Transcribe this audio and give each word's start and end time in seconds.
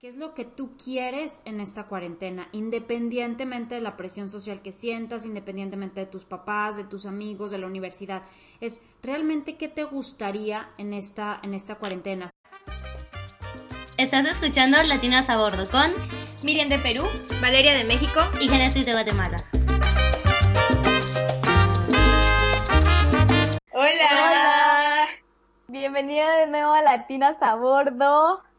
¿Qué 0.00 0.08
es 0.08 0.16
lo 0.16 0.32
que 0.32 0.46
tú 0.46 0.78
quieres 0.82 1.42
en 1.44 1.60
esta 1.60 1.84
cuarentena? 1.84 2.48
Independientemente 2.52 3.74
de 3.74 3.82
la 3.82 3.98
presión 3.98 4.30
social 4.30 4.62
que 4.62 4.72
sientas, 4.72 5.26
independientemente 5.26 6.00
de 6.00 6.06
tus 6.06 6.24
papás, 6.24 6.78
de 6.78 6.84
tus 6.84 7.04
amigos, 7.04 7.50
de 7.50 7.58
la 7.58 7.66
universidad. 7.66 8.22
Es 8.62 8.80
realmente 9.02 9.58
qué 9.58 9.68
te 9.68 9.84
gustaría 9.84 10.70
en 10.78 10.94
esta, 10.94 11.38
en 11.42 11.52
esta 11.52 11.74
cuarentena. 11.74 12.30
Estás 13.98 14.26
escuchando 14.26 14.82
Latinas 14.84 15.28
a 15.28 15.36
Bordo 15.36 15.64
con 15.70 15.92
Miriam 16.44 16.70
de 16.70 16.78
Perú, 16.78 17.04
Valeria 17.42 17.74
de 17.74 17.84
México 17.84 18.20
y 18.40 18.48
Genesis 18.48 18.86
de 18.86 18.92
Guatemala. 18.92 19.36
Hola. 23.74 24.08
Hola. 24.14 25.08
Bienvenida 25.68 26.36
de 26.36 26.46
nuevo 26.46 26.72
a 26.72 26.80
Latinas 26.80 27.36
a 27.42 27.54
Bordo. 27.56 28.49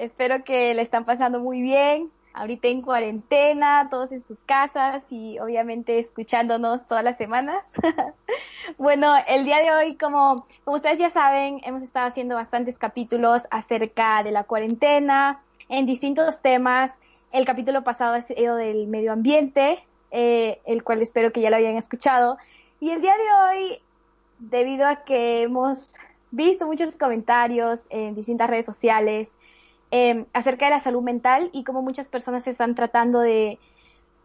Espero 0.00 0.44
que 0.44 0.72
le 0.72 0.80
están 0.80 1.04
pasando 1.04 1.40
muy 1.40 1.60
bien. 1.60 2.10
Ahorita 2.32 2.68
en 2.68 2.80
cuarentena, 2.80 3.88
todos 3.90 4.12
en 4.12 4.22
sus 4.22 4.38
casas 4.46 5.02
y 5.10 5.38
obviamente 5.40 5.98
escuchándonos 5.98 6.86
todas 6.86 7.04
las 7.04 7.18
semanas. 7.18 7.60
bueno, 8.78 9.12
el 9.28 9.44
día 9.44 9.58
de 9.58 9.72
hoy, 9.72 9.96
como, 9.96 10.46
como 10.64 10.78
ustedes 10.78 10.98
ya 10.98 11.10
saben, 11.10 11.60
hemos 11.64 11.82
estado 11.82 12.06
haciendo 12.06 12.36
bastantes 12.36 12.78
capítulos 12.78 13.42
acerca 13.50 14.22
de 14.22 14.30
la 14.30 14.44
cuarentena 14.44 15.42
en 15.68 15.84
distintos 15.84 16.40
temas. 16.40 16.98
El 17.30 17.44
capítulo 17.44 17.84
pasado 17.84 18.14
ha 18.14 18.22
sido 18.22 18.56
del 18.56 18.86
medio 18.86 19.12
ambiente, 19.12 19.84
eh, 20.12 20.62
el 20.64 20.82
cual 20.82 21.02
espero 21.02 21.30
que 21.30 21.42
ya 21.42 21.50
lo 21.50 21.56
hayan 21.56 21.76
escuchado. 21.76 22.38
Y 22.80 22.88
el 22.88 23.02
día 23.02 23.16
de 23.18 23.32
hoy, 23.32 23.82
debido 24.38 24.86
a 24.86 25.04
que 25.04 25.42
hemos 25.42 25.96
visto 26.30 26.66
muchos 26.66 26.96
comentarios 26.96 27.80
en 27.90 28.14
distintas 28.14 28.48
redes 28.48 28.64
sociales, 28.64 29.36
eh, 29.90 30.24
acerca 30.32 30.66
de 30.66 30.72
la 30.72 30.80
salud 30.80 31.02
mental 31.02 31.50
y 31.52 31.64
cómo 31.64 31.82
muchas 31.82 32.08
personas 32.08 32.46
están 32.46 32.74
tratando 32.74 33.20
de 33.20 33.58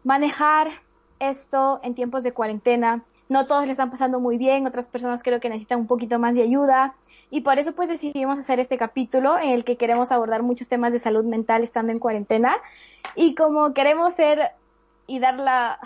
manejar 0.04 0.68
esto 1.18 1.80
en 1.82 1.94
tiempos 1.94 2.22
de 2.22 2.32
cuarentena. 2.32 3.02
No 3.28 3.46
todos 3.46 3.66
le 3.66 3.72
están 3.72 3.90
pasando 3.90 4.20
muy 4.20 4.38
bien, 4.38 4.66
otras 4.66 4.86
personas 4.86 5.22
creo 5.22 5.40
que 5.40 5.48
necesitan 5.48 5.80
un 5.80 5.86
poquito 5.86 6.18
más 6.18 6.36
de 6.36 6.42
ayuda 6.42 6.94
y 7.30 7.40
por 7.40 7.58
eso 7.58 7.72
pues 7.72 7.88
decidimos 7.88 8.38
hacer 8.38 8.60
este 8.60 8.78
capítulo 8.78 9.36
en 9.38 9.50
el 9.50 9.64
que 9.64 9.76
queremos 9.76 10.12
abordar 10.12 10.42
muchos 10.42 10.68
temas 10.68 10.92
de 10.92 11.00
salud 11.00 11.24
mental 11.24 11.64
estando 11.64 11.90
en 11.90 11.98
cuarentena 11.98 12.56
y 13.16 13.34
como 13.34 13.74
queremos 13.74 14.14
ser 14.14 14.52
y 15.08 15.18
dar 15.18 15.34
la 15.34 15.80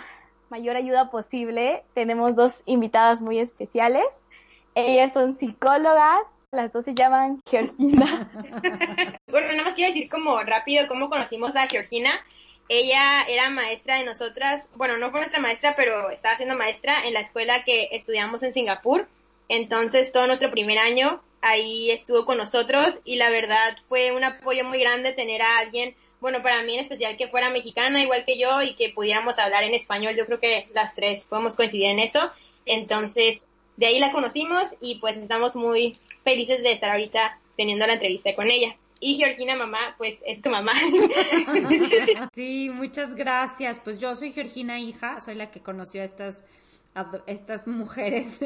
mayor 0.51 0.75
ayuda 0.75 1.09
posible, 1.09 1.83
tenemos 1.93 2.35
dos 2.35 2.61
invitadas 2.65 3.21
muy 3.21 3.39
especiales. 3.39 4.05
Ellas 4.75 5.13
son 5.13 5.33
psicólogas, 5.33 6.23
las 6.51 6.73
dos 6.73 6.83
se 6.83 6.93
llaman 6.93 7.41
Georgina. 7.49 8.29
bueno, 9.27 9.47
nada 9.47 9.63
más 9.63 9.73
quiero 9.73 9.93
decir 9.93 10.09
como 10.09 10.41
rápido 10.43 10.87
cómo 10.87 11.09
conocimos 11.09 11.55
a 11.55 11.67
Georgina. 11.67 12.25
Ella 12.67 13.23
era 13.27 13.49
maestra 13.49 13.97
de 13.97 14.05
nosotras, 14.05 14.69
bueno, 14.75 14.97
no 14.97 15.11
fue 15.11 15.21
nuestra 15.21 15.39
maestra, 15.39 15.75
pero 15.75 16.09
estaba 16.09 16.35
siendo 16.35 16.57
maestra 16.57 17.05
en 17.05 17.13
la 17.13 17.21
escuela 17.21 17.63
que 17.63 17.89
estudiamos 17.91 18.43
en 18.43 18.53
Singapur. 18.53 19.07
Entonces, 19.49 20.11
todo 20.11 20.27
nuestro 20.27 20.51
primer 20.51 20.77
año 20.77 21.21
ahí 21.41 21.89
estuvo 21.89 22.25
con 22.25 22.37
nosotros 22.37 22.99
y 23.03 23.15
la 23.15 23.29
verdad 23.29 23.77
fue 23.89 24.11
un 24.11 24.23
apoyo 24.23 24.63
muy 24.63 24.79
grande 24.79 25.13
tener 25.13 25.41
a 25.41 25.57
alguien, 25.57 25.95
bueno, 26.19 26.43
para 26.43 26.61
mí 26.63 26.75
en 26.75 26.81
especial 26.81 27.17
que 27.17 27.29
fuera 27.29 27.49
mexicana 27.49 28.01
igual 28.01 28.25
que 28.25 28.37
yo 28.37 28.61
y 28.61 28.75
que 28.75 28.89
pudiéramos 28.89 29.39
hablar 29.39 29.63
en 29.63 29.73
español. 29.73 30.15
Yo 30.15 30.25
creo 30.25 30.39
que 30.39 30.69
las 30.73 30.95
tres 30.95 31.25
podemos 31.27 31.55
coincidir 31.55 31.89
en 31.89 31.99
eso. 31.99 32.31
Entonces, 32.65 33.47
de 33.81 33.87
ahí 33.87 33.99
la 33.99 34.11
conocimos 34.11 34.65
y 34.79 34.99
pues 34.99 35.17
estamos 35.17 35.55
muy 35.55 35.97
felices 36.23 36.61
de 36.61 36.73
estar 36.73 36.91
ahorita 36.91 37.39
teniendo 37.57 37.87
la 37.87 37.93
entrevista 37.93 38.35
con 38.35 38.45
ella. 38.45 38.75
Y 38.99 39.15
Georgina, 39.15 39.55
mamá, 39.55 39.95
pues 39.97 40.19
es 40.23 40.39
tu 40.39 40.51
mamá. 40.51 40.73
Sí, 42.35 42.69
muchas 42.71 43.15
gracias. 43.15 43.81
Pues 43.83 43.99
yo 43.99 44.13
soy 44.13 44.31
Georgina, 44.33 44.79
hija, 44.79 45.19
soy 45.19 45.33
la 45.33 45.49
que 45.49 45.61
conoció 45.61 46.03
a 46.03 46.05
estas, 46.05 46.45
estas 47.25 47.67
mujeres 47.67 48.39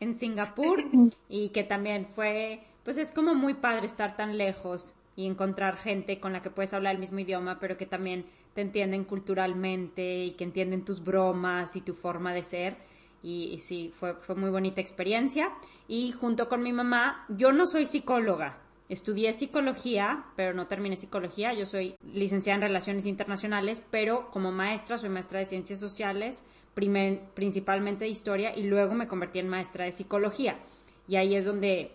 en 0.00 0.14
Singapur 0.14 0.84
y 1.30 1.48
que 1.48 1.64
también 1.64 2.06
fue, 2.14 2.60
pues 2.84 2.98
es 2.98 3.12
como 3.12 3.34
muy 3.34 3.54
padre 3.54 3.86
estar 3.86 4.14
tan 4.14 4.36
lejos 4.36 4.94
y 5.16 5.26
encontrar 5.26 5.78
gente 5.78 6.20
con 6.20 6.34
la 6.34 6.42
que 6.42 6.50
puedes 6.50 6.74
hablar 6.74 6.96
el 6.96 7.00
mismo 7.00 7.18
idioma, 7.18 7.58
pero 7.58 7.78
que 7.78 7.86
también 7.86 8.26
te 8.52 8.60
entienden 8.60 9.04
culturalmente 9.04 10.24
y 10.24 10.32
que 10.32 10.44
entienden 10.44 10.84
tus 10.84 11.02
bromas 11.02 11.76
y 11.76 11.80
tu 11.80 11.94
forma 11.94 12.34
de 12.34 12.42
ser 12.42 12.91
y, 13.22 13.52
y, 13.52 13.58
sí, 13.58 13.92
fue, 13.94 14.14
fue 14.14 14.34
muy 14.34 14.50
bonita 14.50 14.80
experiencia. 14.80 15.52
Y 15.88 16.12
junto 16.12 16.48
con 16.48 16.62
mi 16.62 16.72
mamá, 16.72 17.24
yo 17.28 17.52
no 17.52 17.66
soy 17.66 17.86
psicóloga, 17.86 18.58
estudié 18.88 19.32
psicología, 19.32 20.24
pero 20.36 20.54
no 20.54 20.66
terminé 20.66 20.96
psicología, 20.96 21.54
yo 21.54 21.66
soy 21.66 21.94
licenciada 22.12 22.56
en 22.56 22.62
Relaciones 22.62 23.06
Internacionales, 23.06 23.82
pero 23.90 24.30
como 24.30 24.52
maestra 24.52 24.98
soy 24.98 25.08
maestra 25.08 25.38
de 25.38 25.46
Ciencias 25.46 25.80
Sociales, 25.80 26.44
primer, 26.74 27.20
principalmente 27.34 28.04
de 28.04 28.10
Historia, 28.10 28.56
y 28.56 28.64
luego 28.64 28.94
me 28.94 29.08
convertí 29.08 29.38
en 29.38 29.48
maestra 29.48 29.84
de 29.84 29.92
Psicología. 29.92 30.58
Y 31.08 31.16
ahí 31.16 31.34
es 31.34 31.44
donde 31.44 31.92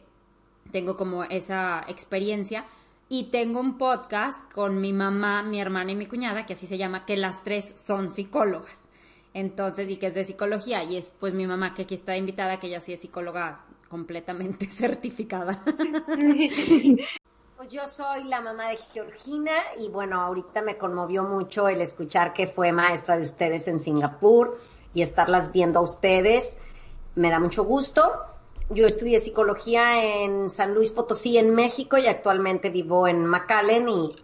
tengo 0.72 0.98
como 0.98 1.24
esa 1.24 1.86
experiencia. 1.88 2.66
Y 3.10 3.26
tengo 3.26 3.62
un 3.62 3.78
podcast 3.78 4.52
con 4.52 4.82
mi 4.82 4.92
mamá, 4.92 5.42
mi 5.42 5.62
hermana 5.62 5.94
y 5.94 5.96
mi 5.96 6.08
cuñada, 6.08 6.46
que 6.46 6.54
así 6.54 6.68
se 6.68 6.78
llama, 6.78 7.06
que 7.06 7.16
las 7.16 7.44
tres 7.44 7.72
son 7.76 8.10
psicólogas. 8.10 8.87
Entonces, 9.34 9.90
y 9.90 9.98
que 9.98 10.08
es 10.08 10.16
de 10.16 10.24
psicología, 10.24 10.84
y 10.84 10.98
es 10.98 11.12
pues 11.12 11.34
mi 11.34 11.46
mamá 11.46 11.74
que 11.74 11.84
aquí 11.84 11.96
está 11.96 12.18
invitada, 12.18 12.60
que 12.60 12.68
ella 12.68 12.80
sí 12.80 12.94
es 12.94 13.02
psicóloga 13.02 13.64
completamente 13.90 14.66
certificada. 14.72 15.62
Pues 17.58 17.70
yo 17.70 17.88
soy 17.88 18.24
la 18.26 18.40
mamá 18.40 18.70
de 18.70 18.78
Georgina 18.78 19.54
y 19.80 19.90
bueno, 19.90 20.22
ahorita 20.22 20.62
me 20.62 20.78
conmovió 20.78 21.24
mucho 21.24 21.68
el 21.68 21.82
escuchar 21.82 22.32
que 22.32 22.46
fue 22.46 22.72
maestra 22.72 23.18
de 23.18 23.24
ustedes 23.24 23.68
en 23.68 23.80
Singapur 23.80 24.60
y 24.94 25.02
estarlas 25.02 25.52
viendo 25.52 25.80
a 25.80 25.82
ustedes. 25.82 26.60
Me 27.16 27.32
da 27.32 27.40
mucho 27.40 27.64
gusto. 27.64 28.04
Yo 28.70 28.86
estudié 28.86 29.20
psicología 29.20 30.04
en 30.04 30.52
San 30.52 30.76
Luis 30.76 30.92
Potosí, 30.92 31.38
en 31.38 31.56
México, 31.56 31.98
y 31.98 32.06
actualmente 32.06 32.70
vivo 32.70 33.08
en 33.08 33.26
McAllen 33.26 33.90
y, 33.90 34.16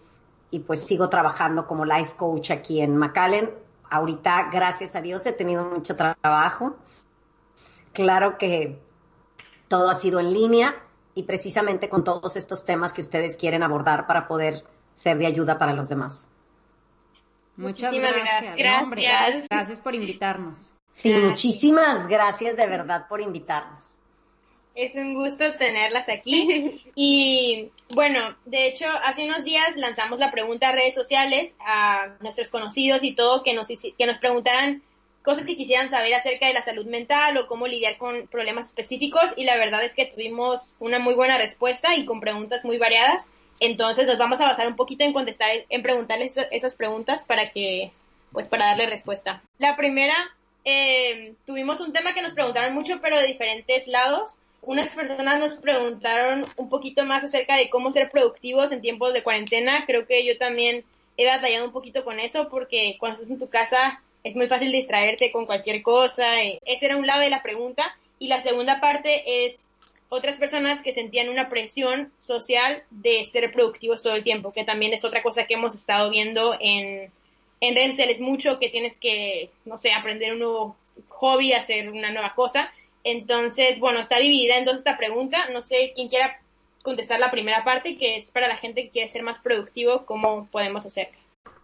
y 0.51 0.59
pues 0.59 0.83
sigo 0.83 1.09
trabajando 1.09 1.65
como 1.65 1.85
life 1.85 2.15
coach 2.15 2.51
aquí 2.51 2.81
en 2.81 2.97
McAllen 2.97 3.62
ahorita, 3.89 4.49
gracias 4.51 4.95
a 4.95 5.01
Dios, 5.01 5.25
he 5.25 5.33
tenido 5.33 5.65
mucho 5.65 5.95
trabajo. 5.95 6.75
Claro 7.93 8.37
que 8.37 8.79
todo 9.67 9.89
ha 9.89 9.95
sido 9.95 10.19
en 10.19 10.33
línea 10.33 10.75
y 11.15 11.23
precisamente 11.23 11.89
con 11.89 12.03
todos 12.03 12.35
estos 12.35 12.65
temas 12.65 12.93
que 12.93 13.01
ustedes 13.01 13.35
quieren 13.35 13.63
abordar 13.63 14.07
para 14.07 14.27
poder 14.27 14.63
ser 14.93 15.17
de 15.17 15.27
ayuda 15.27 15.57
para 15.57 15.73
los 15.73 15.89
demás. 15.89 16.29
Muchas 17.55 17.93
gracias. 17.93 18.55
Gracias. 18.55 19.47
gracias 19.49 19.79
por 19.79 19.95
invitarnos. 19.95 20.71
Sí, 20.91 21.09
gracias. 21.09 21.29
muchísimas 21.29 22.07
gracias 22.07 22.55
de 22.55 22.67
verdad 22.67 23.07
por 23.07 23.21
invitarnos. 23.21 23.99
Es 24.75 24.95
un 24.95 25.13
gusto 25.13 25.53
tenerlas 25.55 26.09
aquí. 26.09 26.81
Y 26.95 27.69
bueno, 27.89 28.35
de 28.45 28.67
hecho, 28.67 28.85
hace 29.03 29.25
unos 29.25 29.43
días 29.43 29.75
lanzamos 29.75 30.19
la 30.19 30.31
pregunta 30.31 30.69
a 30.69 30.71
redes 30.71 30.93
sociales 30.93 31.55
a 31.59 32.15
nuestros 32.19 32.49
conocidos 32.49 33.03
y 33.03 33.15
todo 33.15 33.43
que 33.43 33.53
nos, 33.55 33.67
que 33.67 34.05
nos 34.05 34.19
preguntaran 34.19 34.83
cosas 35.23 35.45
que 35.45 35.55
quisieran 35.55 35.89
saber 35.89 36.13
acerca 36.13 36.47
de 36.47 36.53
la 36.53 36.61
salud 36.61 36.85
mental 36.85 37.37
o 37.37 37.47
cómo 37.47 37.65
lidiar 37.65 37.97
con 37.97 38.27
problemas 38.27 38.67
específicos 38.67 39.33
y 39.37 39.45
la 39.45 39.57
verdad 39.57 39.83
es 39.83 39.95
que 39.95 40.05
tuvimos 40.05 40.75
una 40.79 40.99
muy 40.99 41.15
buena 41.15 41.37
respuesta 41.37 41.95
y 41.95 42.05
con 42.05 42.19
preguntas 42.19 42.63
muy 42.63 42.77
variadas. 42.77 43.29
Entonces 43.59 44.05
nos 44.05 44.17
vamos 44.17 44.41
a 44.41 44.45
basar 44.45 44.67
un 44.67 44.75
poquito 44.75 45.03
en 45.03 45.13
contestar, 45.13 45.49
en 45.69 45.81
preguntarles 45.81 46.37
esas 46.51 46.75
preguntas 46.75 47.23
para 47.23 47.49
que, 47.51 47.91
pues 48.31 48.47
para 48.47 48.67
darle 48.67 48.87
respuesta. 48.87 49.41
La 49.57 49.75
primera, 49.75 50.15
eh, 50.65 51.33
tuvimos 51.45 51.79
un 51.79 51.93
tema 51.93 52.13
que 52.13 52.21
nos 52.21 52.33
preguntaron 52.33 52.73
mucho 52.73 52.99
pero 53.01 53.17
de 53.17 53.27
diferentes 53.27 53.87
lados 53.87 54.37
unas 54.65 54.89
personas 54.89 55.39
nos 55.39 55.55
preguntaron 55.55 56.47
un 56.55 56.69
poquito 56.69 57.03
más 57.03 57.23
acerca 57.23 57.57
de 57.57 57.69
cómo 57.69 57.91
ser 57.91 58.09
productivos 58.09 58.71
en 58.71 58.81
tiempos 58.81 59.13
de 59.13 59.23
cuarentena. 59.23 59.85
Creo 59.85 60.07
que 60.07 60.25
yo 60.25 60.37
también 60.37 60.83
he 61.17 61.27
batallado 61.27 61.65
un 61.65 61.73
poquito 61.73 62.03
con 62.03 62.19
eso 62.19 62.49
porque 62.49 62.95
cuando 62.99 63.15
estás 63.15 63.29
en 63.29 63.39
tu 63.39 63.49
casa 63.49 64.01
es 64.23 64.35
muy 64.35 64.47
fácil 64.47 64.71
distraerte 64.71 65.31
con 65.31 65.45
cualquier 65.45 65.81
cosa. 65.81 66.41
Ese 66.41 66.85
era 66.85 66.97
un 66.97 67.05
lado 67.05 67.21
de 67.21 67.29
la 67.29 67.43
pregunta. 67.43 67.95
Y 68.19 68.27
la 68.27 68.39
segunda 68.39 68.79
parte 68.79 69.45
es 69.45 69.65
otras 70.07 70.37
personas 70.37 70.81
que 70.81 70.93
sentían 70.93 71.27
una 71.27 71.49
presión 71.49 72.13
social 72.19 72.83
de 72.89 73.25
ser 73.25 73.51
productivos 73.51 74.01
todo 74.01 74.15
el 74.15 74.23
tiempo, 74.23 74.53
que 74.53 74.63
también 74.63 74.93
es 74.93 75.03
otra 75.03 75.23
cosa 75.23 75.45
que 75.45 75.55
hemos 75.55 75.75
estado 75.75 76.09
viendo 76.09 76.55
en, 76.59 77.11
en 77.59 77.75
redes 77.75 77.91
sociales 77.91 78.21
mucho, 78.21 78.59
que 78.59 78.69
tienes 78.69 78.95
que, 78.97 79.49
no 79.65 79.77
sé, 79.77 79.91
aprender 79.91 80.31
un 80.33 80.39
nuevo 80.39 80.77
hobby, 81.09 81.51
hacer 81.51 81.89
una 81.89 82.11
nueva 82.11 82.33
cosa 82.33 82.71
entonces, 83.03 83.79
bueno, 83.79 83.99
está 83.99 84.17
dividida 84.19 84.57
en 84.57 84.65
dos 84.65 84.77
esta 84.77 84.97
pregunta. 84.97 85.49
No 85.51 85.63
sé 85.63 85.91
quién 85.95 86.07
quiera 86.07 86.39
contestar 86.83 87.19
la 87.19 87.31
primera 87.31 87.63
parte, 87.63 87.97
que 87.97 88.17
es 88.17 88.31
para 88.31 88.47
la 88.47 88.57
gente 88.57 88.83
que 88.83 88.89
quiere 88.89 89.09
ser 89.09 89.23
más 89.23 89.39
productivo, 89.39 90.05
¿cómo 90.05 90.47
podemos 90.51 90.85
hacerlo? 90.85 91.17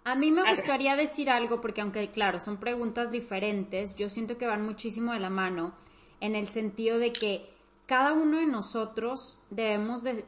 A 0.06 0.16
mí 0.16 0.32
me 0.32 0.50
gustaría 0.50 0.96
decir 0.96 1.30
algo, 1.30 1.62
porque 1.62 1.82
aunque, 1.82 2.10
claro, 2.10 2.40
son 2.40 2.58
preguntas 2.58 3.12
diferentes, 3.12 3.96
yo 3.96 4.10
siento 4.10 4.38
que 4.38 4.48
van 4.48 4.66
muchísimo 4.66 5.14
de 5.14 5.20
la 5.20 5.30
mano 5.30 5.76
en 6.22 6.36
el 6.36 6.48
sentido 6.48 7.00
de 7.00 7.12
que 7.12 7.46
cada 7.86 8.14
uno 8.14 8.40
de 8.40 8.46
nosotros 8.46 9.38
debemos 9.50 10.04
de, 10.04 10.26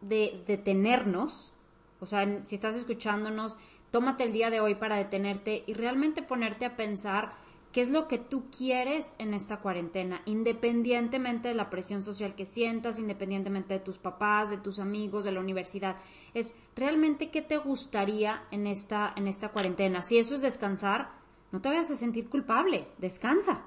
de 0.00 0.42
detenernos 0.46 1.54
O 2.00 2.06
sea, 2.06 2.26
si 2.44 2.54
estás 2.54 2.76
escuchándonos, 2.76 3.58
tómate 3.90 4.24
el 4.24 4.32
día 4.32 4.50
de 4.50 4.60
hoy 4.60 4.74
para 4.74 4.96
detenerte 4.96 5.64
y 5.66 5.72
realmente 5.74 6.22
ponerte 6.22 6.64
a 6.64 6.76
pensar 6.76 7.32
qué 7.72 7.80
es 7.80 7.90
lo 7.90 8.08
que 8.08 8.18
tú 8.18 8.50
quieres 8.50 9.14
en 9.18 9.34
esta 9.34 9.58
cuarentena, 9.58 10.22
independientemente 10.24 11.48
de 11.48 11.54
la 11.54 11.70
presión 11.70 12.02
social 12.02 12.34
que 12.34 12.46
sientas, 12.46 12.98
independientemente 12.98 13.74
de 13.74 13.80
tus 13.80 13.98
papás, 13.98 14.50
de 14.50 14.58
tus 14.58 14.78
amigos, 14.78 15.24
de 15.24 15.32
la 15.32 15.40
universidad. 15.40 15.96
Es 16.34 16.54
realmente 16.74 17.30
qué 17.30 17.42
te 17.42 17.58
gustaría 17.58 18.42
en 18.50 18.66
esta, 18.66 19.12
en 19.16 19.28
esta 19.28 19.50
cuarentena. 19.50 20.02
Si 20.02 20.18
eso 20.18 20.34
es 20.34 20.42
descansar, 20.42 21.10
no 21.52 21.60
te 21.60 21.68
vayas 21.68 21.90
a 21.90 21.96
sentir 21.96 22.28
culpable, 22.28 22.88
descansa. 22.98 23.64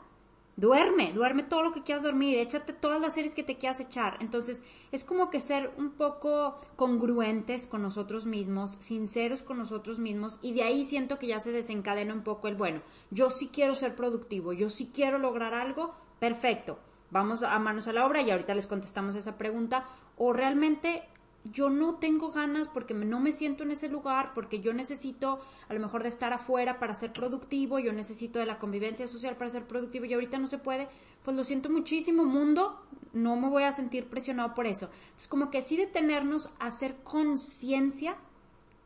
Duerme, 0.62 1.12
duerme 1.12 1.42
todo 1.42 1.64
lo 1.64 1.72
que 1.72 1.82
quieras 1.82 2.04
dormir, 2.04 2.38
échate 2.38 2.72
todas 2.72 3.02
las 3.02 3.16
series 3.16 3.34
que 3.34 3.42
te 3.42 3.58
quieras 3.58 3.80
echar. 3.80 4.18
Entonces, 4.20 4.64
es 4.92 5.04
como 5.04 5.32
que 5.32 5.40
ser 5.40 5.74
un 5.76 5.90
poco 5.90 6.56
congruentes 6.76 7.66
con 7.66 7.82
nosotros 7.82 8.28
mismos, 8.28 8.74
sinceros 8.80 9.42
con 9.42 9.58
nosotros 9.58 9.98
mismos, 9.98 10.38
y 10.44 10.54
de 10.54 10.62
ahí 10.62 10.86
siento 10.86 11.18
que 11.18 11.26
ya 11.26 11.40
se 11.40 11.52
desencadena 11.52 12.14
un 12.14 12.22
poco 12.22 12.48
el 12.48 12.54
bueno. 12.54 12.84
Yo 13.10 13.32
sí 13.32 13.50
quiero 13.52 13.74
ser 13.74 13.96
productivo, 13.96 14.54
yo 14.54 14.70
sí 14.70 14.92
quiero 14.94 15.18
lograr 15.18 15.56
algo, 15.56 15.96
perfecto. 16.20 16.78
Vamos 17.10 17.42
a 17.42 17.58
manos 17.58 17.88
a 17.88 17.94
la 17.94 18.06
obra 18.06 18.22
y 18.22 18.30
ahorita 18.30 18.54
les 18.54 18.68
contestamos 18.68 19.16
esa 19.16 19.40
pregunta. 19.40 19.86
O 20.16 20.32
realmente 20.32 21.02
yo 21.44 21.70
no 21.70 21.96
tengo 21.96 22.32
ganas 22.32 22.68
porque 22.68 22.94
no 22.94 23.20
me 23.20 23.32
siento 23.32 23.64
en 23.64 23.72
ese 23.72 23.90
lugar, 23.90 24.34
porque 24.34 24.60
yo 24.60 24.74
necesito 24.74 25.40
a 25.68 25.74
lo 25.74 25.80
mejor 25.80 26.04
de 26.04 26.10
estar 26.10 26.34
afuera 26.34 26.80
para 26.80 26.94
ser 26.94 27.14
productivo, 27.14 27.80
yo 27.80 27.92
necesito 27.94 28.40
de 28.40 28.46
la 28.46 28.60
convivencia 28.60 29.08
social 29.08 29.36
para 29.38 29.50
ser 29.50 29.66
productivo 29.66 30.06
y 30.06 30.14
ahorita 30.14 30.38
no 30.38 30.48
se 30.48 30.60
puede, 30.60 30.88
pues 31.24 31.36
lo 31.36 31.44
siento 31.44 31.70
muchísimo, 31.70 32.26
mundo, 32.26 32.80
no 33.14 33.36
me 33.36 33.50
voy 33.50 33.64
a 33.64 33.72
sentir 33.72 34.08
presionado 34.08 34.54
por 34.54 34.68
eso. 34.68 34.90
Es 35.18 35.28
como 35.28 35.50
que 35.50 35.62
sí 35.62 35.78
detenernos 35.78 36.50
a 36.60 36.68
hacer 36.68 36.98
conciencia 37.04 38.18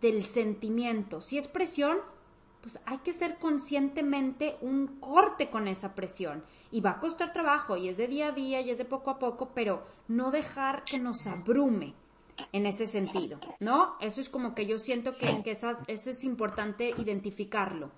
del 0.01 0.23
sentimiento. 0.23 1.21
Si 1.21 1.37
es 1.37 1.47
presión, 1.47 1.97
pues 2.61 2.81
hay 2.85 2.99
que 2.99 3.13
ser 3.13 3.37
conscientemente 3.37 4.57
un 4.61 4.99
corte 4.99 5.49
con 5.49 5.67
esa 5.67 5.93
presión. 5.93 6.43
Y 6.71 6.81
va 6.81 6.91
a 6.91 6.99
costar 6.99 7.31
trabajo, 7.31 7.77
y 7.77 7.89
es 7.89 7.97
de 7.97 8.07
día 8.07 8.29
a 8.29 8.31
día, 8.31 8.61
y 8.61 8.69
es 8.69 8.77
de 8.77 8.85
poco 8.85 9.11
a 9.11 9.19
poco, 9.19 9.51
pero 9.53 9.85
no 10.07 10.31
dejar 10.31 10.83
que 10.83 10.99
nos 10.99 11.27
abrume 11.27 11.93
en 12.51 12.65
ese 12.65 12.87
sentido, 12.87 13.39
¿no? 13.59 13.97
Eso 13.99 14.21
es 14.21 14.29
como 14.29 14.55
que 14.55 14.65
yo 14.65 14.77
siento 14.77 15.11
que, 15.11 15.51
eso 15.51 16.09
es 16.09 16.23
importante 16.23 16.93
identificarlo. 16.97 17.91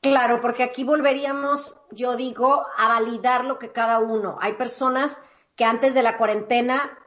Claro, 0.00 0.40
porque 0.40 0.64
aquí 0.64 0.82
volveríamos, 0.82 1.76
yo 1.92 2.16
digo, 2.16 2.66
a 2.76 2.88
validar 2.88 3.44
lo 3.44 3.58
que 3.58 3.70
cada 3.70 4.00
uno. 4.00 4.36
Hay 4.40 4.54
personas 4.54 5.22
que 5.54 5.64
antes 5.64 5.94
de 5.94 6.02
la 6.02 6.18
cuarentena 6.18 6.98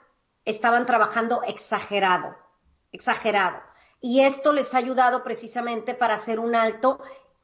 estaban 0.46 0.86
trabajando 0.86 1.44
exagerado, 1.44 2.36
exagerado. 2.94 3.60
Y 4.00 4.22
esto 4.22 4.54
les 4.54 4.74
ha 4.74 4.78
ayudado 4.78 5.24
precisamente 5.24 5.94
para 5.94 6.14
hacer 6.14 6.40
un 6.40 6.56
alto. 6.56 7.00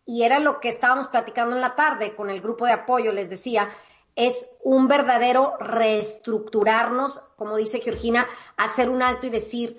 Y 0.06 0.24
era 0.24 0.40
lo 0.40 0.60
que 0.60 0.70
estábamos 0.70 1.10
platicando 1.10 1.56
en 1.56 1.62
la 1.62 1.76
tarde 1.76 2.16
con 2.16 2.30
el 2.30 2.40
grupo 2.40 2.66
de 2.66 2.74
apoyo. 2.74 3.12
Les 3.12 3.30
decía, 3.30 3.70
es 4.16 4.50
un 4.64 4.88
verdadero 4.88 5.56
reestructurarnos, 5.60 7.20
como 7.38 7.56
dice 7.56 7.80
Georgina, 7.80 8.28
hacer 8.58 8.90
un 8.90 9.02
alto 9.02 9.28
y 9.28 9.30
decir, 9.30 9.78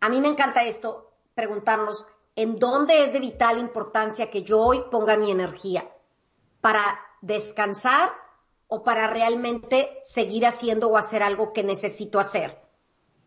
a 0.00 0.08
mí 0.08 0.20
me 0.20 0.28
encanta 0.28 0.64
esto, 0.64 1.12
preguntarnos, 1.34 2.06
¿en 2.36 2.58
dónde 2.58 3.04
es 3.04 3.12
de 3.12 3.20
vital 3.20 3.58
importancia 3.58 4.30
que 4.30 4.42
yo 4.42 4.60
hoy 4.60 4.84
ponga 4.90 5.16
mi 5.16 5.30
energía? 5.30 5.88
¿Para 6.60 6.98
descansar 7.20 8.12
o 8.68 8.82
para 8.82 9.06
realmente 9.06 10.00
seguir 10.02 10.46
haciendo 10.46 10.88
o 10.88 10.96
hacer 10.96 11.22
algo 11.22 11.52
que 11.52 11.62
necesito 11.62 12.18
hacer? 12.18 12.62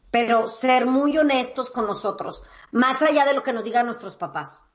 Pero 0.09 0.47
ser 0.47 0.85
muy 0.85 1.17
honestos 1.17 1.69
con 1.69 1.85
nosotros, 1.85 2.43
más 2.71 3.01
allá 3.01 3.25
de 3.25 3.33
lo 3.33 3.43
que 3.43 3.53
nos 3.53 3.63
digan 3.63 3.85
nuestros 3.85 4.15
papás. 4.15 4.65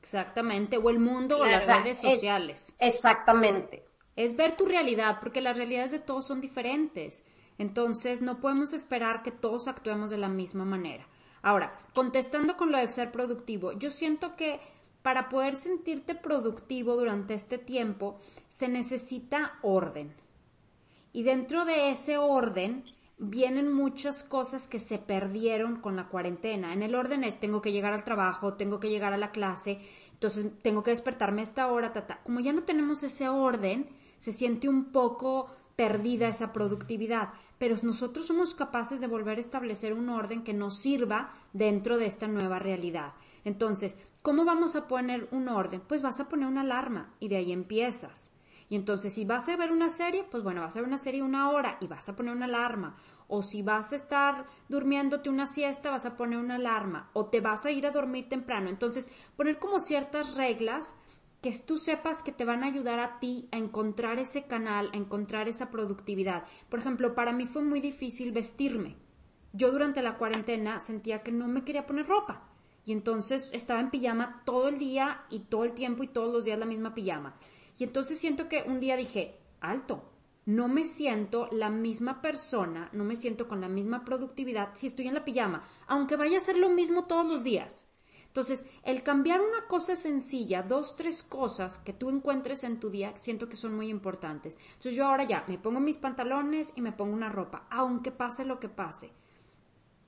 Exactamente, 0.00 0.78
o 0.78 0.90
el 0.90 0.98
mundo 0.98 1.38
o 1.38 1.44
las 1.44 1.66
redes 1.66 1.98
sociales. 1.98 2.76
exactamente 2.78 3.84
es 4.16 4.36
ver 4.36 4.56
tu 4.56 4.66
realidad, 4.66 5.18
porque 5.20 5.40
las 5.40 5.56
realidades 5.56 5.90
de 5.90 5.98
todos 5.98 6.26
son 6.26 6.40
diferentes. 6.40 7.26
Entonces, 7.58 8.22
no 8.22 8.40
podemos 8.40 8.72
esperar 8.72 9.22
que 9.22 9.30
todos 9.30 9.68
actuemos 9.68 10.10
de 10.10 10.18
la 10.18 10.28
misma 10.28 10.64
manera. 10.64 11.06
Ahora, 11.42 11.78
contestando 11.94 12.56
con 12.56 12.72
lo 12.72 12.78
de 12.78 12.88
ser 12.88 13.12
productivo, 13.12 13.72
yo 13.72 13.90
siento 13.90 14.34
que 14.36 14.60
para 15.02 15.28
poder 15.28 15.56
sentirte 15.56 16.14
productivo 16.14 16.96
durante 16.96 17.34
este 17.34 17.58
tiempo 17.58 18.18
se 18.48 18.68
necesita 18.68 19.58
orden. 19.60 20.14
Y 21.12 21.22
dentro 21.22 21.66
de 21.66 21.90
ese 21.90 22.16
orden 22.16 22.84
vienen 23.18 23.72
muchas 23.72 24.24
cosas 24.24 24.66
que 24.66 24.78
se 24.78 24.98
perdieron 24.98 25.76
con 25.80 25.96
la 25.96 26.08
cuarentena. 26.08 26.72
En 26.72 26.82
el 26.82 26.94
orden 26.94 27.22
es 27.22 27.38
tengo 27.38 27.60
que 27.60 27.72
llegar 27.72 27.92
al 27.92 28.04
trabajo, 28.04 28.54
tengo 28.54 28.80
que 28.80 28.88
llegar 28.88 29.12
a 29.12 29.18
la 29.18 29.30
clase, 29.30 29.80
entonces 30.12 30.50
tengo 30.62 30.82
que 30.82 30.90
despertarme 30.90 31.42
a 31.42 31.44
esta 31.44 31.66
hora, 31.68 31.92
tata. 31.92 32.20
Como 32.24 32.40
ya 32.40 32.52
no 32.52 32.62
tenemos 32.62 33.02
ese 33.02 33.28
orden, 33.28 33.88
se 34.18 34.32
siente 34.32 34.68
un 34.68 34.92
poco 34.92 35.46
perdida 35.76 36.28
esa 36.28 36.52
productividad, 36.52 37.30
pero 37.58 37.74
nosotros 37.82 38.26
somos 38.26 38.54
capaces 38.54 39.00
de 39.00 39.06
volver 39.06 39.38
a 39.38 39.40
establecer 39.40 39.92
un 39.92 40.08
orden 40.08 40.44
que 40.44 40.52
nos 40.52 40.78
sirva 40.78 41.32
dentro 41.52 41.98
de 41.98 42.06
esta 42.06 42.28
nueva 42.28 42.58
realidad. 42.58 43.14
Entonces, 43.44 43.96
¿cómo 44.22 44.44
vamos 44.44 44.76
a 44.76 44.86
poner 44.86 45.28
un 45.30 45.48
orden? 45.48 45.82
Pues 45.86 46.02
vas 46.02 46.20
a 46.20 46.28
poner 46.28 46.46
una 46.46 46.62
alarma 46.62 47.14
y 47.20 47.28
de 47.28 47.36
ahí 47.36 47.52
empiezas. 47.52 48.32
Y 48.68 48.76
entonces, 48.76 49.14
si 49.14 49.24
vas 49.24 49.48
a 49.48 49.56
ver 49.56 49.72
una 49.72 49.90
serie, 49.90 50.24
pues 50.30 50.42
bueno, 50.42 50.62
vas 50.62 50.76
a 50.76 50.80
ver 50.80 50.88
una 50.88 50.98
serie 50.98 51.22
una 51.22 51.50
hora 51.50 51.76
y 51.80 51.86
vas 51.86 52.08
a 52.08 52.16
poner 52.16 52.34
una 52.34 52.46
alarma. 52.46 52.96
O 53.28 53.42
si 53.42 53.62
vas 53.62 53.92
a 53.92 53.96
estar 53.96 54.46
durmiéndote 54.68 55.28
una 55.28 55.46
siesta, 55.46 55.90
vas 55.90 56.06
a 56.06 56.16
poner 56.16 56.38
una 56.38 56.56
alarma. 56.56 57.10
O 57.12 57.26
te 57.26 57.40
vas 57.40 57.66
a 57.66 57.70
ir 57.70 57.86
a 57.86 57.90
dormir 57.90 58.28
temprano. 58.28 58.70
Entonces, 58.70 59.10
poner 59.36 59.58
como 59.58 59.80
ciertas 59.80 60.34
reglas 60.34 60.96
que 61.44 61.52
tú 61.58 61.76
sepas 61.76 62.22
que 62.22 62.32
te 62.32 62.46
van 62.46 62.64
a 62.64 62.68
ayudar 62.68 63.00
a 63.00 63.18
ti 63.18 63.50
a 63.52 63.58
encontrar 63.58 64.18
ese 64.18 64.44
canal, 64.44 64.88
a 64.94 64.96
encontrar 64.96 65.46
esa 65.46 65.70
productividad. 65.70 66.44
Por 66.70 66.78
ejemplo, 66.78 67.14
para 67.14 67.34
mí 67.34 67.44
fue 67.44 67.60
muy 67.60 67.82
difícil 67.82 68.32
vestirme. 68.32 68.96
Yo 69.52 69.70
durante 69.70 70.00
la 70.00 70.16
cuarentena 70.16 70.80
sentía 70.80 71.22
que 71.22 71.32
no 71.32 71.46
me 71.46 71.62
quería 71.62 71.84
poner 71.84 72.06
ropa. 72.06 72.48
Y 72.86 72.92
entonces 72.92 73.50
estaba 73.52 73.82
en 73.82 73.90
pijama 73.90 74.40
todo 74.46 74.68
el 74.68 74.78
día 74.78 75.26
y 75.28 75.40
todo 75.40 75.64
el 75.64 75.72
tiempo 75.72 76.02
y 76.02 76.08
todos 76.08 76.32
los 76.32 76.46
días 76.46 76.58
la 76.58 76.64
misma 76.64 76.94
pijama. 76.94 77.36
Y 77.76 77.84
entonces 77.84 78.18
siento 78.18 78.48
que 78.48 78.64
un 78.66 78.80
día 78.80 78.96
dije, 78.96 79.38
alto, 79.60 80.02
no 80.46 80.68
me 80.68 80.84
siento 80.84 81.50
la 81.52 81.68
misma 81.68 82.22
persona, 82.22 82.88
no 82.94 83.04
me 83.04 83.16
siento 83.16 83.48
con 83.48 83.60
la 83.60 83.68
misma 83.68 84.06
productividad 84.06 84.70
si 84.76 84.86
estoy 84.86 85.08
en 85.08 85.14
la 85.14 85.26
pijama, 85.26 85.62
aunque 85.88 86.16
vaya 86.16 86.38
a 86.38 86.40
ser 86.40 86.56
lo 86.56 86.70
mismo 86.70 87.04
todos 87.04 87.26
los 87.26 87.44
días. 87.44 87.86
Entonces, 88.34 88.66
el 88.82 89.04
cambiar 89.04 89.40
una 89.40 89.68
cosa 89.68 89.94
sencilla, 89.94 90.64
dos, 90.64 90.96
tres 90.96 91.22
cosas 91.22 91.78
que 91.78 91.92
tú 91.92 92.10
encuentres 92.10 92.64
en 92.64 92.80
tu 92.80 92.90
día, 92.90 93.16
siento 93.16 93.48
que 93.48 93.54
son 93.54 93.76
muy 93.76 93.88
importantes. 93.88 94.58
Entonces, 94.72 94.96
yo 94.96 95.06
ahora 95.06 95.22
ya 95.22 95.44
me 95.46 95.56
pongo 95.56 95.78
mis 95.78 95.98
pantalones 95.98 96.72
y 96.74 96.80
me 96.80 96.90
pongo 96.90 97.14
una 97.14 97.28
ropa, 97.28 97.68
aunque 97.70 98.10
pase 98.10 98.44
lo 98.44 98.58
que 98.58 98.68
pase. 98.68 99.12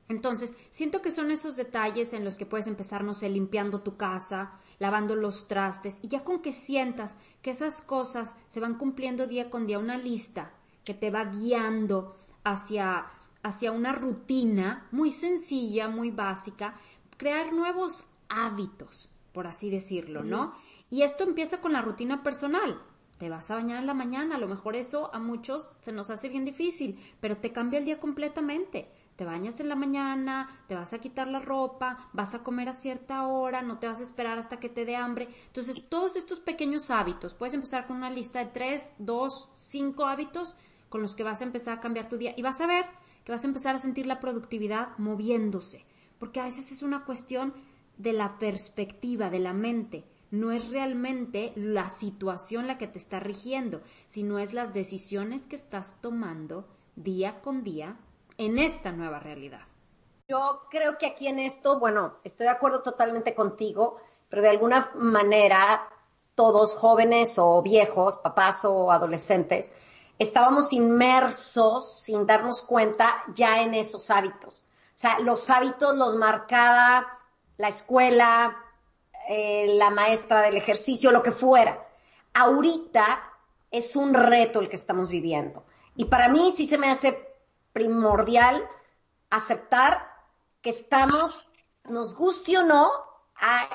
Entonces, 0.08 0.54
siento 0.70 1.02
que 1.02 1.12
son 1.12 1.30
esos 1.30 1.54
detalles 1.54 2.12
en 2.14 2.24
los 2.24 2.36
que 2.36 2.46
puedes 2.46 2.66
empezar, 2.66 3.04
no 3.04 3.14
sé, 3.14 3.28
limpiando 3.28 3.82
tu 3.82 3.96
casa, 3.96 4.58
lavando 4.80 5.14
los 5.14 5.46
trastes, 5.46 6.00
y 6.02 6.08
ya 6.08 6.24
con 6.24 6.42
que 6.42 6.50
sientas 6.50 7.18
que 7.42 7.50
esas 7.50 7.80
cosas 7.80 8.34
se 8.48 8.58
van 8.58 8.76
cumpliendo 8.76 9.28
día 9.28 9.50
con 9.50 9.68
día, 9.68 9.78
una 9.78 9.98
lista 9.98 10.50
que 10.84 10.94
te 10.94 11.12
va 11.12 11.26
guiando 11.26 12.16
hacia, 12.42 13.06
hacia 13.44 13.70
una 13.70 13.92
rutina 13.92 14.88
muy 14.90 15.12
sencilla, 15.12 15.86
muy 15.86 16.10
básica, 16.10 16.74
crear 17.16 17.52
nuevos 17.52 18.08
hábitos, 18.28 19.10
por 19.32 19.46
así 19.46 19.70
decirlo, 19.70 20.24
¿no? 20.24 20.54
Y 20.90 21.02
esto 21.02 21.24
empieza 21.24 21.60
con 21.60 21.72
la 21.72 21.82
rutina 21.82 22.22
personal. 22.22 22.80
Te 23.18 23.30
vas 23.30 23.50
a 23.50 23.54
bañar 23.54 23.78
en 23.78 23.86
la 23.86 23.94
mañana, 23.94 24.36
a 24.36 24.38
lo 24.38 24.46
mejor 24.46 24.76
eso 24.76 25.10
a 25.14 25.18
muchos 25.18 25.72
se 25.80 25.92
nos 25.92 26.10
hace 26.10 26.28
bien 26.28 26.44
difícil, 26.44 26.98
pero 27.20 27.38
te 27.38 27.52
cambia 27.52 27.78
el 27.78 27.86
día 27.86 27.98
completamente. 27.98 28.90
Te 29.16 29.24
bañas 29.24 29.60
en 29.60 29.70
la 29.70 29.76
mañana, 29.76 30.48
te 30.68 30.74
vas 30.74 30.92
a 30.92 30.98
quitar 30.98 31.26
la 31.28 31.38
ropa, 31.38 32.10
vas 32.12 32.34
a 32.34 32.42
comer 32.42 32.68
a 32.68 32.74
cierta 32.74 33.26
hora, 33.26 33.62
no 33.62 33.78
te 33.78 33.88
vas 33.88 34.00
a 34.00 34.02
esperar 34.02 34.38
hasta 34.38 34.58
que 34.58 34.68
te 34.68 34.84
dé 34.84 34.96
hambre. 34.96 35.28
Entonces, 35.46 35.88
todos 35.88 36.16
estos 36.16 36.40
pequeños 36.40 36.90
hábitos, 36.90 37.32
puedes 37.32 37.54
empezar 37.54 37.86
con 37.86 37.96
una 37.96 38.10
lista 38.10 38.40
de 38.40 38.50
tres, 38.50 38.92
dos, 38.98 39.48
cinco 39.54 40.04
hábitos 40.04 40.54
con 40.90 41.00
los 41.00 41.14
que 41.14 41.24
vas 41.24 41.40
a 41.40 41.44
empezar 41.44 41.78
a 41.78 41.80
cambiar 41.80 42.10
tu 42.10 42.18
día 42.18 42.34
y 42.36 42.42
vas 42.42 42.60
a 42.60 42.66
ver 42.66 42.84
que 43.24 43.32
vas 43.32 43.44
a 43.44 43.48
empezar 43.48 43.74
a 43.74 43.78
sentir 43.78 44.06
la 44.06 44.20
productividad 44.20 44.96
moviéndose, 44.98 45.84
porque 46.18 46.40
a 46.40 46.44
veces 46.44 46.70
es 46.70 46.82
una 46.82 47.04
cuestión 47.04 47.54
de 47.98 48.12
la 48.12 48.38
perspectiva, 48.38 49.30
de 49.30 49.38
la 49.38 49.52
mente. 49.52 50.04
No 50.30 50.52
es 50.52 50.70
realmente 50.70 51.52
la 51.56 51.88
situación 51.88 52.66
la 52.66 52.78
que 52.78 52.88
te 52.88 52.98
está 52.98 53.20
rigiendo, 53.20 53.80
sino 54.06 54.38
es 54.38 54.52
las 54.52 54.74
decisiones 54.74 55.46
que 55.46 55.56
estás 55.56 56.00
tomando 56.00 56.66
día 56.96 57.40
con 57.40 57.62
día 57.62 57.96
en 58.38 58.58
esta 58.58 58.92
nueva 58.92 59.20
realidad. 59.20 59.62
Yo 60.28 60.62
creo 60.70 60.98
que 60.98 61.06
aquí 61.06 61.28
en 61.28 61.38
esto, 61.38 61.78
bueno, 61.78 62.16
estoy 62.24 62.46
de 62.46 62.52
acuerdo 62.52 62.82
totalmente 62.82 63.34
contigo, 63.34 63.98
pero 64.28 64.42
de 64.42 64.48
alguna 64.48 64.90
manera 64.96 65.88
todos 66.34 66.74
jóvenes 66.74 67.38
o 67.38 67.62
viejos, 67.62 68.18
papás 68.18 68.64
o 68.64 68.90
adolescentes, 68.90 69.70
estábamos 70.18 70.72
inmersos 70.72 72.00
sin 72.00 72.26
darnos 72.26 72.62
cuenta 72.62 73.22
ya 73.34 73.62
en 73.62 73.74
esos 73.74 74.10
hábitos. 74.10 74.64
O 74.88 74.98
sea, 74.98 75.18
los 75.20 75.48
hábitos 75.50 75.96
los 75.96 76.16
marcaba 76.16 77.15
la 77.56 77.68
escuela, 77.68 78.56
eh, 79.28 79.66
la 79.76 79.90
maestra 79.90 80.42
del 80.42 80.56
ejercicio, 80.56 81.10
lo 81.10 81.22
que 81.22 81.32
fuera. 81.32 81.86
Ahorita 82.34 83.22
es 83.70 83.96
un 83.96 84.14
reto 84.14 84.60
el 84.60 84.68
que 84.68 84.76
estamos 84.76 85.08
viviendo. 85.08 85.64
Y 85.96 86.06
para 86.06 86.28
mí 86.28 86.52
sí 86.56 86.66
se 86.66 86.78
me 86.78 86.90
hace 86.90 87.26
primordial 87.72 88.68
aceptar 89.30 90.10
que 90.62 90.70
estamos, 90.70 91.48
nos 91.84 92.14
guste 92.14 92.58
o 92.58 92.62
no, 92.62 92.90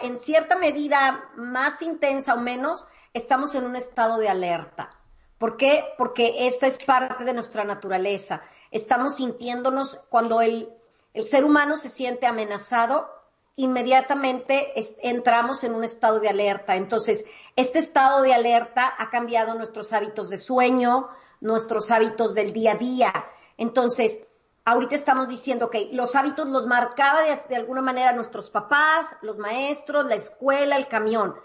en 0.02 0.18
cierta 0.18 0.58
medida 0.58 1.30
más 1.36 1.82
intensa 1.82 2.34
o 2.34 2.38
menos, 2.38 2.86
estamos 3.14 3.54
en 3.56 3.64
un 3.64 3.76
estado 3.76 4.18
de 4.18 4.30
alerta. 4.30 4.90
¿Por 5.38 5.58
qué? 5.58 5.86
Porque 5.98 6.48
esta 6.48 6.68
es 6.68 6.84
parte 6.84 7.24
de 7.24 7.34
nuestra 7.34 7.64
naturaleza. 7.64 8.42
Estamos 8.70 9.16
sintiéndonos, 9.16 10.00
cuando 10.10 10.42
el, 10.42 10.74
el 11.14 11.26
ser 11.26 11.46
humano 11.46 11.78
se 11.78 11.90
siente 11.90 12.28
amenazado, 12.28 13.10
inmediatamente 13.56 14.74
entramos 15.02 15.64
en 15.64 15.76
un 15.76 15.84
estado 15.84 16.20
de 16.20 16.30
alerta. 16.30 16.76
Entonces, 16.76 17.26
este 17.56 17.80
estado 17.80 18.22
de 18.22 18.34
alerta 18.34 18.94
ha 18.98 19.10
cambiado 19.10 19.56
nuestros 19.56 19.94
hábitos 19.94 20.30
de 20.30 20.38
sueño, 20.38 21.10
nuestros 21.42 21.92
hábitos 21.92 22.34
del 22.34 22.54
día 22.54 22.74
a 22.74 22.76
día. 22.76 23.26
Entonces, 23.58 24.22
ahorita 24.66 24.96
estamos 24.96 25.28
diciendo 25.28 25.70
que 25.70 25.90
los 25.92 26.16
hábitos 26.16 26.48
los 26.48 26.66
marcaba 26.68 27.22
de, 27.24 27.56
alguna 27.56 27.82
manera 27.82 28.14
nuestros 28.14 28.50
papás, 28.50 29.16
los 29.22 29.38
maestros, 29.38 30.06
la 30.06 30.16
escuela, 30.16 30.78
el 30.78 30.88
camión. 30.88 31.36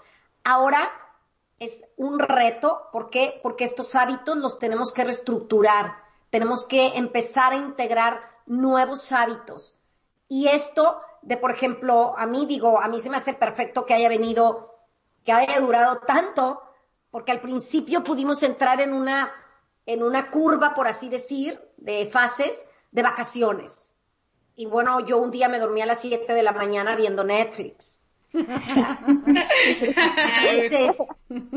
Ahora 0.45 0.91
es 1.59 1.83
un 1.97 2.19
reto, 2.19 2.89
¿por 2.93 3.11
qué? 3.11 3.41
Porque 3.43 3.65
estos 3.65 3.95
hábitos 3.95 4.37
los 4.37 4.59
tenemos 4.59 4.93
que 4.93 5.05
reestructurar, 5.05 5.97
tenemos 6.31 6.67
que 6.67 6.89
empezar 6.97 7.53
a 7.53 7.57
integrar 7.57 8.31
nuevos 8.47 9.11
hábitos. 9.13 9.75
Y 10.29 10.49
esto 10.49 11.01
de, 11.27 11.37
por 11.37 11.51
ejemplo, 11.51 12.17
a 12.17 12.25
mí 12.25 12.47
digo, 12.47 12.81
a 12.81 12.87
mí 12.87 13.01
se 13.01 13.11
me 13.11 13.17
hace 13.17 13.35
perfecto 13.35 13.85
que 13.85 13.95
haya 13.95 14.09
venido, 14.09 14.77
que 15.25 15.33
haya 15.33 15.59
durado 15.59 15.99
tanto, 15.99 16.63
porque 17.11 17.33
al 17.33 17.41
principio 17.41 18.05
pudimos 18.05 18.45
entrar 18.45 18.81
en 18.81 18.93
una, 18.93 19.33
en 19.87 20.05
una 20.05 20.31
curva, 20.31 20.73
por 20.73 20.87
así 20.87 21.09
decir, 21.09 21.61
de 21.79 22.07
fases, 22.07 22.65
de 22.93 23.03
vacaciones. 23.03 23.93
Y 24.55 24.67
bueno, 24.67 25.01
yo 25.01 25.19
un 25.19 25.33
día 25.33 25.49
me 25.49 25.59
dormí 25.59 25.83
a 25.83 25.87
las 25.87 26.01
7 26.01 26.33
de 26.33 26.43
la 26.45 26.53
mañana 26.53 26.95
viendo 26.95 27.25
Netflix. 27.25 28.05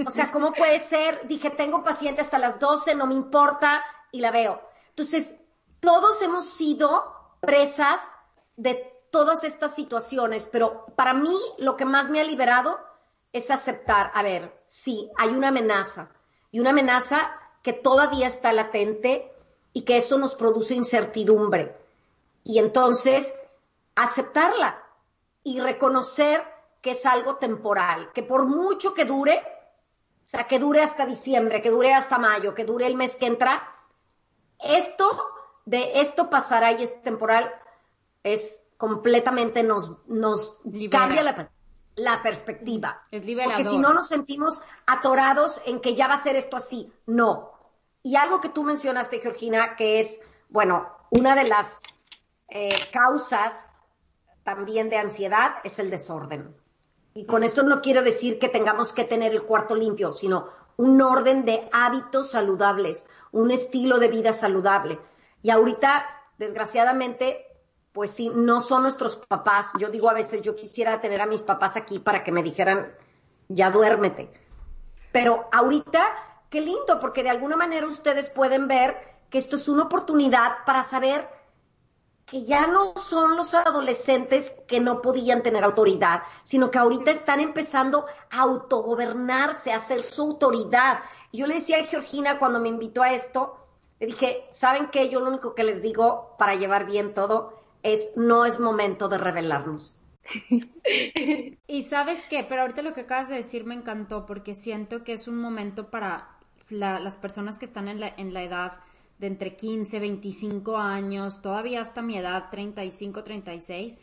o 0.07 0.09
sea, 0.09 0.31
¿cómo 0.31 0.51
puede 0.51 0.79
ser? 0.79 1.27
Dije, 1.27 1.51
tengo 1.51 1.83
paciente 1.83 2.21
hasta 2.21 2.39
las 2.39 2.59
12, 2.59 2.95
no 2.95 3.05
me 3.05 3.13
importa, 3.13 3.83
y 4.11 4.21
la 4.21 4.31
veo. 4.31 4.63
Entonces, 4.89 5.35
todos 5.79 6.19
hemos 6.23 6.49
sido 6.49 7.03
presas 7.39 8.01
de 8.57 8.98
todas 9.11 9.43
estas 9.43 9.75
situaciones, 9.75 10.47
pero 10.51 10.85
para 10.95 11.13
mí 11.13 11.35
lo 11.57 11.75
que 11.75 11.85
más 11.85 12.09
me 12.09 12.19
ha 12.19 12.23
liberado 12.23 12.79
es 13.33 13.51
aceptar, 13.51 14.11
a 14.13 14.23
ver, 14.23 14.53
sí, 14.65 15.09
hay 15.17 15.29
una 15.29 15.49
amenaza, 15.49 16.09
y 16.51 16.59
una 16.59 16.71
amenaza 16.71 17.31
que 17.61 17.73
todavía 17.73 18.27
está 18.27 18.53
latente, 18.53 19.31
y 19.73 19.83
que 19.83 19.97
eso 19.97 20.17
nos 20.17 20.35
produce 20.35 20.73
incertidumbre. 20.73 21.75
Y 22.43 22.59
entonces, 22.59 23.33
aceptarla 23.95 24.83
y 25.43 25.59
reconocer 25.59 26.43
que 26.81 26.91
es 26.91 27.05
algo 27.05 27.35
temporal, 27.35 28.11
que 28.13 28.23
por 28.23 28.45
mucho 28.45 28.93
que 28.93 29.05
dure, 29.05 29.37
o 29.37 30.27
sea, 30.27 30.45
que 30.45 30.59
dure 30.59 30.81
hasta 30.81 31.05
diciembre, 31.05 31.61
que 31.61 31.69
dure 31.69 31.93
hasta 31.93 32.17
mayo, 32.17 32.53
que 32.53 32.65
dure 32.65 32.87
el 32.87 32.95
mes 32.95 33.15
que 33.15 33.27
entra, 33.27 33.75
esto 34.59 35.09
de 35.65 35.99
esto 35.99 36.29
pasará 36.29 36.71
y 36.71 36.83
es 36.83 37.01
temporal, 37.01 37.53
es 38.23 38.63
completamente 38.79 39.61
nos, 39.61 39.97
nos 40.07 40.57
cambia 40.89 41.21
la, 41.21 41.51
la, 41.95 42.23
perspectiva. 42.23 43.03
Es 43.11 43.25
liberador. 43.25 43.57
Porque 43.57 43.69
si 43.69 43.77
no 43.77 43.93
nos 43.93 44.07
sentimos 44.07 44.61
atorados 44.87 45.61
en 45.65 45.81
que 45.81 45.95
ya 45.95 46.07
va 46.07 46.13
a 46.13 46.23
ser 46.23 46.37
esto 46.37 46.55
así. 46.55 46.89
No, 47.05 47.51
y 48.03 48.15
algo 48.15 48.39
que 48.39 48.47
tú 48.47 48.63
mencionaste, 48.63 49.19
Georgina, 49.19 49.75
que 49.75 49.99
es, 49.99 50.21
bueno, 50.47 50.87
una 51.09 51.35
de 51.35 51.43
las 51.43 51.81
eh, 52.47 52.69
causas 52.93 53.67
también 54.43 54.89
de 54.89 54.97
ansiedad 54.97 55.55
es 55.65 55.77
el 55.79 55.89
desorden. 55.89 56.55
Y 57.13 57.25
con 57.25 57.43
esto 57.43 57.63
no 57.63 57.81
quiero 57.81 58.01
decir 58.01 58.39
que 58.39 58.47
tengamos 58.47 58.93
que 58.93 59.03
tener 59.03 59.33
el 59.33 59.43
cuarto 59.43 59.75
limpio, 59.75 60.13
sino 60.13 60.47
un 60.77 61.01
orden 61.01 61.43
de 61.43 61.67
hábitos 61.73 62.31
saludables, 62.31 63.07
un 63.33 63.51
estilo 63.51 63.99
de 63.99 64.07
vida 64.07 64.31
saludable. 64.31 64.99
Y 65.43 65.49
ahorita, 65.49 66.05
desgraciadamente, 66.37 67.48
pues 67.91 68.11
sí, 68.11 68.31
no 68.33 68.61
son 68.61 68.83
nuestros 68.83 69.15
papás. 69.15 69.71
Yo 69.79 69.89
digo 69.89 70.09
a 70.09 70.13
veces, 70.13 70.41
yo 70.41 70.55
quisiera 70.55 71.01
tener 71.01 71.21
a 71.21 71.25
mis 71.25 71.43
papás 71.43 71.75
aquí 71.75 71.99
para 71.99 72.23
que 72.23 72.31
me 72.31 72.43
dijeran, 72.43 72.93
ya 73.47 73.71
duérmete. 73.71 74.31
Pero 75.11 75.47
ahorita 75.51 76.01
qué 76.49 76.61
lindo, 76.61 76.99
porque 76.99 77.23
de 77.23 77.29
alguna 77.29 77.55
manera 77.55 77.87
ustedes 77.87 78.29
pueden 78.29 78.67
ver 78.67 78.97
que 79.29 79.37
esto 79.37 79.55
es 79.55 79.67
una 79.67 79.83
oportunidad 79.83 80.63
para 80.65 80.83
saber 80.83 81.27
que 82.25 82.43
ya 82.43 82.67
no 82.67 82.93
son 82.95 83.35
los 83.35 83.55
adolescentes 83.55 84.53
que 84.67 84.79
no 84.79 85.01
podían 85.01 85.41
tener 85.41 85.63
autoridad, 85.63 86.21
sino 86.43 86.69
que 86.69 86.77
ahorita 86.77 87.09
están 87.09 87.39
empezando 87.39 88.05
a 88.29 88.41
autogobernarse, 88.41 89.71
a 89.71 89.77
hacer 89.77 90.03
su 90.03 90.21
autoridad. 90.21 90.99
Yo 91.33 91.47
le 91.47 91.55
decía 91.55 91.79
a 91.79 91.85
Georgina 91.85 92.37
cuando 92.37 92.59
me 92.59 92.69
invitó 92.69 93.01
a 93.01 93.13
esto, 93.13 93.57
le 93.99 94.07
dije, 94.07 94.47
¿saben 94.51 94.89
qué? 94.91 95.09
Yo 95.09 95.19
lo 95.19 95.29
único 95.29 95.55
que 95.55 95.63
les 95.63 95.81
digo 95.81 96.35
para 96.37 96.53
llevar 96.53 96.85
bien 96.85 97.15
todo 97.15 97.58
es 97.83 98.11
no 98.15 98.45
es 98.45 98.59
momento 98.59 99.07
de 99.07 99.17
rebelarnos. 99.17 99.99
y 101.67 101.83
sabes 101.83 102.25
qué, 102.29 102.43
pero 102.43 102.61
ahorita 102.61 102.81
lo 102.81 102.93
que 102.93 103.01
acabas 103.01 103.29
de 103.29 103.35
decir 103.35 103.65
me 103.65 103.75
encantó 103.75 104.25
porque 104.25 104.53
siento 104.53 105.03
que 105.03 105.13
es 105.13 105.27
un 105.27 105.39
momento 105.39 105.89
para 105.89 106.37
las 106.69 107.17
personas 107.17 107.57
que 107.57 107.65
están 107.65 107.87
en 107.87 107.99
la, 107.99 108.09
en 108.09 108.33
la 108.33 108.43
edad 108.43 108.79
de 109.17 109.27
entre 109.27 109.55
15, 109.55 109.99
25 109.99 110.77
años, 110.77 111.41
todavía 111.41 111.81
hasta 111.81 112.01
mi 112.01 112.17
edad, 112.17 112.49
35, 112.51 113.23
36, 113.23 113.97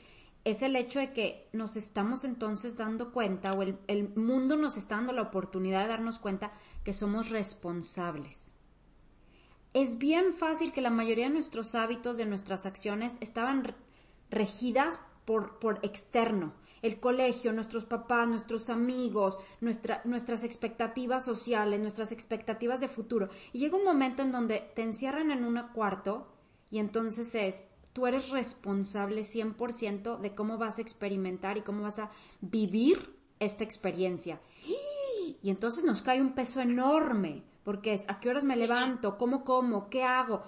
es 0.44 0.62
el 0.62 0.76
hecho 0.76 1.00
de 1.00 1.12
que 1.12 1.48
nos 1.52 1.76
estamos 1.76 2.24
entonces 2.24 2.76
dando 2.76 3.12
cuenta, 3.12 3.52
o 3.52 3.62
el, 3.62 3.78
el, 3.88 4.14
mundo 4.14 4.56
nos 4.56 4.76
está 4.76 4.96
dando 4.96 5.12
la 5.12 5.22
oportunidad 5.22 5.82
de 5.82 5.88
darnos 5.88 6.18
cuenta 6.18 6.52
que 6.84 6.92
somos 6.92 7.30
responsables. 7.30 8.55
Es 9.76 9.98
bien 9.98 10.32
fácil 10.32 10.72
que 10.72 10.80
la 10.80 10.88
mayoría 10.88 11.26
de 11.26 11.34
nuestros 11.34 11.74
hábitos, 11.74 12.16
de 12.16 12.24
nuestras 12.24 12.64
acciones, 12.64 13.18
estaban 13.20 13.62
regidas 14.30 15.02
por, 15.26 15.58
por 15.58 15.80
externo, 15.82 16.54
el 16.80 16.98
colegio, 16.98 17.52
nuestros 17.52 17.84
papás, 17.84 18.26
nuestros 18.26 18.70
amigos, 18.70 19.38
nuestras 19.60 20.44
expectativas 20.44 21.26
sociales, 21.26 21.78
nuestras 21.78 22.10
expectativas 22.10 22.80
de 22.80 22.88
futuro. 22.88 23.28
Y 23.52 23.58
llega 23.58 23.76
un 23.76 23.84
momento 23.84 24.22
en 24.22 24.32
donde 24.32 24.66
te 24.74 24.80
encierran 24.80 25.30
en 25.30 25.44
un 25.44 25.60
cuarto 25.74 26.26
y 26.70 26.78
entonces 26.78 27.34
es, 27.34 27.68
tú 27.92 28.06
eres 28.06 28.30
responsable 28.30 29.24
100% 29.24 30.20
de 30.20 30.34
cómo 30.34 30.56
vas 30.56 30.78
a 30.78 30.82
experimentar 30.82 31.58
y 31.58 31.62
cómo 31.62 31.82
vas 31.82 31.98
a 31.98 32.10
vivir 32.40 33.14
esta 33.40 33.62
experiencia. 33.62 34.40
Y 35.42 35.50
entonces 35.50 35.84
nos 35.84 36.00
cae 36.00 36.22
un 36.22 36.34
peso 36.34 36.62
enorme, 36.62 37.44
porque 37.66 37.92
es 37.92 38.08
a 38.08 38.20
qué 38.20 38.30
horas 38.30 38.44
me 38.44 38.54
levanto, 38.54 39.18
cómo 39.18 39.42
como, 39.42 39.90
qué 39.90 40.04
hago 40.04 40.44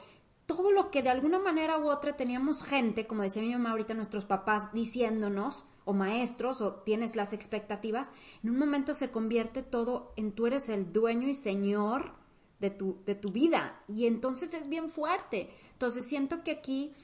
todo 0.46 0.70
lo 0.70 0.92
que 0.92 1.02
de 1.02 1.10
alguna 1.10 1.40
manera 1.40 1.78
u 1.78 1.90
otra 1.90 2.16
teníamos 2.16 2.62
gente, 2.62 3.08
como 3.08 3.22
decía 3.22 3.42
mi 3.42 3.52
mamá 3.52 3.72
ahorita, 3.72 3.92
nuestros 3.92 4.25
papás 4.25 4.72
diciéndonos, 4.72 5.66
o 5.84 5.92
maestros, 5.92 6.60
o 6.62 6.76
tienes 6.76 7.16
las 7.16 7.32
expectativas, 7.32 8.12
en 8.44 8.50
un 8.50 8.58
momento 8.58 8.94
se 8.94 9.10
convierte 9.10 9.64
todo 9.64 10.14
en 10.16 10.32
tú 10.32 10.46
eres 10.46 10.68
el 10.68 10.90
dueño 10.90 11.26
y 11.28 11.34
señor 11.34 12.14
de 12.60 12.70
tu, 12.70 13.02
de 13.04 13.14
tu 13.16 13.30
vida. 13.30 13.82
Y 13.88 14.06
entonces 14.06 14.54
es 14.54 14.68
bien 14.68 14.88
fuerte. 14.88 15.50
Entonces 15.72 16.06
siento 16.06 16.44
que 16.44 16.52
aquí 16.52 16.94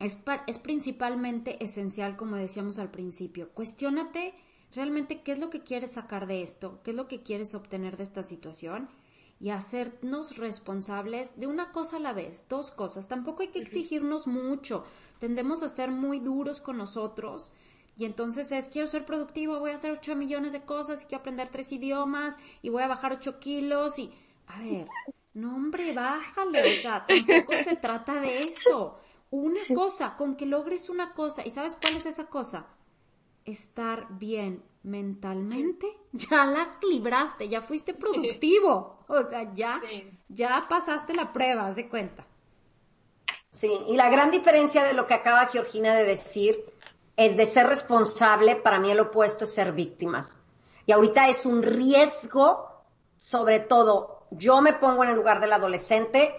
es, 0.00 0.18
es 0.46 0.58
principalmente 0.58 1.62
esencial, 1.62 2.16
como 2.16 2.36
decíamos 2.36 2.78
al 2.78 2.90
principio. 2.90 3.50
Cuestiónate 3.50 4.34
realmente 4.74 5.20
qué 5.20 5.32
es 5.32 5.38
lo 5.38 5.50
que 5.50 5.62
quieres 5.62 5.92
sacar 5.92 6.26
de 6.26 6.42
esto, 6.42 6.80
qué 6.82 6.92
es 6.92 6.96
lo 6.96 7.06
que 7.06 7.22
quieres 7.22 7.54
obtener 7.54 7.98
de 7.98 8.02
esta 8.02 8.24
situación 8.24 8.88
y 9.44 9.50
hacernos 9.50 10.38
responsables 10.38 11.38
de 11.38 11.46
una 11.46 11.70
cosa 11.70 11.98
a 11.98 12.00
la 12.00 12.14
vez, 12.14 12.46
dos 12.48 12.70
cosas. 12.70 13.08
Tampoco 13.08 13.42
hay 13.42 13.48
que 13.48 13.58
exigirnos 13.58 14.26
mucho, 14.26 14.84
tendemos 15.18 15.62
a 15.62 15.68
ser 15.68 15.90
muy 15.90 16.18
duros 16.18 16.62
con 16.62 16.78
nosotros 16.78 17.52
y 17.98 18.06
entonces 18.06 18.50
es, 18.52 18.68
quiero 18.68 18.86
ser 18.86 19.04
productivo, 19.04 19.60
voy 19.60 19.72
a 19.72 19.74
hacer 19.74 19.90
ocho 19.90 20.16
millones 20.16 20.54
de 20.54 20.62
cosas 20.62 21.02
y 21.02 21.04
quiero 21.04 21.20
aprender 21.20 21.50
tres 21.50 21.70
idiomas 21.72 22.38
y 22.62 22.70
voy 22.70 22.84
a 22.84 22.88
bajar 22.88 23.12
ocho 23.12 23.38
kilos 23.38 23.98
y, 23.98 24.10
a 24.46 24.62
ver, 24.62 24.88
no 25.34 25.54
hombre, 25.54 25.92
bájale, 25.92 26.78
o 26.78 26.80
sea, 26.80 27.04
tampoco 27.06 27.52
se 27.62 27.76
trata 27.76 28.20
de 28.20 28.44
eso. 28.44 28.98
Una 29.30 29.60
cosa, 29.74 30.16
con 30.16 30.36
que 30.36 30.46
logres 30.46 30.88
una 30.88 31.12
cosa, 31.12 31.46
¿y 31.46 31.50
sabes 31.50 31.76
cuál 31.78 31.96
es 31.96 32.06
esa 32.06 32.28
cosa? 32.28 32.64
Estar 33.44 34.06
bien 34.08 34.62
mentalmente, 34.84 35.86
ya 36.12 36.46
la 36.46 36.78
libraste, 36.88 37.48
ya 37.48 37.60
fuiste 37.60 37.94
productivo, 37.94 39.04
o 39.08 39.22
sea, 39.28 39.52
ya, 39.52 39.80
ya 40.28 40.66
pasaste 40.68 41.14
la 41.14 41.32
prueba, 41.32 41.66
haz 41.66 41.76
de 41.76 41.88
cuenta. 41.88 42.24
Sí, 43.50 43.70
y 43.88 43.96
la 43.96 44.10
gran 44.10 44.30
diferencia 44.30 44.82
de 44.84 44.94
lo 44.94 45.06
que 45.06 45.14
acaba 45.14 45.46
Georgina 45.46 45.94
de 45.94 46.04
decir 46.04 46.64
es 47.16 47.36
de 47.36 47.46
ser 47.46 47.68
responsable, 47.68 48.56
para 48.56 48.80
mí 48.80 48.90
el 48.90 49.00
opuesto 49.00 49.44
es 49.44 49.54
ser 49.54 49.72
víctimas. 49.72 50.40
Y 50.86 50.92
ahorita 50.92 51.28
es 51.28 51.46
un 51.46 51.62
riesgo, 51.62 52.68
sobre 53.16 53.60
todo, 53.60 54.26
yo 54.30 54.60
me 54.60 54.72
pongo 54.72 55.04
en 55.04 55.10
el 55.10 55.16
lugar 55.16 55.40
del 55.40 55.52
adolescente 55.52 56.34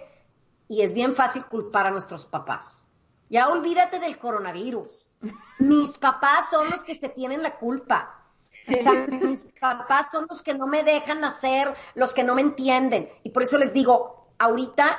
y 0.68 0.82
es 0.82 0.92
bien 0.92 1.14
fácil 1.14 1.46
culpar 1.46 1.86
a 1.86 1.90
nuestros 1.90 2.26
papás. 2.26 2.88
Ya 3.28 3.48
olvídate 3.48 3.98
del 3.98 4.18
coronavirus. 4.18 5.10
Mis 5.58 5.96
papás 5.98 6.50
son 6.50 6.70
los 6.70 6.84
que 6.84 6.94
se 6.94 7.08
tienen 7.08 7.42
la 7.42 7.56
culpa. 7.56 8.25
Mis 8.66 9.48
papás 9.60 10.10
son 10.10 10.26
los 10.28 10.42
que 10.42 10.54
no 10.54 10.66
me 10.66 10.82
dejan 10.82 11.24
hacer, 11.24 11.74
los 11.94 12.14
que 12.14 12.24
no 12.24 12.34
me 12.34 12.42
entienden. 12.42 13.08
Y 13.22 13.30
por 13.30 13.42
eso 13.42 13.58
les 13.58 13.72
digo, 13.72 14.28
ahorita 14.38 14.98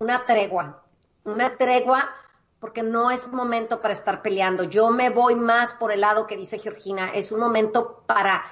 una 0.00 0.24
tregua, 0.26 0.82
una 1.24 1.56
tregua 1.56 2.10
porque 2.60 2.82
no 2.82 3.10
es 3.10 3.28
momento 3.28 3.82
para 3.82 3.92
estar 3.92 4.22
peleando. 4.22 4.64
Yo 4.64 4.90
me 4.90 5.10
voy 5.10 5.34
más 5.34 5.74
por 5.74 5.92
el 5.92 6.00
lado 6.00 6.26
que 6.26 6.36
dice 6.36 6.58
Georgina, 6.58 7.10
es 7.10 7.30
un 7.30 7.40
momento 7.40 8.02
para 8.06 8.42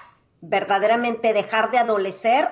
verdaderamente 0.42 1.32
dejar 1.32 1.70
de 1.70 1.78
adolecer 1.78 2.50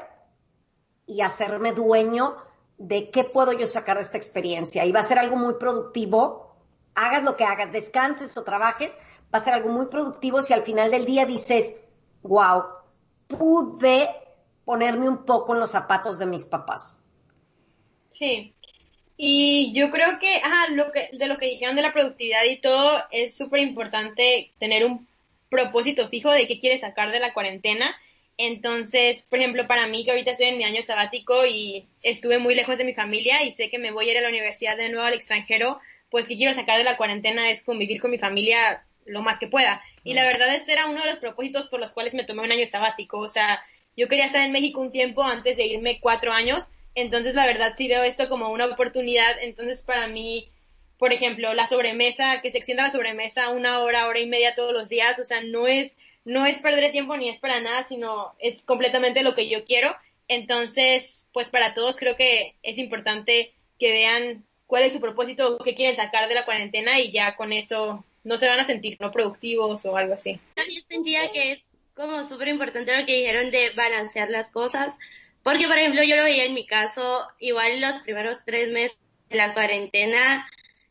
y 1.07 1.21
hacerme 1.21 1.73
dueño 1.73 2.37
de 2.79 3.11
qué 3.11 3.25
puedo 3.25 3.53
yo 3.53 3.67
sacar 3.67 3.97
de 3.97 4.03
esta 4.03 4.17
experiencia. 4.17 4.87
Y 4.87 4.93
va 4.93 5.01
a 5.01 5.05
ser 5.05 5.19
algo 5.19 5.37
muy 5.37 5.55
productivo, 5.55 6.55
hagas 6.95 7.23
lo 7.23 7.37
que 7.37 7.45
hagas, 7.45 7.73
descanses 7.73 8.39
o 8.39 8.43
trabajes, 8.43 8.99
va 9.33 9.39
a 9.39 9.43
ser 9.43 9.53
algo 9.53 9.69
muy 9.69 9.87
productivo 9.87 10.41
si 10.41 10.55
al 10.55 10.63
final 10.63 10.91
del 10.91 11.05
día 11.05 11.27
dices, 11.27 11.77
wow, 12.23 12.65
pude 13.27 14.11
ponerme 14.65 15.09
un 15.09 15.25
poco 15.25 15.55
en 15.55 15.61
los 15.61 15.71
zapatos 15.71 16.19
de 16.19 16.27
mis 16.27 16.45
papás. 16.45 17.01
Sí, 18.11 18.55
y 19.17 19.73
yo 19.75 19.91
creo 19.91 20.19
que, 20.19 20.37
ajá, 20.37 20.73
lo 20.73 20.93
que, 20.93 21.11
de 21.13 21.29
lo 21.29 21.37
que 21.37 21.45
dijeron 21.45 21.77
de 21.77 21.83
la 21.83 21.93
productividad 21.93 22.43
y 22.45 22.57
todo, 22.57 23.03
es 23.11 23.37
súper 23.37 23.61
importante 23.61 24.51
tener 24.59 24.85
un 24.87 25.07
propósito 25.51 26.09
fijo 26.09 26.31
de 26.31 26.47
qué 26.47 26.59
quieres 26.59 26.81
sacar 26.81 27.13
de 27.13 27.21
la 27.21 27.35
cuarentena. 27.35 27.95
Entonces, 28.39 29.27
por 29.29 29.39
ejemplo, 29.39 29.67
para 29.67 29.87
mí 29.87 30.07
que 30.07 30.13
ahorita 30.13 30.31
estoy 30.31 30.47
en 30.47 30.57
mi 30.57 30.65
año 30.65 30.81
sabático 30.81 31.45
y 31.45 31.87
estuve 32.03 32.39
muy 32.39 32.55
lejos 32.55 32.79
de 32.79 32.85
mi 32.85 32.95
familia 32.95 33.43
y 33.45 33.53
sé 33.53 33.69
que 33.69 33.79
me 33.79 33.91
voy 33.91 34.09
a 34.09 34.13
ir 34.13 34.19
a 34.19 34.23
la 34.23 34.31
universidad 34.31 34.79
de 34.79 34.89
nuevo 34.89 35.05
al 35.05 35.13
extranjero, 35.13 35.79
pues 36.09 36.27
que 36.27 36.37
quiero 36.37 36.55
sacar 36.55 36.79
de 36.79 36.85
la 36.85 36.97
cuarentena 36.97 37.51
es 37.51 37.63
convivir 37.63 38.01
con 38.01 38.11
mi 38.11 38.19
familia 38.19 38.87
lo 39.07 39.23
más 39.23 39.39
que 39.39 39.49
pueda. 39.49 39.83
Y 40.05 40.15
la 40.15 40.25
verdad, 40.25 40.55
este 40.55 40.73
era 40.73 40.87
uno 40.87 41.01
de 41.01 41.11
los 41.11 41.19
propósitos 41.19 41.69
por 41.69 41.81
los 41.81 41.93
cuales 41.93 42.15
me 42.15 42.25
tomé 42.25 42.43
un 42.43 42.53
año 42.53 42.67
sabático. 42.67 43.19
O 43.19 43.29
sea, 43.29 43.63
yo 43.97 44.09
quería 44.09 44.27
estar 44.27 44.43
en 44.43 44.53
México 44.53 44.81
un 44.81 44.93
tiempo 44.93 45.23
antes 45.23 45.57
de 45.57 45.67
irme 45.67 46.01
cuatro 46.01 46.33
años 46.33 46.71
entonces, 46.95 47.35
la 47.35 47.47
verdad, 47.47 47.75
sí 47.77 47.89
veo 47.89 48.03
esto 48.03 48.29
como 48.29 48.51
una 48.51 48.67
oportunidad. 48.67 49.37
Entonces, 49.43 49.83
para 49.83 50.07
mí, 50.09 50.51
por 50.99 51.13
ejemplo, 51.13 51.55
la 51.55 51.67
sobremesa, 51.67 52.41
que 52.43 52.51
se 52.51 52.59
extienda 52.59 52.85
la 52.85 52.91
sobremesa 52.91 53.49
una 53.51 53.81
hora, 53.81 54.07
hora 54.07 54.21
y 54.21 54.27
media 54.27 54.55
todos 54.55 54.73
los 54.73 54.89
días, 54.89 55.19
o 55.19 55.25
sea, 55.25 55.43
no 55.43 55.67
es, 55.67 55.97
no 56.25 56.47
es 56.47 56.59
perder 56.59 56.93
tiempo 56.93 57.17
ni 57.17 57.29
es 57.29 57.39
para 57.39 57.61
nada, 57.61 57.85
sino 57.85 58.35
es 58.39 58.63
completamente 58.65 59.23
lo 59.23 59.35
que 59.35 59.49
yo 59.49 59.65
quiero. 59.65 59.95
Entonces, 60.29 61.29
pues 61.33 61.51
para 61.51 61.75
todos 61.75 61.97
creo 61.97 62.17
que 62.17 62.55
es 62.63 62.79
importante 62.79 63.53
que 63.79 63.91
vean 63.91 64.45
cuál 64.67 64.85
es 64.85 64.93
su 64.93 65.01
propósito, 65.01 65.59
qué 65.65 65.75
quieren 65.75 65.97
sacar 65.97 66.29
de 66.29 66.35
la 66.35 66.45
cuarentena 66.45 67.01
y 67.01 67.11
ya 67.11 67.35
con 67.37 67.53
eso 67.53 68.05
no 68.25 68.37
se 68.39 68.49
van 68.49 68.61
a 68.61 68.67
sentir 68.67 68.97
no 69.01 69.11
productivos 69.11 69.85
o 69.85 69.97
algo 69.97 70.15
así. 70.15 70.41
También 70.55 70.85
sentía 70.89 71.33
que 71.33 71.53
es 71.53 71.71
como 71.95 72.25
súper 72.25 72.49
importante 72.49 72.97
lo 72.97 73.07
que 73.07 73.19
dijeron 73.19 73.51
de 73.51 73.71
balancear 73.71 74.31
las 74.31 74.51
cosas, 74.51 74.99
porque, 75.43 75.67
por 75.67 75.79
ejemplo, 75.79 76.03
yo 76.03 76.17
lo 76.17 76.25
veía 76.25 76.45
en 76.45 76.55
mi 76.55 76.67
caso, 76.67 77.27
igual 77.39 77.81
los 77.81 78.03
primeros 78.03 78.45
tres 78.45 78.71
meses 78.71 78.99
de 79.29 79.37
la 79.37 79.55
cuarentena, 79.55 80.49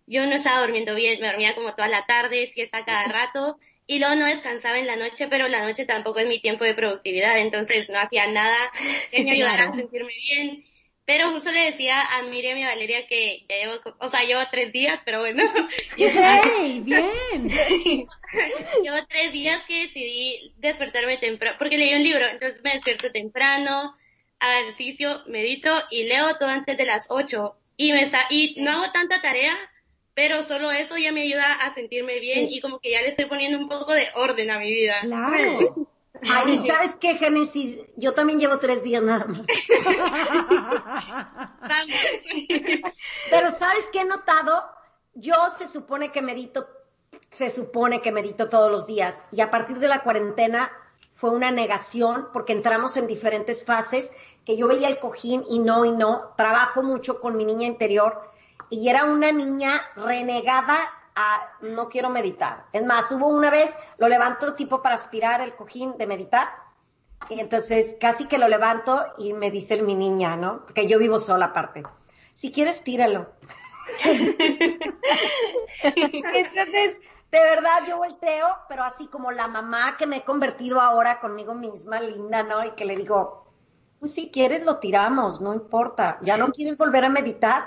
yo 0.07 0.25
no 0.25 0.33
estaba 0.33 0.61
durmiendo 0.61 0.95
bien, 0.95 1.19
me 1.21 1.27
dormía 1.27 1.55
como 1.55 1.75
toda 1.75 1.87
la 1.87 2.05
tarde, 2.05 2.47
siesta 2.47 2.85
cada 2.85 3.03
rato, 3.11 3.59
y 3.85 3.99
luego 3.99 4.15
no 4.15 4.25
descansaba 4.25 4.77
en 4.77 4.87
la 4.87 4.95
noche, 4.95 5.27
pero 5.27 5.47
la 5.47 5.63
noche 5.63 5.85
tampoco 5.85 6.19
es 6.19 6.27
mi 6.27 6.39
tiempo 6.39 6.63
de 6.63 6.75
productividad, 6.75 7.39
entonces 7.39 7.89
no 7.89 7.99
hacía 7.99 8.27
nada 8.31 8.71
que 9.11 9.23
me 9.23 9.31
ayudara 9.31 9.63
a 9.63 9.75
sentirme 9.75 10.13
bien. 10.15 10.65
Pero 11.09 11.31
justo 11.31 11.51
le 11.51 11.61
decía 11.61 11.99
a 11.99 12.21
Miriam 12.21 12.55
y 12.59 12.61
a 12.61 12.67
Valeria 12.67 13.07
que 13.07 13.43
ya 13.49 13.55
llevo, 13.55 13.81
o 13.97 14.09
sea, 14.11 14.21
llevo 14.25 14.41
tres 14.51 14.71
días, 14.71 15.01
pero 15.03 15.21
bueno. 15.21 15.43
¡Hey! 15.97 16.83
¡Bien! 16.85 17.49
llevo 18.83 18.97
tres 19.09 19.33
días 19.33 19.65
que 19.65 19.87
decidí 19.87 20.53
despertarme 20.57 21.17
temprano, 21.17 21.55
porque 21.57 21.79
leí 21.79 21.95
un 21.95 22.03
libro, 22.03 22.27
entonces 22.27 22.61
me 22.63 22.73
despierto 22.73 23.11
temprano, 23.11 23.97
ejercicio, 24.39 25.23
medito 25.25 25.71
y 25.89 26.03
leo 26.03 26.35
todo 26.37 26.49
antes 26.49 26.77
de 26.77 26.85
las 26.85 27.07
8. 27.09 27.55
Y, 27.77 27.91
me 27.91 28.07
y 28.29 28.57
no 28.59 28.69
hago 28.69 28.91
tanta 28.91 29.19
tarea, 29.19 29.57
pero 30.13 30.43
solo 30.43 30.69
eso 30.71 30.95
ya 30.95 31.11
me 31.11 31.23
ayuda 31.23 31.53
a 31.53 31.73
sentirme 31.73 32.19
bien 32.19 32.49
y 32.51 32.61
como 32.61 32.77
que 32.79 32.91
ya 32.91 33.01
le 33.01 33.07
estoy 33.07 33.25
poniendo 33.25 33.57
un 33.57 33.67
poco 33.67 33.93
de 33.93 34.09
orden 34.13 34.51
a 34.51 34.59
mi 34.59 34.69
vida. 34.69 34.99
Claro. 35.01 35.87
Ay, 36.21 36.57
¿sabes 36.57 36.95
qué, 36.95 37.15
Génesis? 37.15 37.79
Yo 37.95 38.13
también 38.13 38.39
llevo 38.39 38.59
tres 38.59 38.83
días 38.83 39.01
nada 39.01 39.25
más. 39.25 39.41
Pero 43.31 43.51
¿sabes 43.51 43.87
qué 43.91 44.01
he 44.01 44.05
notado? 44.05 44.63
Yo 45.13 45.35
se 45.57 45.67
supone 45.67 46.11
que 46.11 46.21
medito, 46.21 46.67
se 47.29 47.49
supone 47.49 48.01
que 48.01 48.11
medito 48.11 48.49
todos 48.49 48.71
los 48.71 48.87
días 48.87 49.21
y 49.31 49.41
a 49.41 49.51
partir 49.51 49.79
de 49.79 49.87
la 49.87 50.03
cuarentena 50.03 50.71
fue 51.15 51.31
una 51.31 51.51
negación 51.51 52.29
porque 52.31 52.53
entramos 52.53 52.95
en 52.97 53.07
diferentes 53.07 53.65
fases 53.65 54.11
que 54.45 54.55
yo 54.55 54.67
veía 54.67 54.87
el 54.87 54.99
cojín 54.99 55.43
y 55.49 55.59
no 55.59 55.85
y 55.85 55.91
no. 55.91 56.33
Trabajo 56.37 56.81
mucho 56.81 57.19
con 57.19 57.35
mi 57.35 57.45
niña 57.45 57.67
interior 57.67 58.31
y 58.69 58.89
era 58.89 59.05
una 59.05 59.31
niña 59.31 59.81
renegada 59.95 60.89
no 61.61 61.89
quiero 61.89 62.09
meditar. 62.09 62.65
Es 62.71 62.85
más, 62.85 63.11
hubo 63.11 63.27
una 63.27 63.49
vez, 63.49 63.75
lo 63.97 64.07
levanto 64.07 64.53
tipo 64.53 64.81
para 64.81 64.95
aspirar 64.95 65.41
el 65.41 65.55
cojín 65.55 65.97
de 65.97 66.07
meditar 66.07 66.49
y 67.27 67.39
entonces 67.39 67.95
casi 67.99 68.25
que 68.25 68.37
lo 68.37 68.47
levanto 68.47 69.05
y 69.17 69.33
me 69.33 69.51
dice 69.51 69.81
mi 69.83 69.95
niña, 69.95 70.35
¿no? 70.35 70.61
Porque 70.63 70.87
yo 70.87 70.97
vivo 70.97 71.19
sola 71.19 71.47
aparte. 71.47 71.83
Si 72.33 72.51
quieres, 72.51 72.83
tíralo. 72.83 73.29
entonces, 75.83 77.01
de 77.31 77.39
verdad 77.39 77.83
yo 77.87 77.97
volteo, 77.97 78.47
pero 78.67 78.83
así 78.83 79.07
como 79.07 79.31
la 79.31 79.47
mamá 79.47 79.97
que 79.97 80.07
me 80.07 80.17
he 80.17 80.23
convertido 80.23 80.79
ahora 80.79 81.19
conmigo 81.19 81.53
misma, 81.53 81.99
linda, 81.99 82.43
¿no? 82.43 82.65
Y 82.65 82.71
que 82.71 82.85
le 82.85 82.95
digo, 82.95 83.45
pues 83.99 84.13
si 84.13 84.31
quieres 84.31 84.63
lo 84.63 84.79
tiramos, 84.79 85.41
no 85.41 85.53
importa, 85.53 86.17
ya 86.21 86.37
no 86.37 86.51
quieres 86.51 86.77
volver 86.77 87.05
a 87.05 87.09
meditar. 87.09 87.65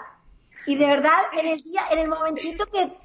Y 0.66 0.76
de 0.76 0.86
verdad, 0.86 1.20
en 1.36 1.46
el 1.46 1.62
día, 1.62 1.82
en 1.90 1.98
el 1.98 2.08
momentito 2.08 2.66
que 2.66 2.96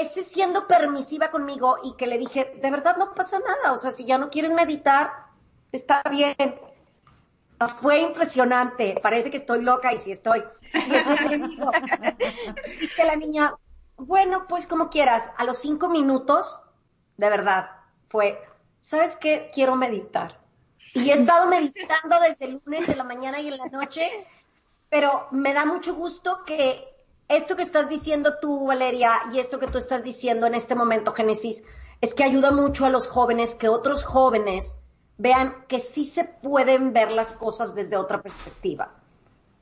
ese 0.00 0.22
siendo 0.22 0.66
permisiva 0.66 1.30
conmigo 1.30 1.76
y 1.82 1.96
que 1.96 2.06
le 2.06 2.18
dije, 2.18 2.58
de 2.60 2.70
verdad 2.70 2.96
no 2.96 3.14
pasa 3.14 3.38
nada, 3.38 3.72
o 3.72 3.78
sea, 3.78 3.90
si 3.90 4.04
ya 4.04 4.18
no 4.18 4.30
quieres 4.30 4.52
meditar, 4.52 5.10
está 5.72 6.02
bien. 6.10 6.36
Fue 7.80 8.00
impresionante, 8.00 8.98
parece 9.02 9.30
que 9.30 9.38
estoy 9.38 9.62
loca 9.62 9.92
y 9.92 9.98
sí 9.98 10.12
estoy. 10.12 10.44
Y 12.80 12.88
que 12.88 13.04
la 13.04 13.16
niña, 13.16 13.54
bueno, 13.96 14.46
pues 14.46 14.66
como 14.66 14.90
quieras. 14.90 15.30
A 15.38 15.44
los 15.44 15.58
cinco 15.58 15.88
minutos, 15.88 16.60
de 17.16 17.30
verdad, 17.30 17.70
fue, 18.08 18.42
¿sabes 18.80 19.16
qué? 19.16 19.50
Quiero 19.54 19.76
meditar. 19.76 20.38
Y 20.92 21.10
he 21.10 21.14
estado 21.14 21.46
meditando 21.48 22.20
desde 22.20 22.44
el 22.44 22.60
lunes 22.64 22.88
en 22.88 22.98
la 22.98 23.04
mañana 23.04 23.40
y 23.40 23.48
en 23.48 23.56
la 23.56 23.66
noche, 23.66 24.26
pero 24.90 25.28
me 25.30 25.54
da 25.54 25.64
mucho 25.64 25.94
gusto 25.94 26.44
que 26.44 26.95
esto 27.28 27.56
que 27.56 27.62
estás 27.62 27.88
diciendo 27.88 28.34
tú, 28.40 28.66
Valeria, 28.66 29.12
y 29.32 29.38
esto 29.38 29.58
que 29.58 29.66
tú 29.66 29.78
estás 29.78 30.02
diciendo 30.02 30.46
en 30.46 30.54
este 30.54 30.74
momento, 30.74 31.12
Génesis, 31.12 31.64
es 32.00 32.14
que 32.14 32.24
ayuda 32.24 32.50
mucho 32.50 32.86
a 32.86 32.90
los 32.90 33.08
jóvenes, 33.08 33.54
que 33.54 33.68
otros 33.68 34.04
jóvenes 34.04 34.76
vean 35.18 35.64
que 35.68 35.80
sí 35.80 36.04
se 36.04 36.24
pueden 36.24 36.92
ver 36.92 37.12
las 37.12 37.34
cosas 37.34 37.74
desde 37.74 37.96
otra 37.96 38.22
perspectiva. 38.22 38.92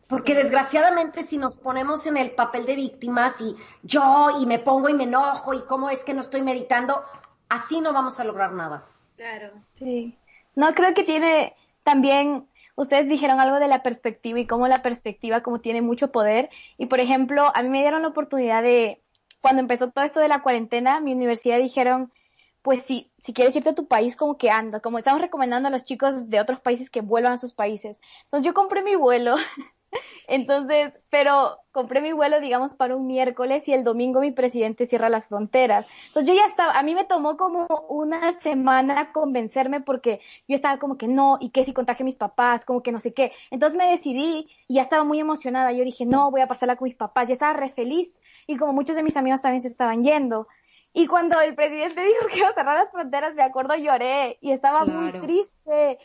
Porque 0.09 0.35
desgraciadamente 0.35 1.23
si 1.23 1.39
nos 1.39 1.55
ponemos 1.55 2.07
en 2.07 2.17
el 2.17 2.33
papel 2.33 2.67
de 2.67 2.77
víctimas 2.77 3.41
y 3.41 3.57
yo 3.83 4.39
y 4.41 4.47
me 4.47 4.59
pongo 4.59 4.89
y 4.89 4.95
me 4.95 5.05
enojo 5.05 5.55
y 5.55 5.63
cómo 5.63 5.89
es 5.89 6.05
que 6.05 6.13
no 6.13 6.21
estoy 6.21 6.43
meditando, 6.43 7.03
así 7.49 7.81
no 7.81 7.93
vamos 7.93 8.21
a 8.21 8.25
lograr 8.25 8.53
nada. 8.53 8.85
Claro. 9.17 9.53
Sí. 9.79 10.19
No, 10.57 10.75
creo 10.75 10.93
que 10.93 11.05
tiene 11.05 11.55
también, 11.85 12.47
ustedes 12.77 13.09
dijeron 13.09 13.41
algo 13.41 13.59
de 13.59 13.69
la 13.69 13.83
perspectiva 13.83 14.39
y 14.39 14.47
cómo 14.47 14.69
la 14.69 14.83
perspectiva 14.83 15.43
como 15.43 15.61
tiene 15.61 15.83
mucho 15.83 16.11
poder. 16.11 16.51
Y 16.79 16.87
por 16.87 17.01
ejemplo, 17.01 17.51
a 17.55 17.63
mí 17.63 17.69
me 17.69 17.81
dieron 17.81 18.03
la 18.03 18.09
oportunidad 18.09 18.63
de, 18.63 19.01
cuando 19.41 19.61
empezó 19.61 19.91
todo 19.91 20.05
esto 20.05 20.21
de 20.21 20.29
la 20.29 20.43
cuarentena, 20.43 21.01
mi 21.01 21.13
universidad 21.13 21.59
dijeron, 21.59 22.13
pues 22.63 22.83
si, 22.83 23.11
si 23.19 23.35
quieres 23.35 23.55
irte 23.57 23.69
a 23.69 23.75
tu 23.75 23.87
país, 23.87 24.17
como 24.17 24.39
que 24.39 24.51
anda, 24.51 24.81
como 24.81 24.99
estamos 24.99 25.21
recomendando 25.21 25.69
a 25.69 25.71
los 25.71 25.85
chicos 25.85 26.31
de 26.31 26.41
otros 26.41 26.61
países 26.61 26.89
que 26.89 27.03
vuelvan 27.03 27.33
a 27.33 27.37
sus 27.37 27.53
países. 27.53 28.01
Entonces 28.25 28.47
yo 28.47 28.55
compré 28.55 28.83
mi 28.83 28.97
vuelo 28.97 29.37
Entonces, 30.29 30.93
pero 31.11 31.59
compré 31.73 32.01
mi 32.01 32.13
vuelo, 32.13 32.41
digamos, 32.41 32.75
para 32.75 32.97
un 32.97 33.07
miércoles 33.07 33.67
y 33.69 33.73
el 33.73 33.85
domingo 33.85 34.21
mi 34.21 34.31
presidente 34.31 34.87
cierra 34.87 35.09
las 35.09 35.27
fronteras. 35.29 35.87
Entonces 36.09 36.35
yo 36.35 36.41
ya 36.41 36.47
estaba, 36.47 36.73
a 36.73 36.83
mí 36.83 36.95
me 36.95 37.05
tomó 37.05 37.37
como 37.37 37.67
una 37.89 38.41
semana 38.41 39.13
convencerme 39.13 39.81
porque 39.81 40.21
yo 40.49 40.55
estaba 40.55 40.79
como 40.79 40.97
que 40.97 41.09
no, 41.09 41.39
y 41.41 41.51
qué 41.51 41.65
si 41.65 41.73
contagie 41.73 42.03
a 42.03 42.07
mis 42.07 42.17
papás, 42.17 42.65
como 42.65 42.83
que 42.83 42.93
no 42.93 43.01
sé 43.01 43.13
qué. 43.13 43.33
Entonces 43.51 43.77
me 43.77 43.91
decidí 43.91 44.49
y 44.69 44.75
ya 44.75 44.83
estaba 44.83 45.05
muy 45.05 45.21
emocionada. 45.21 45.73
Yo 45.73 45.85
dije, 45.85 46.07
no, 46.07 46.31
voy 46.31 46.41
a 46.41 46.49
pasarla 46.49 46.77
con 46.77 46.87
mis 46.87 46.97
papás. 46.97 47.29
Ya 47.29 47.35
estaba 47.35 47.53
re 47.55 47.69
feliz. 47.69 48.19
y 48.47 48.57
como 48.57 48.73
muchos 48.73 48.97
de 48.97 49.03
mis 49.03 49.17
amigos 49.17 49.41
también 49.41 49.61
se 49.61 49.69
estaban 49.69 50.03
yendo. 50.03 50.47
Y 50.93 51.09
cuando 51.09 51.41
el 51.41 51.55
presidente 51.55 52.01
dijo 52.05 52.27
que 52.33 52.39
iba 52.39 52.49
a 52.49 52.55
cerrar 52.55 52.79
las 52.79 52.91
fronteras, 52.91 53.35
me 53.35 53.43
acuerdo, 53.43 53.75
lloré 53.75 54.39
y 54.41 54.53
estaba 54.53 54.85
muy 54.85 55.13
triste. 55.21 55.99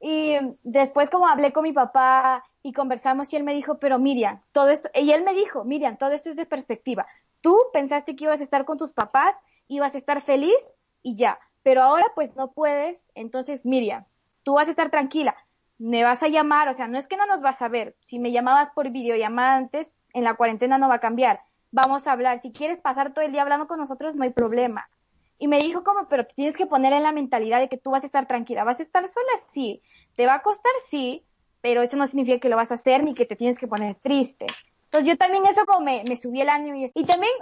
Y 0.00 0.36
después 0.64 1.08
como 1.10 1.28
hablé 1.28 1.52
con 1.52 1.62
mi 1.62 1.72
papá 1.72 2.44
y 2.62 2.72
conversamos 2.72 3.32
y 3.32 3.36
él 3.36 3.44
me 3.44 3.54
dijo, 3.54 3.78
pero 3.78 3.98
Miriam, 3.98 4.40
todo 4.52 4.68
esto, 4.68 4.88
y 4.94 5.10
él 5.12 5.24
me 5.24 5.34
dijo, 5.34 5.64
Miriam, 5.64 5.96
todo 5.96 6.12
esto 6.12 6.30
es 6.30 6.36
de 6.36 6.46
perspectiva. 6.46 7.06
Tú 7.40 7.58
pensaste 7.72 8.14
que 8.14 8.24
ibas 8.24 8.40
a 8.40 8.44
estar 8.44 8.64
con 8.64 8.78
tus 8.78 8.92
papás, 8.92 9.34
ibas 9.68 9.94
a 9.94 9.98
estar 9.98 10.20
feliz 10.22 10.56
y 11.02 11.16
ya, 11.16 11.38
pero 11.62 11.82
ahora 11.82 12.06
pues 12.14 12.36
no 12.36 12.52
puedes, 12.52 13.08
entonces 13.14 13.66
Miriam, 13.66 14.04
tú 14.44 14.54
vas 14.54 14.68
a 14.68 14.70
estar 14.70 14.90
tranquila, 14.90 15.36
me 15.78 16.04
vas 16.04 16.22
a 16.22 16.28
llamar, 16.28 16.68
o 16.68 16.74
sea, 16.74 16.86
no 16.86 16.98
es 16.98 17.08
que 17.08 17.16
no 17.16 17.26
nos 17.26 17.40
vas 17.40 17.60
a 17.62 17.68
ver, 17.68 17.96
si 18.00 18.18
me 18.18 18.30
llamabas 18.30 18.70
por 18.70 18.90
videollamada 18.90 19.56
antes, 19.56 19.96
en 20.12 20.24
la 20.24 20.34
cuarentena 20.34 20.78
no 20.78 20.88
va 20.88 20.96
a 20.96 21.00
cambiar, 21.00 21.40
vamos 21.72 22.06
a 22.06 22.12
hablar, 22.12 22.40
si 22.40 22.52
quieres 22.52 22.78
pasar 22.78 23.12
todo 23.12 23.24
el 23.24 23.32
día 23.32 23.42
hablando 23.42 23.66
con 23.66 23.80
nosotros, 23.80 24.14
no 24.14 24.22
hay 24.22 24.30
problema. 24.30 24.88
Y 25.38 25.48
me 25.48 25.58
dijo 25.58 25.82
como, 25.82 26.06
pero 26.08 26.24
tienes 26.24 26.56
que 26.56 26.66
poner 26.66 26.92
en 26.92 27.02
la 27.02 27.10
mentalidad 27.10 27.58
de 27.58 27.68
que 27.68 27.78
tú 27.78 27.90
vas 27.90 28.04
a 28.04 28.06
estar 28.06 28.26
tranquila, 28.26 28.62
vas 28.62 28.78
a 28.78 28.84
estar 28.84 29.08
sola, 29.08 29.32
sí, 29.50 29.82
te 30.14 30.26
va 30.26 30.34
a 30.34 30.42
costar, 30.42 30.70
sí, 30.88 31.24
pero 31.62 31.80
eso 31.80 31.96
no 31.96 32.06
significa 32.06 32.38
que 32.38 32.50
lo 32.50 32.56
vas 32.56 32.70
a 32.70 32.74
hacer 32.74 33.02
ni 33.02 33.14
que 33.14 33.24
te 33.24 33.36
tienes 33.36 33.58
que 33.58 33.66
poner 33.66 33.94
triste. 33.94 34.46
Entonces 34.84 35.08
yo 35.08 35.16
también 35.16 35.46
eso 35.46 35.64
como 35.64 35.80
me, 35.80 36.04
subí 36.16 36.42
el 36.42 36.50
ánimo 36.50 36.76
y, 36.76 36.90
y 36.92 37.04
también 37.06 37.32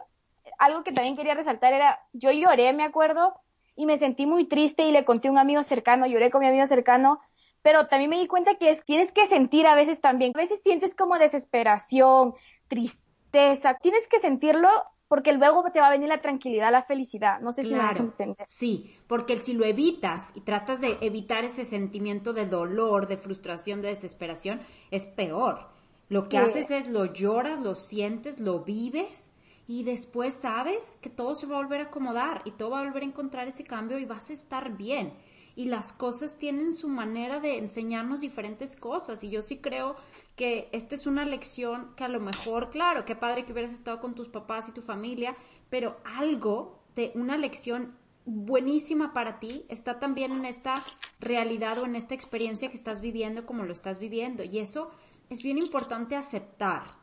algo 0.58 0.84
que 0.84 0.92
también 0.92 1.16
quería 1.16 1.34
resaltar 1.34 1.72
era, 1.72 1.98
yo 2.12 2.30
lloré, 2.30 2.72
me 2.72 2.84
acuerdo, 2.84 3.34
y 3.74 3.86
me 3.86 3.96
sentí 3.96 4.26
muy 4.26 4.44
triste 4.44 4.84
y 4.84 4.92
le 4.92 5.04
conté 5.04 5.28
a 5.28 5.30
un 5.30 5.38
amigo 5.38 5.62
cercano, 5.62 6.06
lloré 6.06 6.30
con 6.30 6.42
mi 6.42 6.46
amigo 6.46 6.66
cercano, 6.66 7.20
pero 7.62 7.88
también 7.88 8.10
me 8.10 8.18
di 8.18 8.26
cuenta 8.26 8.56
que 8.56 8.70
es, 8.70 8.84
tienes 8.84 9.10
que 9.10 9.26
sentir 9.26 9.66
a 9.66 9.74
veces 9.74 10.00
también, 10.00 10.32
a 10.34 10.38
veces 10.38 10.60
sientes 10.62 10.94
como 10.94 11.18
desesperación, 11.18 12.34
tristeza, 12.68 13.78
tienes 13.80 14.06
que 14.08 14.20
sentirlo 14.20 14.68
porque 15.10 15.32
luego 15.32 15.64
te 15.72 15.80
va 15.80 15.88
a 15.88 15.90
venir 15.90 16.08
la 16.08 16.20
tranquilidad, 16.20 16.70
la 16.70 16.84
felicidad. 16.84 17.40
No 17.40 17.52
sé 17.52 17.64
si 17.64 17.72
me 17.72 17.78
vas 17.78 17.96
a 17.96 17.98
entender. 17.98 18.46
Sí, 18.46 18.94
porque 19.08 19.38
si 19.38 19.54
lo 19.54 19.64
evitas 19.64 20.30
y 20.36 20.42
tratas 20.42 20.80
de 20.80 20.98
evitar 21.00 21.42
ese 21.42 21.64
sentimiento 21.64 22.32
de 22.32 22.46
dolor, 22.46 23.08
de 23.08 23.16
frustración, 23.16 23.82
de 23.82 23.88
desesperación, 23.88 24.60
es 24.92 25.06
peor. 25.06 25.66
Lo 26.08 26.28
que 26.28 26.38
haces 26.38 26.70
es 26.70 26.86
lo 26.86 27.12
lloras, 27.12 27.58
lo 27.58 27.74
sientes, 27.74 28.38
lo 28.38 28.60
vives 28.60 29.32
y 29.66 29.82
después 29.82 30.32
sabes 30.34 30.96
que 31.02 31.10
todo 31.10 31.34
se 31.34 31.48
va 31.48 31.56
a 31.56 31.62
volver 31.62 31.80
a 31.80 31.84
acomodar 31.86 32.42
y 32.44 32.52
todo 32.52 32.70
va 32.70 32.80
a 32.80 32.84
volver 32.84 33.02
a 33.02 33.06
encontrar 33.06 33.48
ese 33.48 33.64
cambio 33.64 33.98
y 33.98 34.04
vas 34.04 34.30
a 34.30 34.32
estar 34.32 34.76
bien 34.76 35.12
y 35.56 35.66
las 35.66 35.92
cosas 35.92 36.38
tienen 36.38 36.72
su 36.72 36.88
manera 36.88 37.40
de 37.40 37.58
enseñarnos 37.58 38.20
diferentes 38.20 38.76
cosas. 38.76 39.22
Y 39.24 39.30
yo 39.30 39.42
sí 39.42 39.58
creo 39.58 39.96
que 40.36 40.68
esta 40.72 40.94
es 40.94 41.06
una 41.06 41.24
lección 41.24 41.94
que 41.96 42.04
a 42.04 42.08
lo 42.08 42.20
mejor, 42.20 42.70
claro, 42.70 43.04
qué 43.04 43.16
padre 43.16 43.44
que 43.44 43.52
hubieras 43.52 43.72
estado 43.72 44.00
con 44.00 44.14
tus 44.14 44.28
papás 44.28 44.68
y 44.68 44.72
tu 44.72 44.82
familia, 44.82 45.36
pero 45.68 45.98
algo 46.04 46.80
de 46.94 47.12
una 47.14 47.36
lección 47.36 47.96
buenísima 48.24 49.12
para 49.12 49.40
ti 49.40 49.64
está 49.68 49.98
también 49.98 50.32
en 50.32 50.44
esta 50.44 50.84
realidad 51.18 51.78
o 51.78 51.86
en 51.86 51.96
esta 51.96 52.14
experiencia 52.14 52.68
que 52.68 52.76
estás 52.76 53.00
viviendo 53.00 53.46
como 53.46 53.64
lo 53.64 53.72
estás 53.72 53.98
viviendo. 53.98 54.44
Y 54.44 54.58
eso 54.58 54.90
es 55.30 55.42
bien 55.42 55.58
importante 55.58 56.16
aceptar, 56.16 56.98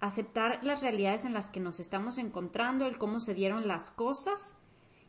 aceptar 0.00 0.64
las 0.64 0.82
realidades 0.82 1.24
en 1.24 1.34
las 1.34 1.50
que 1.50 1.60
nos 1.60 1.80
estamos 1.80 2.18
encontrando, 2.18 2.86
el 2.86 2.98
cómo 2.98 3.20
se 3.20 3.34
dieron 3.34 3.68
las 3.68 3.90
cosas 3.90 4.56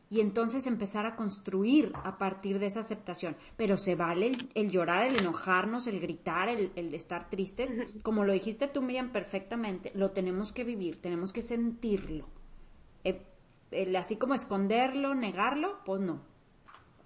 y 0.09 0.21
entonces 0.21 0.67
empezar 0.67 1.05
a 1.05 1.15
construir 1.15 1.91
a 2.03 2.17
partir 2.17 2.59
de 2.59 2.67
esa 2.67 2.81
aceptación. 2.81 3.35
Pero 3.57 3.77
se 3.77 3.95
vale 3.95 4.37
el, 4.53 4.69
llorar, 4.69 5.07
el 5.07 5.17
enojarnos, 5.17 5.87
el 5.87 5.99
gritar, 5.99 6.49
el, 6.49 6.71
el, 6.75 6.93
estar 6.93 7.29
tristes. 7.29 7.71
Como 8.03 8.23
lo 8.23 8.33
dijiste 8.33 8.67
tú, 8.67 8.81
Miriam, 8.81 9.11
perfectamente, 9.11 9.91
lo 9.95 10.11
tenemos 10.11 10.53
que 10.53 10.63
vivir, 10.63 11.01
tenemos 11.01 11.33
que 11.33 11.41
sentirlo. 11.41 12.27
Eh, 13.03 13.25
así 13.97 14.17
como 14.17 14.35
esconderlo, 14.35 15.15
negarlo, 15.15 15.79
pues 15.83 16.01
no. 16.01 16.21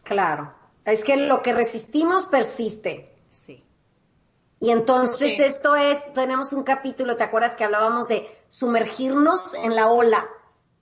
Claro. 0.03 0.53
Es 0.85 1.03
que 1.03 1.17
lo 1.17 1.41
que 1.41 1.53
resistimos 1.53 2.25
persiste. 2.25 3.13
Sí. 3.31 3.63
Y 4.59 4.71
entonces 4.71 5.39
esto 5.39 5.75
es, 5.75 6.13
tenemos 6.13 6.51
un 6.51 6.63
capítulo, 6.63 7.15
¿te 7.15 7.23
acuerdas 7.23 7.55
que 7.55 7.63
hablábamos 7.63 8.07
de 8.07 8.27
sumergirnos 8.47 9.53
en 9.53 9.75
la 9.75 9.87
ola? 9.87 10.27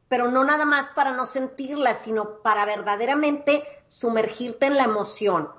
Pero 0.07 0.29
no 0.29 0.43
nada 0.43 0.65
más 0.65 0.89
para 0.89 1.11
no 1.11 1.25
sentirla, 1.25 1.93
sino 1.93 2.39
para 2.41 2.65
verdaderamente 2.65 3.63
sumergirte 3.87 4.67
en 4.67 4.77
la 4.77 4.83
emoción. 4.83 5.49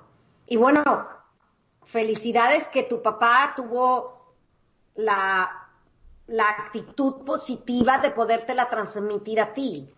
Y 0.47 0.57
bueno, 0.57 0.83
felicidades 1.85 2.67
que 2.67 2.83
tu 2.83 3.01
papá 3.01 3.53
tuvo 3.55 4.35
la, 4.95 5.69
la 6.27 6.49
actitud 6.49 7.25
positiva 7.25 7.97
de 7.97 8.11
podértela 8.11 8.69
transmitir 8.69 9.41
a 9.41 9.53
ti. 9.53 9.89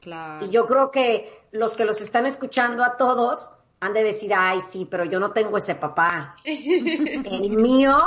Y 0.41 0.49
yo 0.49 0.65
creo 0.65 0.91
que 0.91 1.47
los 1.51 1.75
que 1.75 1.85
los 1.85 2.01
están 2.01 2.25
escuchando 2.25 2.83
a 2.83 2.97
todos 2.97 3.51
han 3.79 3.93
de 3.93 4.03
decir, 4.03 4.33
ay, 4.35 4.59
sí, 4.61 4.87
pero 4.89 5.05
yo 5.05 5.19
no 5.19 5.31
tengo 5.31 5.57
ese 5.57 5.75
papá. 5.75 6.35
el 6.43 7.49
mío, 7.51 7.97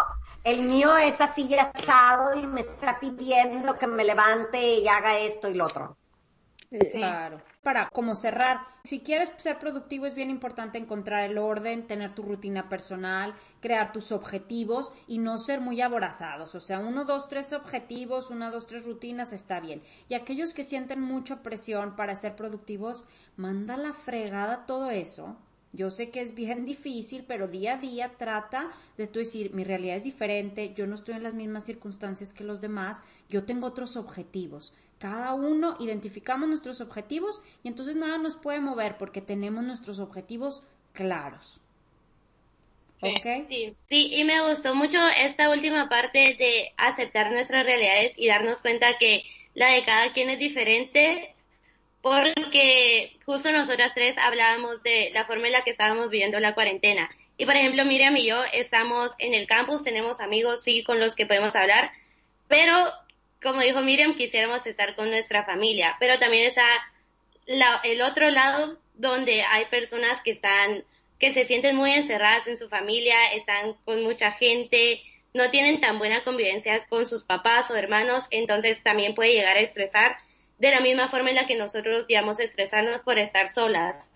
el 0.44 0.62
mío 0.62 0.96
es 0.96 1.20
así 1.20 1.55
asado 1.57 2.35
y 2.35 2.46
me 2.46 2.61
está 2.61 2.98
pidiendo 3.00 3.78
que 3.78 3.87
me 3.87 4.05
levante 4.05 4.74
y 4.74 4.88
haga 4.88 5.18
esto 5.18 5.48
y 5.48 5.55
lo 5.55 5.66
otro. 5.66 5.96
Claro. 6.78 7.40
Para 7.62 7.88
como 7.90 8.14
cerrar, 8.14 8.61
si 8.85 9.00
quieres 9.00 9.32
ser 9.37 9.58
productivo 9.58 10.06
es 10.06 10.14
bien 10.14 10.30
importante 10.30 10.78
encontrar 10.78 11.28
el 11.28 11.38
orden, 11.38 11.87
tener 11.87 12.14
tu 12.14 12.22
rutina 12.22 12.68
personal, 12.68 13.35
crear 13.61 13.92
tus 13.92 14.12
objetivos 14.12 14.92
y 15.06 15.18
no 15.18 15.38
ser 15.38 15.61
muy 15.61 15.80
aborazados. 15.80 16.54
O 16.54 16.61
sea, 16.61 16.80
uno, 16.80 17.04
dos, 17.04 17.28
tres 17.28 17.52
objetivos, 17.52 18.30
una, 18.30 18.50
dos, 18.50 18.66
tres 18.66 18.85
rutinas 18.85 19.32
está 19.32 19.61
bien. 19.61 19.82
Y 20.08 20.14
aquellos 20.14 20.52
que 20.52 20.64
sienten 20.64 21.00
mucha 21.00 21.42
presión 21.42 21.96
para 21.96 22.16
ser 22.16 22.37
productivos, 22.37 23.04
manda 23.37 23.76
la 23.76 23.92
fregada 23.92 24.66
todo 24.66 24.90
eso. 24.90 25.37
Yo 25.72 25.90
sé 25.90 26.11
que 26.11 26.20
es 26.20 26.35
bien 26.35 26.64
difícil, 26.66 27.24
pero 27.26 27.48
día 27.48 27.74
a 27.74 27.78
día 27.78 28.12
trata 28.18 28.70
de 28.96 29.06
tú 29.06 29.18
decir, 29.18 29.52
mi 29.54 29.64
realidad 29.64 29.96
es 29.96 30.04
diferente, 30.04 30.72
yo 30.74 30.87
no 30.87 30.94
estoy 30.94 31.14
en 31.16 31.22
las 31.22 31.35
mismas 31.35 31.64
circunstancias 31.64 32.32
que 32.32 32.44
los 32.44 32.61
demás, 32.61 33.02
yo 33.28 33.44
tengo 33.44 33.66
otros 33.66 33.96
objetivos 33.96 34.72
cada 35.02 35.35
uno 35.35 35.76
identificamos 35.80 36.48
nuestros 36.48 36.80
objetivos 36.80 37.40
y 37.64 37.68
entonces 37.68 37.96
nada 37.96 38.18
nos 38.18 38.37
puede 38.37 38.61
mover 38.61 38.98
porque 38.98 39.20
tenemos 39.20 39.64
nuestros 39.64 39.98
objetivos 39.98 40.62
claros. 40.92 41.58
¿Ok? 43.00 43.48
Sí, 43.48 43.74
sí, 43.88 44.14
y 44.14 44.22
me 44.22 44.48
gustó 44.48 44.76
mucho 44.76 44.98
esta 45.20 45.50
última 45.50 45.88
parte 45.88 46.37
de 46.38 46.72
aceptar 46.76 47.32
nuestras 47.32 47.66
realidades 47.66 48.14
y 48.16 48.28
darnos 48.28 48.62
cuenta 48.62 48.96
que 48.96 49.24
la 49.54 49.72
de 49.72 49.82
cada 49.82 50.12
quien 50.12 50.30
es 50.30 50.38
diferente 50.38 51.35
porque 52.03 53.17
justo 53.25 53.51
nosotras 53.53 53.95
tres 53.95 54.19
hablábamos 54.19 54.83
de 54.83 55.11
la 55.15 55.25
forma 55.25 55.47
en 55.47 55.53
la 55.53 55.62
que 55.62 55.71
estábamos 55.71 56.11
viviendo 56.11 56.41
la 56.41 56.55
cuarentena. 56.55 57.09
Y 57.38 57.47
por 57.47 57.57
ejemplo, 57.57 57.85
Miriam 57.85 58.17
y 58.17 58.27
yo 58.27 58.43
estamos 58.53 59.12
en 59.19 59.35
el 59.35 59.47
campus, 59.47 59.85
tenemos 59.85 60.21
amigos, 60.21 60.62
sí, 60.62 60.83
con 60.83 61.01
los 61.01 61.15
que 61.15 61.27
podemos 61.27 61.57
hablar, 61.57 61.93
pero 62.49 62.93
como 63.41 63.61
dijo 63.61 63.81
Miriam, 63.81 64.15
quisiéramos 64.17 64.67
estar 64.67 64.95
con 64.95 65.11
nuestra 65.11 65.45
familia, 65.45 65.97
pero 65.99 66.19
también 66.19 66.47
está 66.47 66.67
el 67.85 68.03
otro 68.03 68.31
lado 68.31 68.79
donde 68.95 69.43
hay 69.43 69.65
personas 69.67 70.21
que 70.23 70.33
están, 70.33 70.85
que 71.19 71.33
se 71.33 71.45
sienten 71.45 71.77
muy 71.77 71.93
encerradas 71.93 72.47
en 72.47 72.57
su 72.57 72.69
familia, 72.69 73.17
están 73.33 73.75
con 73.85 74.03
mucha 74.03 74.31
gente, 74.31 75.03
no 75.35 75.51
tienen 75.51 75.81
tan 75.81 75.99
buena 75.99 76.23
convivencia 76.25 76.87
con 76.87 77.07
sus 77.07 77.25
papás 77.25 77.71
o 77.71 77.77
hermanos, 77.77 78.27
entonces 78.31 78.83
también 78.83 79.15
puede 79.15 79.33
llegar 79.33 79.57
a 79.57 79.61
estresar 79.61 80.17
de 80.59 80.71
la 80.71 80.81
misma 80.81 81.09
forma 81.09 81.31
en 81.31 81.37
la 81.37 81.47
que 81.47 81.57
nosotros 81.57 82.07
digamos 82.07 82.41
estresarnos 82.41 83.03
por 83.03 83.19
estar 83.19 83.51
solas. 83.51 84.11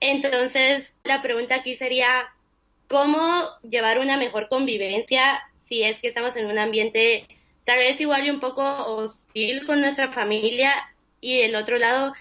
Entonces, 0.00 0.94
la 1.04 1.22
pregunta 1.22 1.56
aquí 1.56 1.76
sería, 1.76 2.28
¿cómo 2.88 3.48
llevar 3.62 3.98
una 3.98 4.16
mejor 4.16 4.48
convivencia 4.48 5.42
si 5.68 5.82
es 5.82 6.00
que 6.00 6.08
estamos 6.08 6.36
en 6.36 6.46
un 6.46 6.58
ambiente 6.58 7.26
tal 7.64 7.78
vez 7.78 8.00
igual 8.00 8.26
y 8.26 8.30
un 8.30 8.40
poco 8.40 8.62
hostil 8.62 9.66
con 9.66 9.82
nuestra 9.82 10.10
familia 10.10 10.72
y 11.20 11.42
del 11.42 11.54
otro 11.54 11.76
lado, 11.76 12.14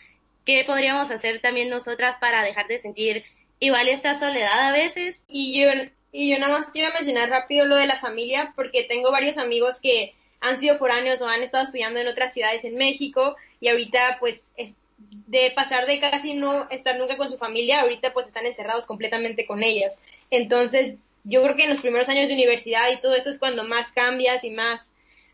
¿qué 0.43 0.65
podríamos 0.65 1.09
hacer 1.09 1.39
también 1.39 1.69
nosotras 1.69 2.17
para 2.19 2.43
dejar 2.43 2.67
de 2.67 2.79
sentir 2.79 3.23
igual 3.61 3.87
esta 3.87 4.19
soledad 4.19 4.67
a 4.67 4.73
veces? 4.73 5.23
Y 5.29 5.61
yo, 5.61 5.69
y 6.11 6.29
yo 6.29 6.39
nada 6.39 6.57
más 6.57 6.71
quiero 6.71 6.93
mencionar 6.93 7.29
rápido 7.29 7.65
lo 7.65 7.77
de 7.77 7.87
la 7.87 7.97
familia 7.97 8.51
porque 8.57 8.83
tengo 8.83 9.09
varios 9.09 9.37
amigos 9.37 9.79
que 9.79 10.15
han 10.39 10.57
sido 10.57 10.77
foráneos 10.77 11.21
o 11.21 11.27
han 11.27 11.43
estado 11.43 11.63
estudiando 11.63 11.99
en 11.99 12.07
otras 12.07 12.33
ciudades 12.33 12.63
en 12.63 12.75
México 12.75 13.35
y 13.59 13.69
ahorita 13.69 14.17
pues 14.19 14.51
es 14.55 14.73
de 14.97 15.51
pasar 15.55 15.85
de 15.85 15.99
casi 15.99 16.33
no 16.33 16.67
estar 16.69 16.97
nunca 16.97 17.17
con 17.17 17.29
su 17.29 17.37
familia, 17.37 17.81
ahorita 17.81 18.13
pues 18.13 18.27
están 18.27 18.45
encerrados 18.45 18.85
completamente 18.85 19.45
con 19.45 19.63
ellas. 19.63 20.01
Entonces, 20.31 20.95
yo 21.23 21.43
creo 21.43 21.55
que 21.55 21.63
en 21.63 21.69
los 21.69 21.81
primeros 21.81 22.09
años 22.09 22.29
de 22.29 22.33
universidad 22.33 22.91
y 22.91 22.99
todo 22.99 23.15
eso 23.15 23.29
es 23.29 23.37
cuando 23.37 23.63
más 23.63 23.91
cambias 23.91 24.43
y 24.43 24.51
más 24.51 24.93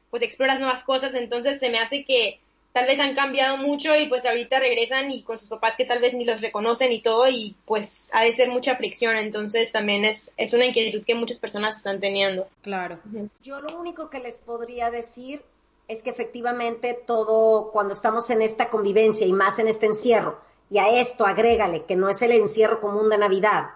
pues 0.10 0.22
exploras 0.22 0.60
nuevas 0.60 0.84
cosas, 0.84 1.16
entonces 1.16 1.60
se 1.60 1.70
me 1.70 1.80
hace 1.80 2.06
que 2.06 2.40
tal 2.74 2.88
vez 2.88 3.00
han 3.00 3.14
cambiado 3.14 3.58
mucho 3.58 3.96
y 3.96 4.08
pues 4.08 4.26
ahorita 4.26 4.60
regresan 4.60 5.12
y 5.12 5.22
con 5.22 5.38
sus 5.38 5.48
papás 5.48 5.76
que 5.78 5.86
tal 5.86 6.00
vez 6.00 6.14
ni 6.16 6.26
los 6.26 6.42
reconocen 6.42 6.92
y 6.92 7.02
todo 7.02 7.30
y 7.30 7.56
pues 7.66 8.10
ha 8.14 8.24
de 8.24 8.34
ser 8.34 8.50
mucha 8.50 8.76
fricción, 8.76 9.16
entonces 9.16 9.72
también 9.72 10.04
es, 10.04 10.34
es 10.38 10.54
una 10.54 10.66
inquietud 10.66 11.04
que 11.06 11.14
muchas 11.14 11.38
personas 11.38 11.78
están 11.78 12.00
teniendo. 12.00 12.48
Claro. 12.64 12.98
Yo 13.44 13.62
lo 13.62 13.80
único 13.80 14.10
que 14.10 14.20
les 14.20 14.40
podría 14.40 14.90
decir 14.90 15.44
es 15.88 16.02
que 16.02 16.10
efectivamente 16.10 17.00
todo, 17.06 17.70
cuando 17.72 17.94
estamos 17.94 18.30
en 18.32 18.42
esta 18.42 18.70
convivencia 18.70 19.28
y 19.28 19.34
más 19.34 19.60
en 19.60 19.68
este 19.68 19.86
encierro, 19.86 20.40
y 20.72 20.80
a 20.80 21.00
esto 21.00 21.28
agrégale 21.28 21.84
que 21.84 21.96
no 21.96 22.10
es 22.10 22.24
el 22.24 22.32
encierro 22.32 22.82
común 22.82 23.08
de 23.10 23.20
Navidad, 23.20 23.70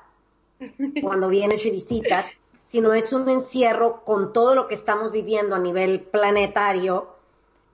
cuando 1.03 1.29
vienes 1.29 1.63
y 1.67 1.69
visitas, 1.69 2.25
sino 2.65 2.93
es 2.93 3.13
un 3.13 3.29
encierro 3.29 4.03
con 4.03 4.33
todo 4.33 4.55
lo 4.55 4.67
que 4.67 4.73
estamos 4.73 5.11
viviendo 5.11 5.55
a 5.55 5.59
nivel 5.59 6.01
planetario, 6.01 7.09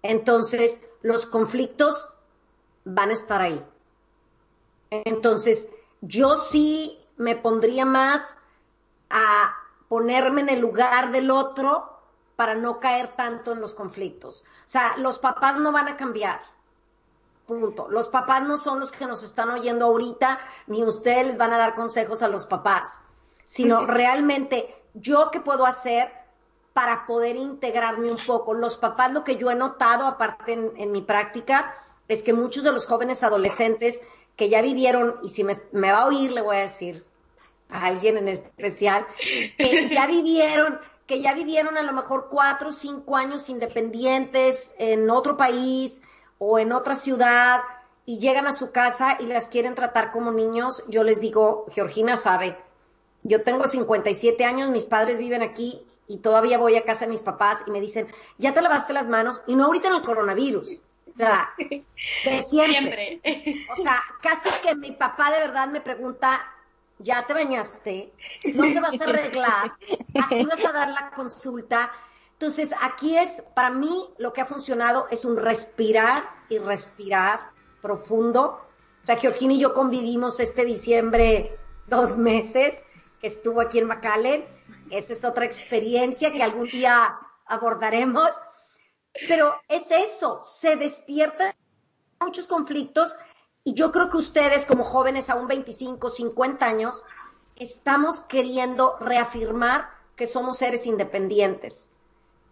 entonces 0.01 0.81
los 1.03 1.27
conflictos 1.27 2.09
van 2.85 3.11
a 3.11 3.13
estar 3.13 3.41
ahí. 3.41 3.63
Entonces, 4.89 5.69
yo 6.01 6.37
sí 6.37 6.99
me 7.17 7.35
pondría 7.35 7.85
más 7.85 8.37
a 9.09 9.55
ponerme 9.87 10.41
en 10.41 10.49
el 10.49 10.59
lugar 10.59 11.11
del 11.11 11.29
otro 11.29 11.99
para 12.35 12.55
no 12.55 12.79
caer 12.79 13.15
tanto 13.15 13.51
en 13.51 13.61
los 13.61 13.75
conflictos. 13.75 14.43
O 14.65 14.69
sea, 14.69 14.97
los 14.97 15.19
papás 15.19 15.57
no 15.57 15.71
van 15.71 15.87
a 15.87 15.97
cambiar. 15.97 16.41
Punto. 17.45 17.87
Los 17.89 18.07
papás 18.07 18.43
no 18.43 18.57
son 18.57 18.79
los 18.79 18.91
que 18.91 19.05
nos 19.05 19.21
están 19.23 19.49
oyendo 19.49 19.85
ahorita, 19.85 20.39
ni 20.67 20.83
ustedes 20.83 21.27
les 21.27 21.37
van 21.37 21.53
a 21.53 21.57
dar 21.57 21.75
consejos 21.75 22.23
a 22.23 22.29
los 22.29 22.45
papás, 22.45 23.01
sino 23.45 23.85
realmente 23.85 24.81
yo 24.93 25.29
qué 25.31 25.41
puedo 25.41 25.65
hacer 25.65 26.22
para 26.73 27.05
poder 27.05 27.35
integrarme 27.35 28.11
un 28.11 28.17
poco. 28.17 28.53
Los 28.53 28.77
papás, 28.77 29.11
lo 29.11 29.23
que 29.23 29.37
yo 29.37 29.51
he 29.51 29.55
notado, 29.55 30.05
aparte 30.05 30.53
en, 30.53 30.91
mi 30.91 31.01
práctica, 31.01 31.75
es 32.07 32.23
que 32.23 32.33
muchos 32.33 32.63
de 32.63 32.71
los 32.71 32.87
jóvenes 32.87 33.23
adolescentes 33.23 34.01
que 34.35 34.49
ya 34.49 34.61
vivieron, 34.61 35.15
y 35.23 35.29
si 35.29 35.43
me, 35.43 35.53
me 35.71 35.91
va 35.91 35.99
a 35.99 36.07
oír, 36.07 36.31
le 36.31 36.41
voy 36.41 36.57
a 36.57 36.61
decir 36.61 37.05
a 37.69 37.85
alguien 37.85 38.17
en 38.17 38.27
especial, 38.27 39.05
que 39.57 39.89
ya 39.89 40.07
vivieron 40.07 40.79
que 41.05 41.21
ya 41.21 41.33
vivieron 41.33 41.77
a 41.77 41.83
lo 41.83 41.91
mejor 41.91 42.27
cuatro 42.29 42.69
o 42.69 42.71
cinco 42.71 43.17
años 43.17 43.49
independientes 43.49 44.73
en 44.77 45.09
otro 45.09 45.35
país 45.35 46.01
o 46.37 46.59
en 46.59 46.71
otra 46.71 46.95
ciudad 46.95 47.61
y 48.05 48.19
llegan 48.19 48.47
a 48.47 48.53
su 48.53 48.71
casa 48.71 49.17
y 49.19 49.25
las 49.25 49.47
quieren 49.47 49.75
tratar 49.75 50.11
como 50.11 50.31
niños, 50.31 50.83
yo 50.87 51.03
les 51.03 51.19
digo, 51.19 51.65
Georgina 51.71 52.17
sabe, 52.17 52.57
yo 53.23 53.43
tengo 53.43 53.67
57 53.67 54.43
años, 54.45 54.69
mis 54.69 54.85
padres 54.85 55.17
viven 55.17 55.41
aquí 55.41 55.81
y 56.07 56.17
todavía 56.17 56.57
voy 56.57 56.75
a 56.75 56.83
casa 56.83 57.05
de 57.05 57.11
mis 57.11 57.21
papás 57.21 57.63
y 57.65 57.71
me 57.71 57.79
dicen, 57.79 58.07
ya 58.37 58.53
te 58.53 58.61
lavaste 58.61 58.93
las 58.93 59.07
manos 59.07 59.41
y 59.47 59.55
no 59.55 59.65
ahorita 59.65 59.87
en 59.87 59.95
el 59.95 60.01
coronavirus. 60.01 60.81
O 61.13 61.17
sea, 61.17 61.53
de 61.57 62.41
siempre. 62.41 63.21
siempre. 63.21 63.65
O 63.71 63.75
sea, 63.81 64.01
casi 64.21 64.49
que 64.61 64.75
mi 64.75 64.91
papá 64.91 65.31
de 65.31 65.39
verdad 65.39 65.67
me 65.67 65.79
pregunta, 65.79 66.41
ya 66.99 67.25
te 67.25 67.33
bañaste, 67.33 68.11
no 68.53 68.63
te 68.63 68.79
vas 68.79 68.99
a 68.99 69.03
arreglar, 69.05 69.73
así 70.21 70.45
vas 70.45 70.65
a 70.65 70.71
dar 70.71 70.89
la 70.89 71.11
consulta. 71.11 71.91
Entonces, 72.33 72.73
aquí 72.81 73.17
es, 73.17 73.43
para 73.55 73.69
mí, 73.69 74.09
lo 74.17 74.33
que 74.33 74.41
ha 74.41 74.45
funcionado 74.45 75.07
es 75.11 75.23
un 75.23 75.37
respirar 75.37 76.29
y 76.49 76.57
respirar 76.57 77.51
profundo. 77.81 78.61
O 79.03 79.05
sea, 79.05 79.15
Georgina 79.15 79.53
y 79.53 79.59
yo 79.59 79.73
convivimos 79.73 80.39
este 80.39 80.65
diciembre 80.65 81.57
dos 81.87 82.17
meses, 82.17 82.83
que 83.23 83.27
estuvo 83.27 83.61
aquí 83.61 83.79
en 83.79 83.87
McAllen. 83.87 84.45
Esa 84.89 85.13
es 85.13 85.23
otra 85.23 85.45
experiencia 85.45 86.33
que 86.33 86.43
algún 86.43 86.67
día 86.67 87.17
abordaremos. 87.45 88.33
Pero 89.29 89.55
es 89.69 89.89
eso, 89.91 90.41
se 90.43 90.75
despiertan 90.75 91.53
muchos 92.19 92.47
conflictos 92.47 93.15
y 93.63 93.75
yo 93.75 93.93
creo 93.93 94.09
que 94.09 94.17
ustedes, 94.17 94.65
como 94.65 94.83
jóvenes 94.83 95.29
aún 95.29 95.47
25, 95.47 96.09
50 96.09 96.65
años, 96.65 97.01
estamos 97.55 98.19
queriendo 98.19 98.97
reafirmar 98.99 99.89
que 100.17 100.27
somos 100.27 100.57
seres 100.57 100.85
independientes. 100.85 101.95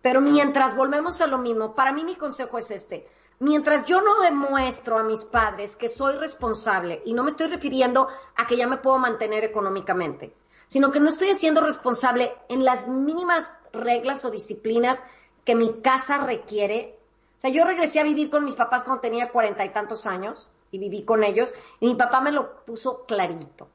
Pero 0.02 0.22
mientras 0.22 0.78
volvemos 0.78 1.20
a 1.20 1.28
lo 1.28 1.38
mismo, 1.38 1.76
para 1.76 1.92
mí 1.92 2.06
mi 2.06 2.16
consejo 2.16 2.58
es 2.58 2.72
este. 2.72 3.10
Mientras 3.40 3.84
yo 3.84 4.02
no 4.02 4.22
demuestro 4.22 4.98
a 4.98 5.04
mis 5.04 5.26
padres 5.26 5.76
que 5.76 5.90
soy 5.90 6.16
responsable, 6.16 7.02
y 7.04 7.14
no 7.14 7.24
me 7.24 7.30
estoy 7.30 7.48
refiriendo 7.48 8.08
a 8.38 8.48
que 8.48 8.56
ya 8.56 8.68
me 8.68 8.78
puedo 8.78 9.00
mantener 9.00 9.44
económicamente, 9.44 10.34
sino 10.72 10.90
que 10.90 11.02
no 11.02 11.10
estoy 11.10 11.36
siendo 11.36 11.60
responsable 11.60 12.34
en 12.48 12.64
las 12.64 12.88
mínimas 12.88 13.54
reglas 13.74 14.24
o 14.24 14.32
disciplinas 14.32 15.04
que 15.44 15.54
mi 15.54 15.82
casa 15.82 16.20
requiere. 16.20 16.98
O 17.38 17.42
sea, 17.42 17.50
yo 17.50 17.66
regresé 17.66 18.00
a 18.00 18.06
vivir 18.06 18.30
con 18.30 18.46
mis 18.46 18.56
papás 18.56 18.84
cuando 18.84 19.02
tenía 19.02 19.32
cuarenta 19.32 19.66
y 19.66 19.74
tantos 19.74 20.06
años 20.06 20.50
y 20.72 20.78
viví 20.78 21.04
con 21.04 21.26
ellos. 21.26 21.54
Y 21.82 21.88
mi 21.88 21.96
papá 21.96 22.22
me 22.22 22.32
lo 22.32 22.64
puso 22.64 23.04
clarito. 23.06 23.68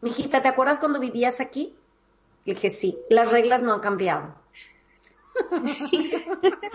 Mijita, 0.00 0.42
¿te 0.42 0.48
acuerdas 0.48 0.80
cuando 0.80 0.98
vivías 0.98 1.40
aquí? 1.40 1.76
Y 2.44 2.54
dije, 2.54 2.68
sí, 2.68 2.98
las 3.10 3.30
reglas 3.30 3.62
no 3.62 3.72
han 3.72 3.80
cambiado. 3.80 4.34
y 5.62 6.10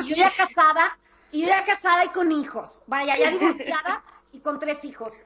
yo 0.06 0.16
ya 0.16 0.32
casada, 0.38 0.98
y 1.34 1.42
yo 1.42 1.48
ya 1.48 1.66
casada 1.66 2.06
y 2.06 2.10
con 2.10 2.32
hijos. 2.32 2.82
Vaya, 2.88 3.18
ya 3.18 3.30
divorciada 3.30 4.06
y 4.32 4.40
con 4.40 4.58
tres 4.58 4.86
hijos. 4.86 5.22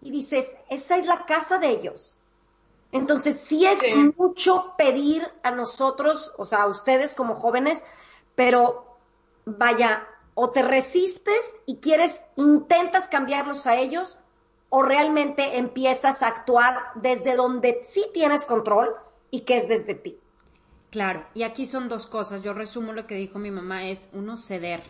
Y 0.00 0.12
dices, 0.12 0.56
esa 0.68 0.96
es 0.96 1.06
la 1.06 1.26
casa 1.26 1.58
de 1.58 1.70
ellos. 1.70 2.22
Entonces, 2.92 3.40
sí 3.40 3.66
es 3.66 3.80
mucho 4.16 4.74
pedir 4.76 5.26
a 5.42 5.52
nosotros, 5.52 6.32
o 6.36 6.44
sea, 6.44 6.62
a 6.62 6.66
ustedes 6.66 7.14
como 7.14 7.36
jóvenes, 7.36 7.84
pero 8.34 8.96
vaya, 9.44 10.06
o 10.34 10.50
te 10.50 10.62
resistes 10.62 11.56
y 11.66 11.76
quieres, 11.76 12.20
intentas 12.36 13.08
cambiarlos 13.08 13.66
a 13.66 13.76
ellos, 13.76 14.18
o 14.70 14.82
realmente 14.82 15.58
empiezas 15.58 16.22
a 16.22 16.28
actuar 16.28 16.78
desde 16.94 17.34
donde 17.34 17.82
sí 17.84 18.06
tienes 18.14 18.44
control 18.44 18.94
y 19.30 19.40
que 19.40 19.56
es 19.56 19.68
desde 19.68 19.94
ti. 19.94 20.18
Claro, 20.90 21.26
y 21.34 21.44
aquí 21.44 21.66
son 21.66 21.88
dos 21.88 22.06
cosas. 22.06 22.42
Yo 22.42 22.52
resumo 22.52 22.92
lo 22.92 23.06
que 23.06 23.14
dijo 23.14 23.38
mi 23.38 23.50
mamá, 23.50 23.88
es 23.88 24.10
uno 24.12 24.36
ceder. 24.36 24.82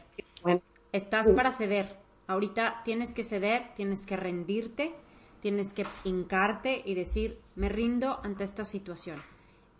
Estás 0.92 1.30
para 1.30 1.50
ceder. 1.50 1.98
Ahorita 2.26 2.82
tienes 2.84 3.12
que 3.12 3.24
ceder, 3.24 3.74
tienes 3.74 4.06
que 4.06 4.16
rendirte, 4.16 4.94
tienes 5.40 5.72
que 5.72 5.86
hincarte 6.04 6.82
y 6.84 6.94
decir, 6.94 7.38
me 7.56 7.68
rindo 7.68 8.20
ante 8.22 8.44
esta 8.44 8.64
situación 8.64 9.20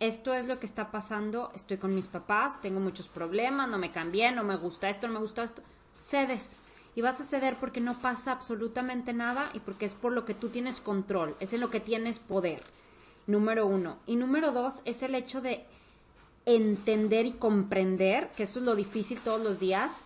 esto 0.01 0.33
es 0.33 0.47
lo 0.47 0.59
que 0.59 0.65
está 0.65 0.89
pasando, 0.89 1.51
estoy 1.53 1.77
con 1.77 1.93
mis 1.93 2.07
papás, 2.07 2.59
tengo 2.59 2.79
muchos 2.79 3.07
problemas, 3.07 3.69
no 3.69 3.77
me 3.77 3.91
cambié, 3.91 4.31
no 4.31 4.43
me 4.43 4.57
gusta 4.57 4.89
esto, 4.89 5.07
no 5.07 5.13
me 5.13 5.19
gusta 5.19 5.43
esto, 5.43 5.61
cedes. 5.99 6.57
Y 6.95 7.01
vas 7.01 7.21
a 7.21 7.23
ceder 7.23 7.57
porque 7.57 7.81
no 7.81 7.93
pasa 7.93 8.31
absolutamente 8.31 9.13
nada 9.13 9.51
y 9.53 9.59
porque 9.59 9.85
es 9.85 9.93
por 9.93 10.11
lo 10.11 10.25
que 10.25 10.33
tú 10.33 10.49
tienes 10.49 10.81
control, 10.81 11.37
es 11.39 11.53
en 11.53 11.61
lo 11.61 11.69
que 11.69 11.79
tienes 11.79 12.17
poder. 12.17 12.63
Número 13.27 13.67
uno. 13.67 13.99
Y 14.07 14.15
número 14.15 14.51
dos 14.51 14.81
es 14.85 15.03
el 15.03 15.13
hecho 15.13 15.39
de 15.39 15.67
entender 16.47 17.27
y 17.27 17.33
comprender, 17.33 18.31
que 18.35 18.43
eso 18.43 18.57
es 18.57 18.65
lo 18.65 18.73
difícil 18.73 19.19
todos 19.19 19.41
los 19.41 19.59
días, 19.59 20.01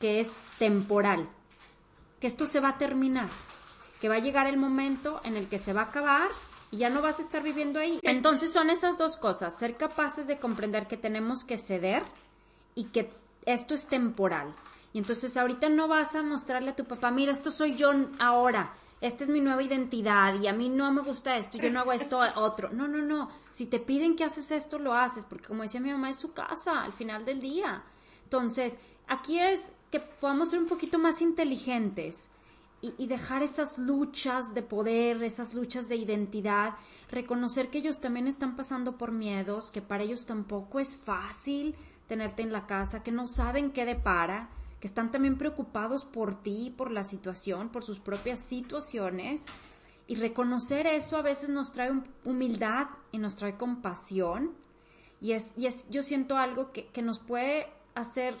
que 0.00 0.18
es 0.18 0.32
temporal, 0.58 1.28
que 2.18 2.26
esto 2.26 2.46
se 2.46 2.58
va 2.58 2.70
a 2.70 2.78
terminar, 2.78 3.28
que 4.02 4.08
va 4.08 4.16
a 4.16 4.18
llegar 4.18 4.48
el 4.48 4.56
momento 4.56 5.20
en 5.22 5.36
el 5.36 5.46
que 5.46 5.60
se 5.60 5.72
va 5.72 5.82
a 5.82 5.84
acabar 5.84 6.28
y 6.72 6.78
ya 6.78 6.90
no 6.90 7.02
vas 7.02 7.20
a 7.20 7.22
estar 7.22 7.40
viviendo 7.40 7.78
ahí. 7.78 8.00
Entonces 8.02 8.52
son 8.52 8.68
esas 8.68 8.98
dos 8.98 9.16
cosas, 9.16 9.56
ser 9.56 9.76
capaces 9.76 10.26
de 10.26 10.40
comprender 10.40 10.88
que 10.88 10.96
tenemos 10.96 11.44
que 11.44 11.56
ceder 11.56 12.02
y 12.74 12.86
que 12.86 13.08
esto 13.46 13.74
es 13.74 13.86
temporal. 13.86 14.52
Y 14.92 14.98
entonces 14.98 15.36
ahorita 15.36 15.68
no 15.68 15.86
vas 15.86 16.16
a 16.16 16.24
mostrarle 16.24 16.70
a 16.70 16.74
tu 16.74 16.84
papá, 16.84 17.12
mira, 17.12 17.30
esto 17.30 17.52
soy 17.52 17.76
yo 17.76 17.92
ahora, 18.18 18.74
esta 19.00 19.22
es 19.22 19.30
mi 19.30 19.40
nueva 19.40 19.62
identidad 19.62 20.34
y 20.34 20.48
a 20.48 20.52
mí 20.52 20.68
no 20.68 20.90
me 20.90 21.02
gusta 21.02 21.36
esto, 21.36 21.58
yo 21.58 21.70
no 21.70 21.78
hago 21.78 21.92
esto 21.92 22.18
otro. 22.34 22.70
No, 22.70 22.88
no, 22.88 23.02
no, 23.02 23.28
si 23.52 23.66
te 23.66 23.78
piden 23.78 24.16
que 24.16 24.24
haces 24.24 24.50
esto, 24.50 24.80
lo 24.80 24.94
haces, 24.94 25.24
porque 25.26 25.46
como 25.46 25.62
decía 25.62 25.80
mi 25.80 25.92
mamá, 25.92 26.10
es 26.10 26.18
su 26.18 26.32
casa 26.32 26.82
al 26.82 26.92
final 26.92 27.24
del 27.24 27.38
día. 27.38 27.84
Entonces, 28.24 28.78
aquí 29.06 29.38
es 29.38 29.72
que 29.92 30.00
podamos 30.00 30.50
ser 30.50 30.58
un 30.58 30.66
poquito 30.66 30.98
más 30.98 31.22
inteligentes 31.22 32.32
y, 32.82 33.06
dejar 33.06 33.44
esas 33.44 33.78
luchas 33.78 34.54
de 34.54 34.62
poder, 34.62 35.22
esas 35.22 35.54
luchas 35.54 35.88
de 35.88 35.94
identidad, 35.94 36.74
reconocer 37.08 37.70
que 37.70 37.78
ellos 37.78 38.00
también 38.00 38.26
están 38.26 38.56
pasando 38.56 38.98
por 38.98 39.12
miedos, 39.12 39.70
que 39.70 39.80
para 39.80 40.02
ellos 40.02 40.26
tampoco 40.26 40.80
es 40.80 40.96
fácil 40.96 41.76
tenerte 42.08 42.42
en 42.42 42.52
la 42.52 42.66
casa, 42.66 43.04
que 43.04 43.12
no 43.12 43.28
saben 43.28 43.70
qué 43.70 43.84
depara, 43.84 44.50
que 44.80 44.88
están 44.88 45.12
también 45.12 45.38
preocupados 45.38 46.04
por 46.04 46.42
ti, 46.42 46.74
por 46.76 46.90
la 46.90 47.04
situación, 47.04 47.68
por 47.68 47.84
sus 47.84 48.00
propias 48.00 48.40
situaciones. 48.40 49.44
Y 50.08 50.16
reconocer 50.16 50.88
eso 50.88 51.16
a 51.16 51.22
veces 51.22 51.50
nos 51.50 51.72
trae 51.72 51.92
humildad 52.24 52.88
y 53.12 53.18
nos 53.18 53.36
trae 53.36 53.56
compasión. 53.56 54.50
Y 55.20 55.32
es, 55.32 55.56
y 55.56 55.66
es 55.66 55.88
yo 55.88 56.02
siento 56.02 56.36
algo 56.36 56.72
que, 56.72 56.86
que 56.88 57.00
nos 57.00 57.20
puede 57.20 57.68
hacer 57.94 58.34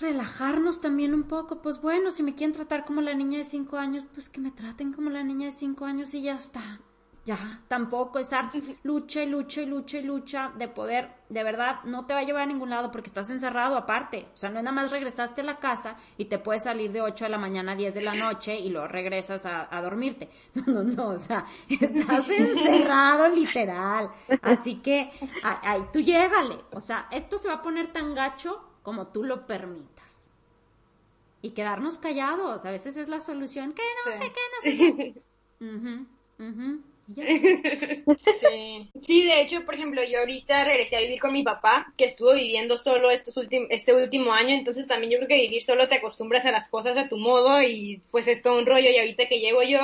relajarnos 0.00 0.80
también 0.80 1.14
un 1.14 1.24
poco, 1.24 1.60
pues 1.60 1.80
bueno, 1.80 2.10
si 2.10 2.22
me 2.22 2.34
quieren 2.34 2.54
tratar 2.56 2.84
como 2.84 3.00
la 3.00 3.14
niña 3.14 3.38
de 3.38 3.44
cinco 3.44 3.76
años, 3.76 4.04
pues 4.14 4.28
que 4.28 4.40
me 4.40 4.50
traten 4.50 4.92
como 4.92 5.10
la 5.10 5.22
niña 5.22 5.46
de 5.46 5.52
cinco 5.52 5.84
años 5.84 6.14
y 6.14 6.22
ya 6.22 6.34
está. 6.34 6.80
Ya, 7.26 7.60
tampoco 7.68 8.18
estar 8.18 8.50
lucha 8.82 9.22
y 9.22 9.26
lucha 9.26 9.60
y 9.60 9.66
lucha 9.66 9.98
y 9.98 10.02
lucha 10.02 10.52
de 10.56 10.68
poder, 10.68 11.10
de 11.28 11.44
verdad, 11.44 11.80
no 11.84 12.06
te 12.06 12.14
va 12.14 12.20
a 12.20 12.22
llevar 12.22 12.44
a 12.44 12.46
ningún 12.46 12.70
lado 12.70 12.90
porque 12.90 13.08
estás 13.08 13.28
encerrado 13.28 13.76
aparte. 13.76 14.26
O 14.32 14.36
sea, 14.38 14.48
no 14.48 14.56
es 14.56 14.64
nada 14.64 14.74
más 14.74 14.90
regresaste 14.90 15.42
a 15.42 15.44
la 15.44 15.58
casa 15.58 15.96
y 16.16 16.24
te 16.24 16.38
puedes 16.38 16.62
salir 16.62 16.92
de 16.92 17.02
8 17.02 17.26
de 17.26 17.30
la 17.30 17.36
mañana 17.36 17.72
a 17.72 17.76
10 17.76 17.94
de 17.94 18.00
la 18.00 18.14
noche 18.14 18.58
y 18.58 18.70
luego 18.70 18.88
regresas 18.88 19.44
a, 19.44 19.82
dormirte. 19.82 20.30
No, 20.54 20.82
no, 20.82 20.82
no, 20.82 21.08
o 21.10 21.18
sea, 21.18 21.44
estás 21.68 22.28
encerrado 22.28 23.28
literal. 23.28 24.10
Así 24.42 24.76
que, 24.76 25.10
ay, 25.42 25.84
tú 25.92 26.00
llégale. 26.00 26.56
O 26.72 26.80
sea, 26.80 27.06
esto 27.10 27.36
se 27.36 27.48
va 27.48 27.54
a 27.56 27.62
poner 27.62 27.92
tan 27.92 28.14
gacho 28.14 28.69
como 28.82 29.08
tú 29.08 29.24
lo 29.24 29.46
permitas. 29.46 30.30
Y 31.42 31.50
quedarnos 31.50 31.98
callados, 31.98 32.64
a 32.64 32.70
veces 32.70 32.96
es 32.96 33.08
la 33.08 33.20
solución, 33.20 33.72
que 33.72 33.82
no 34.06 34.12
sé 34.12 34.32
qué, 34.32 34.40
no 34.56 34.62
sé 34.62 34.76
qué. 34.96 36.80
Sí. 38.40 38.90
Sí, 39.02 39.24
de 39.24 39.40
hecho, 39.40 39.64
por 39.64 39.74
ejemplo, 39.74 40.02
yo 40.04 40.20
ahorita 40.20 40.64
regresé 40.64 40.96
a 40.96 41.00
vivir 41.00 41.18
con 41.18 41.32
mi 41.32 41.42
papá, 41.42 41.92
que 41.96 42.04
estuvo 42.04 42.34
viviendo 42.34 42.78
solo 42.78 43.10
estos 43.10 43.34
este 43.70 43.94
último 43.94 44.32
año, 44.32 44.54
entonces 44.54 44.86
también 44.86 45.10
yo 45.10 45.18
creo 45.18 45.28
que 45.28 45.42
vivir 45.42 45.62
solo 45.62 45.88
te 45.88 45.96
acostumbras 45.96 46.44
a 46.44 46.52
las 46.52 46.68
cosas 46.68 46.96
a 46.96 47.08
tu 47.08 47.16
modo 47.16 47.62
y 47.62 48.00
pues 48.10 48.28
es 48.28 48.42
todo 48.42 48.58
un 48.58 48.66
rollo 48.66 48.90
y 48.90 48.98
ahorita 48.98 49.26
que 49.26 49.40
llego 49.40 49.62
yo, 49.62 49.80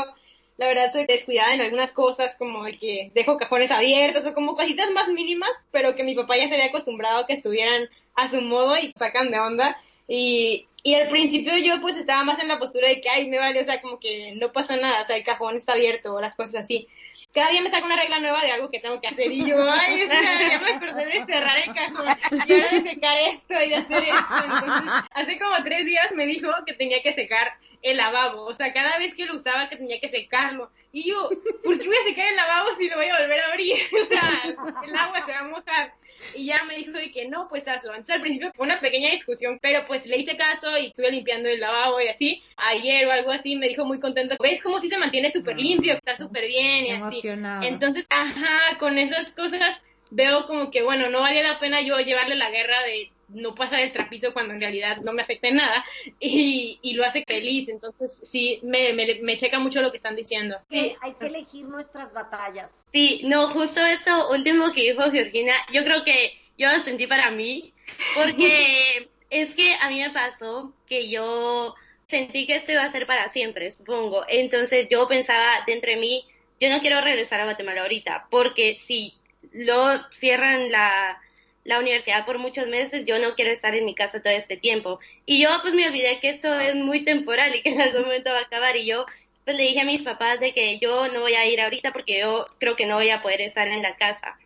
la 0.56 0.66
verdad 0.66 0.92
soy 0.92 1.06
descuidada 1.06 1.54
en 1.54 1.60
algunas 1.60 1.92
cosas, 1.92 2.36
como 2.36 2.66
el 2.66 2.78
que 2.78 3.10
dejo 3.14 3.36
cajones 3.36 3.70
abiertos 3.70 4.24
o 4.26 4.34
como 4.34 4.56
cositas 4.56 4.90
más 4.92 5.08
mínimas, 5.08 5.50
pero 5.70 5.94
que 5.94 6.04
mi 6.04 6.14
papá 6.14 6.36
ya 6.36 6.48
se 6.48 6.54
había 6.54 6.66
acostumbrado 6.66 7.18
a 7.18 7.26
que 7.26 7.34
estuvieran 7.34 7.88
a 8.16 8.28
su 8.28 8.40
modo 8.40 8.76
y 8.76 8.92
sacan 8.96 9.30
de 9.30 9.38
onda. 9.38 9.80
Y, 10.08 10.66
y 10.82 10.94
al 10.94 11.08
principio 11.08 11.56
yo 11.58 11.80
pues 11.80 11.96
estaba 11.96 12.22
más 12.22 12.38
en 12.38 12.46
la 12.48 12.60
postura 12.60 12.86
de 12.86 13.00
que, 13.00 13.08
ay, 13.08 13.28
me 13.28 13.38
vale, 13.38 13.60
o 13.60 13.64
sea, 13.64 13.80
como 13.80 13.98
que 13.98 14.34
no 14.36 14.52
pasa 14.52 14.76
nada, 14.76 15.00
o 15.00 15.04
sea, 15.04 15.16
el 15.16 15.24
cajón 15.24 15.56
está 15.56 15.72
abierto 15.72 16.14
o 16.14 16.20
las 16.20 16.36
cosas 16.36 16.64
así. 16.64 16.86
Cada 17.34 17.50
día 17.50 17.60
me 17.60 17.70
saca 17.70 17.86
una 17.86 17.96
regla 17.96 18.20
nueva 18.20 18.40
de 18.40 18.52
algo 18.52 18.70
que 18.70 18.78
tengo 18.78 19.00
que 19.00 19.08
hacer 19.08 19.32
y 19.32 19.44
yo, 19.44 19.56
ay, 19.68 20.04
o 20.04 20.08
sea, 20.08 20.48
ya 20.48 20.60
me 20.60 20.70
acordé 20.70 21.06
de 21.06 21.26
cerrar 21.26 21.58
el 21.58 21.74
cajón 21.74 22.06
y 22.46 22.52
ahora 22.52 22.70
de 22.70 22.82
secar 22.82 23.18
esto 23.28 23.54
y 23.64 23.74
hacer 23.74 24.04
esto. 24.04 24.44
Entonces, 24.44 24.92
hace 25.10 25.38
como 25.38 25.64
tres 25.64 25.86
días 25.86 26.12
me 26.14 26.24
dijo 26.26 26.48
que 26.64 26.74
tenía 26.74 27.02
que 27.02 27.12
secar 27.12 27.54
el 27.82 27.96
lavabo, 27.96 28.44
o 28.44 28.54
sea, 28.54 28.72
cada 28.72 28.98
vez 28.98 29.14
que 29.14 29.26
lo 29.26 29.34
usaba 29.34 29.68
que 29.68 29.76
tenía 29.76 29.98
que 30.00 30.08
secarlo. 30.08 30.70
Y 30.92 31.02
yo, 31.08 31.28
¿por 31.64 31.78
qué 31.78 31.86
voy 31.86 31.96
a 31.96 32.08
secar 32.08 32.28
el 32.28 32.36
lavabo 32.36 32.76
si 32.76 32.88
lo 32.88 32.96
voy 32.96 33.06
a 33.06 33.20
volver 33.20 33.40
a 33.40 33.46
abrir? 33.46 33.76
O 34.02 34.04
sea, 34.04 34.54
el 34.86 34.94
agua 34.94 35.26
se 35.26 35.32
va 35.32 35.38
a 35.38 35.48
mojar. 35.48 35.94
Y 36.34 36.46
ya 36.46 36.64
me 36.64 36.76
dijo 36.76 36.92
de 36.92 37.10
que 37.10 37.28
no, 37.28 37.48
pues 37.48 37.68
hazlo. 37.68 37.90
Entonces 37.90 38.16
al 38.16 38.20
principio 38.20 38.52
fue 38.54 38.66
una 38.66 38.80
pequeña 38.80 39.10
discusión, 39.10 39.58
pero 39.60 39.86
pues 39.86 40.06
le 40.06 40.16
hice 40.16 40.36
caso 40.36 40.78
y 40.78 40.86
estuve 40.86 41.10
limpiando 41.10 41.48
el 41.48 41.60
lavabo 41.60 42.00
y 42.00 42.08
así. 42.08 42.42
Ayer 42.56 43.06
o 43.06 43.12
algo 43.12 43.30
así 43.30 43.56
me 43.56 43.68
dijo 43.68 43.84
muy 43.84 44.00
contento. 44.00 44.36
¿Ves 44.42 44.62
cómo 44.62 44.80
si 44.80 44.88
se 44.88 44.98
mantiene 44.98 45.30
súper 45.30 45.58
limpio? 45.58 45.94
Está 45.94 46.16
súper 46.16 46.46
bien 46.46 46.86
y 46.86 46.90
así. 46.92 47.20
Entonces, 47.62 48.06
ajá, 48.10 48.78
con 48.78 48.98
esas 48.98 49.30
cosas 49.32 49.80
veo 50.10 50.46
como 50.46 50.70
que, 50.70 50.82
bueno, 50.82 51.08
no 51.10 51.20
valía 51.20 51.42
la 51.42 51.58
pena 51.58 51.80
yo 51.80 51.98
llevarle 51.98 52.36
la 52.36 52.50
guerra 52.50 52.82
de 52.84 53.10
no 53.28 53.54
pasar 53.54 53.80
el 53.80 53.92
trapito 53.92 54.32
cuando 54.32 54.54
en 54.54 54.60
realidad 54.60 54.98
no 54.98 55.12
me 55.12 55.22
afecta 55.22 55.48
en 55.48 55.56
nada 55.56 55.84
y, 56.20 56.78
y 56.82 56.94
lo 56.94 57.04
hace 57.04 57.24
feliz. 57.26 57.68
Entonces, 57.68 58.22
sí, 58.24 58.60
me, 58.62 58.92
me, 58.92 59.20
me 59.22 59.36
checa 59.36 59.58
mucho 59.58 59.80
lo 59.80 59.90
que 59.90 59.96
están 59.96 60.16
diciendo. 60.16 60.56
Que 60.70 60.96
hay 61.00 61.14
que 61.14 61.26
elegir 61.26 61.66
nuestras 61.66 62.12
batallas. 62.12 62.84
Sí, 62.92 63.22
no, 63.24 63.48
justo 63.50 63.80
eso 63.80 64.30
último 64.30 64.72
que 64.72 64.92
dijo 64.92 65.10
Georgina, 65.10 65.52
yo 65.72 65.84
creo 65.84 66.04
que 66.04 66.38
yo 66.58 66.70
lo 66.72 66.80
sentí 66.80 67.06
para 67.06 67.30
mí, 67.30 67.72
porque 68.14 69.10
es 69.30 69.54
que 69.54 69.74
a 69.80 69.88
mí 69.90 70.00
me 70.00 70.10
pasó 70.10 70.72
que 70.86 71.08
yo 71.08 71.74
sentí 72.08 72.46
que 72.46 72.56
esto 72.56 72.72
iba 72.72 72.84
a 72.84 72.90
ser 72.90 73.06
para 73.06 73.28
siempre, 73.28 73.70
supongo. 73.70 74.24
Entonces 74.28 74.88
yo 74.88 75.08
pensaba 75.08 75.64
dentro 75.66 75.90
de 75.90 75.96
mí, 75.96 76.24
yo 76.60 76.70
no 76.70 76.80
quiero 76.80 77.00
regresar 77.00 77.40
a 77.40 77.44
Guatemala 77.44 77.82
ahorita, 77.82 78.28
porque 78.30 78.78
si 78.78 79.14
lo 79.52 80.00
cierran 80.12 80.70
la, 80.70 81.20
la 81.66 81.80
universidad 81.80 82.24
por 82.24 82.38
muchos 82.38 82.68
meses, 82.68 83.04
yo 83.04 83.18
no 83.18 83.34
quiero 83.34 83.52
estar 83.52 83.74
en 83.74 83.84
mi 83.84 83.94
casa 83.94 84.22
todo 84.22 84.32
este 84.32 84.56
tiempo. 84.56 85.00
Y 85.26 85.40
yo 85.40 85.50
pues 85.62 85.74
me 85.74 85.86
olvidé 85.86 86.18
que 86.20 86.30
esto 86.30 86.58
es 86.58 86.74
muy 86.74 87.04
temporal 87.04 87.54
y 87.54 87.62
que 87.62 87.70
en 87.70 87.80
algún 87.80 88.02
momento 88.02 88.30
va 88.30 88.38
a 88.38 88.42
acabar 88.42 88.76
y 88.76 88.86
yo 88.86 89.04
pues 89.44 89.56
le 89.56 89.64
dije 89.64 89.80
a 89.80 89.84
mis 89.84 90.02
papás 90.02 90.40
de 90.40 90.52
que 90.52 90.78
yo 90.78 91.08
no 91.08 91.20
voy 91.20 91.34
a 91.34 91.46
ir 91.46 91.60
ahorita 91.60 91.92
porque 91.92 92.20
yo 92.20 92.46
creo 92.58 92.74
que 92.74 92.86
no 92.86 92.96
voy 92.96 93.10
a 93.10 93.22
poder 93.22 93.40
estar 93.40 93.68
en 93.68 93.82
la 93.82 93.96
casa. 93.96 94.38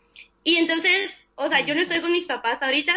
Y 0.45 0.57
entonces, 0.57 1.17
o 1.37 1.49
sea, 1.49 1.61
yo 1.61 1.75
no 1.75 1.81
estoy 1.81 2.01
con 2.01 2.13
mis 2.13 2.27
papás 2.27 2.63
ahorita, 2.63 2.95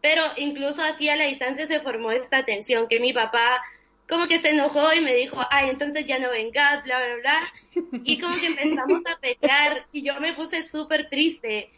pero 0.00 0.24
incluso 0.36 0.82
así 0.82 1.08
a 1.08 1.16
la 1.16 1.26
distancia 1.26 1.66
se 1.66 1.80
formó 1.80 2.12
esta 2.12 2.44
tensión, 2.44 2.88
que 2.88 3.00
mi 3.00 3.12
papá 3.12 3.62
como 4.08 4.28
que 4.28 4.38
se 4.38 4.50
enojó 4.50 4.92
y 4.92 5.00
me 5.00 5.14
dijo, 5.14 5.40
ay, 5.50 5.70
entonces 5.70 6.06
ya 6.06 6.18
no 6.18 6.30
vengas, 6.30 6.84
bla, 6.84 6.98
bla, 6.98 7.16
bla. 7.16 7.52
Y 8.04 8.18
como 8.18 8.36
que 8.36 8.46
empezamos 8.46 9.02
a 9.06 9.18
pelear 9.18 9.86
y 9.92 10.02
yo 10.02 10.20
me 10.20 10.34
puse 10.34 10.62
súper 10.62 11.08
triste. 11.08 11.70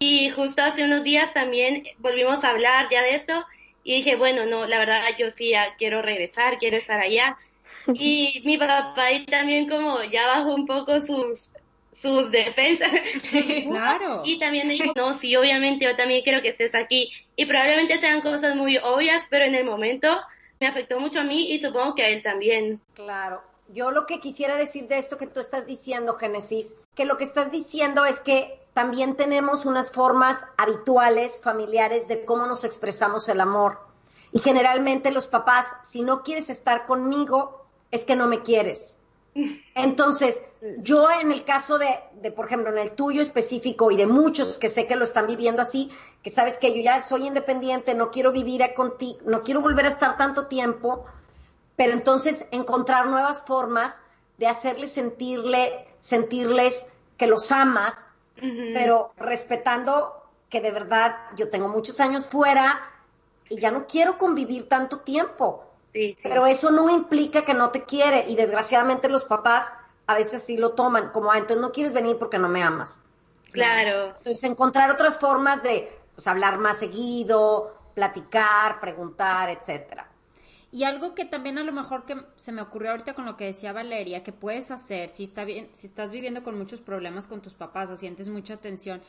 Y 0.00 0.28
justo 0.30 0.60
hace 0.60 0.82
unos 0.82 1.04
días 1.04 1.32
también 1.32 1.84
volvimos 1.98 2.42
a 2.42 2.50
hablar 2.50 2.88
ya 2.90 3.00
de 3.00 3.14
esto 3.14 3.44
y 3.84 3.98
dije, 3.98 4.16
bueno, 4.16 4.44
no, 4.44 4.66
la 4.66 4.78
verdad 4.78 5.02
yo 5.16 5.30
sí 5.30 5.50
ya 5.50 5.76
quiero 5.76 6.02
regresar, 6.02 6.58
quiero 6.58 6.76
estar 6.76 7.00
allá. 7.00 7.36
Y 7.94 8.42
mi 8.44 8.58
papá 8.58 9.04
ahí 9.04 9.24
también 9.24 9.68
como 9.68 10.02
ya 10.02 10.26
bajó 10.26 10.54
un 10.54 10.66
poco 10.66 11.00
sus, 11.00 11.50
sus 11.92 12.30
defensas. 12.32 12.90
Claro. 13.68 14.22
Y 14.24 14.40
también 14.40 14.66
me 14.66 14.74
dijo, 14.74 14.92
no, 14.96 15.14
sí, 15.14 15.36
obviamente 15.36 15.84
yo 15.84 15.94
también 15.94 16.22
quiero 16.22 16.42
que 16.42 16.48
estés 16.48 16.74
aquí. 16.74 17.12
Y 17.36 17.46
probablemente 17.46 17.98
sean 17.98 18.20
cosas 18.20 18.56
muy 18.56 18.78
obvias, 18.78 19.24
pero 19.30 19.44
en 19.44 19.54
el 19.54 19.64
momento 19.64 20.18
me 20.58 20.66
afectó 20.66 20.98
mucho 20.98 21.20
a 21.20 21.24
mí 21.24 21.52
y 21.52 21.58
supongo 21.60 21.94
que 21.94 22.02
a 22.02 22.08
él 22.08 22.22
también. 22.22 22.80
Claro. 22.94 23.42
Yo 23.68 23.92
lo 23.92 24.06
que 24.06 24.18
quisiera 24.18 24.56
decir 24.56 24.88
de 24.88 24.98
esto 24.98 25.18
que 25.18 25.28
tú 25.28 25.38
estás 25.38 25.66
diciendo, 25.66 26.16
Génesis, 26.16 26.76
que 26.96 27.04
lo 27.04 27.16
que 27.16 27.24
estás 27.24 27.52
diciendo 27.52 28.04
es 28.04 28.20
que 28.20 28.58
también 28.74 29.16
tenemos 29.16 29.64
unas 29.64 29.92
formas 29.92 30.44
habituales, 30.56 31.40
familiares, 31.42 32.08
de 32.08 32.24
cómo 32.24 32.46
nos 32.46 32.64
expresamos 32.64 33.28
el 33.28 33.40
amor. 33.40 33.78
Y 34.32 34.40
generalmente 34.40 35.12
los 35.12 35.28
papás, 35.28 35.76
si 35.82 36.02
no 36.02 36.24
quieres 36.24 36.50
estar 36.50 36.84
conmigo, 36.84 37.64
es 37.92 38.04
que 38.04 38.16
no 38.16 38.26
me 38.26 38.42
quieres. 38.42 39.00
Entonces, 39.74 40.42
yo 40.78 41.08
en 41.10 41.32
el 41.32 41.44
caso 41.44 41.78
de, 41.78 42.00
de, 42.20 42.30
por 42.30 42.46
ejemplo, 42.46 42.70
en 42.70 42.78
el 42.78 42.92
tuyo 42.92 43.22
específico 43.22 43.90
y 43.90 43.96
de 43.96 44.06
muchos 44.06 44.58
que 44.58 44.68
sé 44.68 44.86
que 44.86 44.96
lo 44.96 45.04
están 45.04 45.26
viviendo 45.26 45.62
así, 45.62 45.90
que 46.22 46.30
sabes 46.30 46.58
que 46.58 46.74
yo 46.74 46.82
ya 46.82 47.00
soy 47.00 47.26
independiente, 47.26 47.94
no 47.94 48.10
quiero 48.10 48.32
vivir 48.32 48.62
contigo, 48.74 49.18
no 49.24 49.42
quiero 49.42 49.60
volver 49.60 49.86
a 49.86 49.88
estar 49.88 50.16
tanto 50.16 50.46
tiempo, 50.46 51.04
pero 51.76 51.92
entonces 51.92 52.44
encontrar 52.50 53.06
nuevas 53.06 53.44
formas 53.44 54.02
de 54.38 54.46
hacerles 54.46 54.92
sentirle, 54.92 55.86
sentirles 56.00 56.88
que 57.16 57.26
los 57.26 57.50
amas, 57.52 58.06
pero 58.36 59.12
respetando 59.16 60.22
que 60.48 60.60
de 60.60 60.70
verdad 60.70 61.16
yo 61.36 61.50
tengo 61.50 61.68
muchos 61.68 62.00
años 62.00 62.28
fuera 62.28 62.80
y 63.48 63.58
ya 63.58 63.70
no 63.70 63.86
quiero 63.86 64.18
convivir 64.18 64.68
tanto 64.68 64.98
tiempo. 65.00 65.64
Sí, 65.92 66.16
sí. 66.18 66.28
Pero 66.28 66.46
eso 66.46 66.70
no 66.70 66.90
implica 66.90 67.44
que 67.44 67.54
no 67.54 67.70
te 67.70 67.84
quiere 67.84 68.24
y 68.28 68.36
desgraciadamente 68.36 69.08
los 69.08 69.24
papás 69.24 69.72
a 70.06 70.14
veces 70.14 70.42
sí 70.42 70.56
lo 70.56 70.72
toman 70.72 71.10
como, 71.10 71.30
ah, 71.30 71.38
entonces 71.38 71.60
no 71.60 71.72
quieres 71.72 71.92
venir 71.92 72.18
porque 72.18 72.38
no 72.38 72.48
me 72.48 72.62
amas. 72.62 73.02
Claro. 73.52 74.14
Entonces 74.18 74.42
encontrar 74.44 74.90
otras 74.90 75.18
formas 75.18 75.62
de 75.62 75.90
pues, 76.14 76.26
hablar 76.26 76.58
más 76.58 76.78
seguido, 76.78 77.74
platicar, 77.94 78.80
preguntar, 78.80 79.50
etcétera. 79.50 80.08
Y 80.74 80.82
algo 80.82 81.14
que 81.14 81.24
también 81.24 81.56
a 81.58 81.62
lo 81.62 81.70
mejor 81.70 82.04
que 82.04 82.16
se 82.34 82.50
me 82.50 82.60
ocurrió 82.60 82.90
ahorita 82.90 83.14
con 83.14 83.26
lo 83.26 83.36
que 83.36 83.44
decía 83.44 83.72
Valeria, 83.72 84.24
que 84.24 84.32
puedes 84.32 84.72
hacer 84.72 85.08
si 85.08 85.22
está 85.22 85.44
bien, 85.44 85.70
si 85.72 85.86
estás 85.86 86.10
viviendo 86.10 86.42
con 86.42 86.58
muchos 86.58 86.80
problemas 86.80 87.28
con 87.28 87.40
tus 87.40 87.54
papás 87.54 87.90
o 87.90 87.96
sientes 87.96 88.28
mucha 88.28 88.56
tensión, 88.56 89.00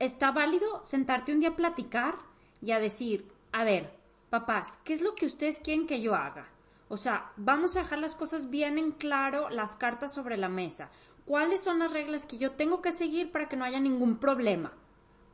está 0.00 0.32
válido 0.32 0.82
sentarte 0.82 1.32
un 1.32 1.38
día 1.38 1.50
a 1.50 1.54
platicar 1.54 2.16
y 2.60 2.72
a 2.72 2.80
decir, 2.80 3.30
a 3.52 3.62
ver, 3.62 3.96
papás, 4.30 4.80
¿qué 4.82 4.94
es 4.94 5.00
lo 5.00 5.14
que 5.14 5.26
ustedes 5.26 5.60
quieren 5.60 5.86
que 5.86 6.00
yo 6.00 6.16
haga? 6.16 6.48
O 6.88 6.96
sea, 6.96 7.30
vamos 7.36 7.76
a 7.76 7.82
dejar 7.82 8.00
las 8.00 8.16
cosas 8.16 8.50
bien 8.50 8.76
en 8.76 8.90
claro, 8.90 9.48
las 9.48 9.76
cartas 9.76 10.12
sobre 10.12 10.36
la 10.36 10.48
mesa. 10.48 10.90
¿Cuáles 11.24 11.62
son 11.62 11.78
las 11.78 11.92
reglas 11.92 12.26
que 12.26 12.38
yo 12.38 12.56
tengo 12.56 12.82
que 12.82 12.90
seguir 12.90 13.30
para 13.30 13.48
que 13.48 13.56
no 13.56 13.64
haya 13.64 13.78
ningún 13.78 14.18
problema? 14.18 14.72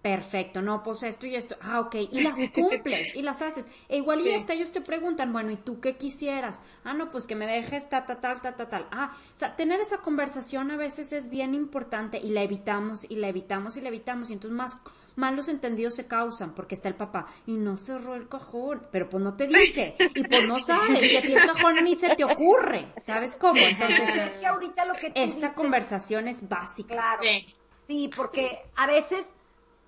Perfecto, 0.03 0.63
no, 0.63 0.83
pues 0.85 1.03
esto 1.03 1.27
y 1.27 1.35
esto. 1.35 1.57
Ah, 1.61 1.81
ok. 1.81 1.97
Y 2.13 2.21
las 2.21 2.39
cumples 2.55 3.15
y 3.17 3.23
las 3.23 3.43
haces. 3.43 3.67
E 3.89 3.97
igual 3.97 4.21
y 4.21 4.33
hasta 4.33 4.53
ellos 4.55 4.71
te 4.71 4.81
preguntan, 4.81 5.33
bueno, 5.33 5.51
¿y 5.51 5.57
tú 5.57 5.81
qué 5.81 5.97
quisieras? 5.97 6.63
Ah, 6.85 6.95
no, 6.95 7.11
pues 7.11 7.27
que 7.27 7.35
me 7.35 7.47
dejes 7.47 7.89
ta, 7.89 8.05
ta, 8.07 8.21
tal, 8.21 8.41
ta, 8.41 8.55
ta, 8.55 8.69
tal. 8.69 8.87
Ah, 8.93 9.17
o 9.35 9.37
sea, 9.37 9.57
tener 9.57 9.81
esa 9.81 9.99
conversación 9.99 10.71
a 10.71 10.77
veces 10.77 11.13
es 11.13 11.29
bien 11.31 11.53
importante 11.55 12.19
y 12.19 12.31
la 12.31 12.43
evitamos 12.43 13.05
y 13.09 13.17
la 13.17 13.29
evitamos 13.29 13.77
y 13.77 13.81
la 13.81 13.89
evitamos. 13.89 14.31
Y 14.31 14.35
entonces 14.35 14.57
más 14.57 14.79
malos 15.17 15.49
entendidos 15.49 15.97
se 15.97 16.07
causan 16.07 16.55
porque 16.55 16.77
está 16.77 16.87
el 16.89 16.95
papá 16.95 17.27
y 17.45 17.57
no 17.57 17.77
cerró 17.77 18.15
el 18.15 18.29
cajón, 18.29 18.87
pero 18.93 19.09
pues 19.09 19.21
no 19.21 19.35
te 19.35 19.49
dice 19.49 19.97
y 20.15 20.23
pues 20.23 20.47
no 20.47 20.59
sabe. 20.65 21.05
Y 21.13 21.17
a 21.17 21.23
ti 21.23 21.33
el 21.35 21.45
cajón 21.45 21.83
ni 21.83 21.97
se 21.97 22.15
te 22.15 22.23
ocurre. 22.23 22.93
¿Sabes 23.01 23.35
cómo? 23.35 23.61
Entonces, 23.61 23.99
Es 24.17 24.37
que 24.39 24.47
ahorita 24.47 24.85
lo 24.85 24.95
que 24.95 25.09
esa 25.17 25.35
dices- 25.49 25.53
conversación 25.55 26.29
es 26.29 26.49
básica. 26.49 26.95
Claro. 26.95 27.23
Sí. 27.23 27.55
Sí, 27.89 28.11
porque 28.15 28.61
a 28.77 28.87
veces 28.87 29.35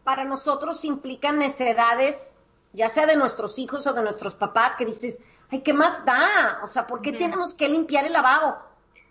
para 0.05 0.25
nosotros 0.25 0.85
implican 0.85 1.39
necedades, 1.39 2.39
ya 2.73 2.89
sea 2.89 3.07
de 3.07 3.17
nuestros 3.17 3.59
hijos 3.59 3.87
o 3.87 3.93
de 3.93 4.03
nuestros 4.03 4.35
papás, 4.35 4.77
que 4.77 4.85
dices, 4.85 5.19
ay, 5.51 5.63
¿qué 5.63 5.73
más 5.73 6.05
da? 6.05 6.61
O 6.63 6.67
sea, 6.67 6.87
¿por 6.87 7.03
qué 7.03 7.13
tenemos 7.13 7.55
que 7.55 7.69
limpiar 7.69 8.05
el 8.05 8.13
lavabo? 8.13 8.57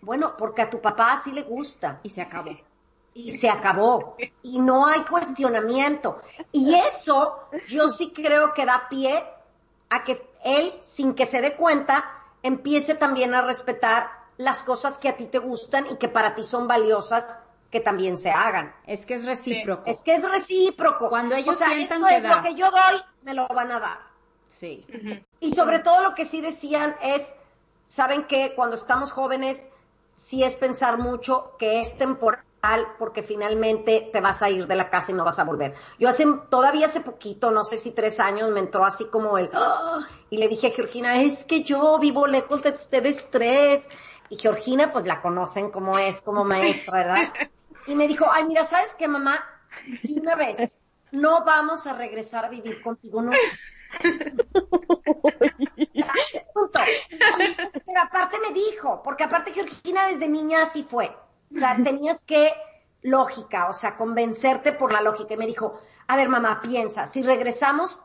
Bueno, 0.02 0.36
porque 0.36 0.62
a 0.62 0.70
tu 0.70 0.80
papá 0.80 1.12
así 1.12 1.32
le 1.32 1.42
gusta. 1.42 2.00
Y 2.02 2.10
se 2.10 2.22
acabó. 2.22 2.50
Y 3.12 3.32
se 3.32 3.50
acabó. 3.50 4.16
Y 4.42 4.58
no 4.58 4.86
hay 4.86 5.00
cuestionamiento. 5.02 6.20
Y 6.52 6.74
eso 6.74 7.38
yo 7.68 7.88
sí 7.88 8.12
creo 8.14 8.54
que 8.54 8.64
da 8.64 8.88
pie 8.88 9.24
a 9.90 10.04
que 10.04 10.26
él, 10.44 10.72
sin 10.82 11.14
que 11.14 11.26
se 11.26 11.40
dé 11.40 11.54
cuenta, 11.54 12.04
empiece 12.42 12.94
también 12.94 13.34
a 13.34 13.42
respetar 13.42 14.08
las 14.38 14.62
cosas 14.62 14.96
que 14.96 15.08
a 15.08 15.16
ti 15.16 15.26
te 15.26 15.38
gustan 15.38 15.86
y 15.90 15.96
que 15.96 16.08
para 16.08 16.34
ti 16.34 16.42
son 16.42 16.66
valiosas 16.66 17.38
que 17.70 17.80
también 17.80 18.16
se 18.16 18.30
hagan. 18.30 18.74
Es 18.86 19.06
que 19.06 19.14
es 19.14 19.24
recíproco. 19.24 19.88
Es 19.88 20.02
que 20.02 20.14
es 20.14 20.22
recíproco. 20.22 21.08
Cuando 21.08 21.34
ellos 21.34 21.54
o 21.54 21.58
sea, 21.58 21.68
sientan 21.68 22.04
esto 22.04 22.06
que 22.08 22.16
es 22.16 22.22
lo 22.22 22.28
das. 22.28 22.46
que 22.46 22.54
yo 22.56 22.70
doy, 22.70 23.00
me 23.22 23.34
lo 23.34 23.46
van 23.48 23.72
a 23.72 23.80
dar. 23.80 23.98
Sí. 24.48 24.84
Y 25.38 25.52
sobre 25.52 25.78
todo 25.78 26.02
lo 26.02 26.14
que 26.14 26.24
sí 26.24 26.40
decían 26.40 26.96
es, 27.02 27.34
saben 27.86 28.24
que 28.24 28.54
cuando 28.54 28.74
estamos 28.74 29.12
jóvenes, 29.12 29.70
sí 30.16 30.42
es 30.42 30.56
pensar 30.56 30.98
mucho 30.98 31.52
que 31.58 31.80
es 31.80 31.96
temporal 31.96 32.44
porque 32.98 33.22
finalmente 33.22 34.10
te 34.12 34.20
vas 34.20 34.42
a 34.42 34.50
ir 34.50 34.66
de 34.66 34.76
la 34.76 34.90
casa 34.90 35.12
y 35.12 35.14
no 35.14 35.24
vas 35.24 35.38
a 35.38 35.44
volver. 35.44 35.74
Yo 35.98 36.08
hace, 36.08 36.26
todavía 36.50 36.86
hace 36.86 37.00
poquito, 37.00 37.50
no 37.50 37.64
sé 37.64 37.78
si 37.78 37.92
tres 37.92 38.20
años, 38.20 38.50
me 38.50 38.60
entró 38.60 38.84
así 38.84 39.06
como 39.06 39.38
el, 39.38 39.48
¡ah! 39.54 40.06
y 40.28 40.36
le 40.36 40.48
dije 40.48 40.66
a 40.66 40.70
Georgina, 40.70 41.22
es 41.22 41.44
que 41.44 41.62
yo 41.62 41.98
vivo 41.98 42.26
lejos 42.26 42.62
de 42.62 42.70
ustedes 42.70 43.28
tres. 43.30 43.88
Y 44.28 44.36
Georgina, 44.36 44.92
pues 44.92 45.06
la 45.06 45.22
conocen 45.22 45.70
como 45.70 45.98
es, 45.98 46.20
como 46.20 46.44
maestra, 46.44 46.98
¿verdad? 46.98 47.32
Y 47.86 47.94
me 47.94 48.08
dijo, 48.08 48.26
ay, 48.30 48.44
mira, 48.44 48.64
¿sabes 48.64 48.94
qué, 48.96 49.08
mamá? 49.08 49.42
Y 50.02 50.20
una 50.20 50.34
vez, 50.34 50.80
no 51.12 51.44
vamos 51.44 51.86
a 51.86 51.94
regresar 51.94 52.44
a 52.44 52.48
vivir 52.48 52.82
contigo 52.82 53.22
nunca. 53.22 53.38
Punto. 56.54 56.80
Pero 57.86 58.00
aparte 58.02 58.38
me 58.40 58.52
dijo, 58.52 59.02
porque 59.02 59.24
aparte 59.24 59.52
Georgina 59.52 60.06
desde 60.06 60.28
niña 60.28 60.62
así 60.62 60.84
fue. 60.84 61.14
O 61.54 61.58
sea, 61.58 61.76
tenías 61.82 62.20
que 62.22 62.52
lógica, 63.02 63.68
o 63.68 63.72
sea, 63.72 63.96
convencerte 63.96 64.72
por 64.72 64.92
la 64.92 65.00
lógica. 65.00 65.34
Y 65.34 65.38
me 65.38 65.46
dijo, 65.46 65.80
a 66.06 66.16
ver, 66.16 66.28
mamá, 66.28 66.60
piensa, 66.62 67.06
si 67.06 67.22
regresamos 67.22 67.98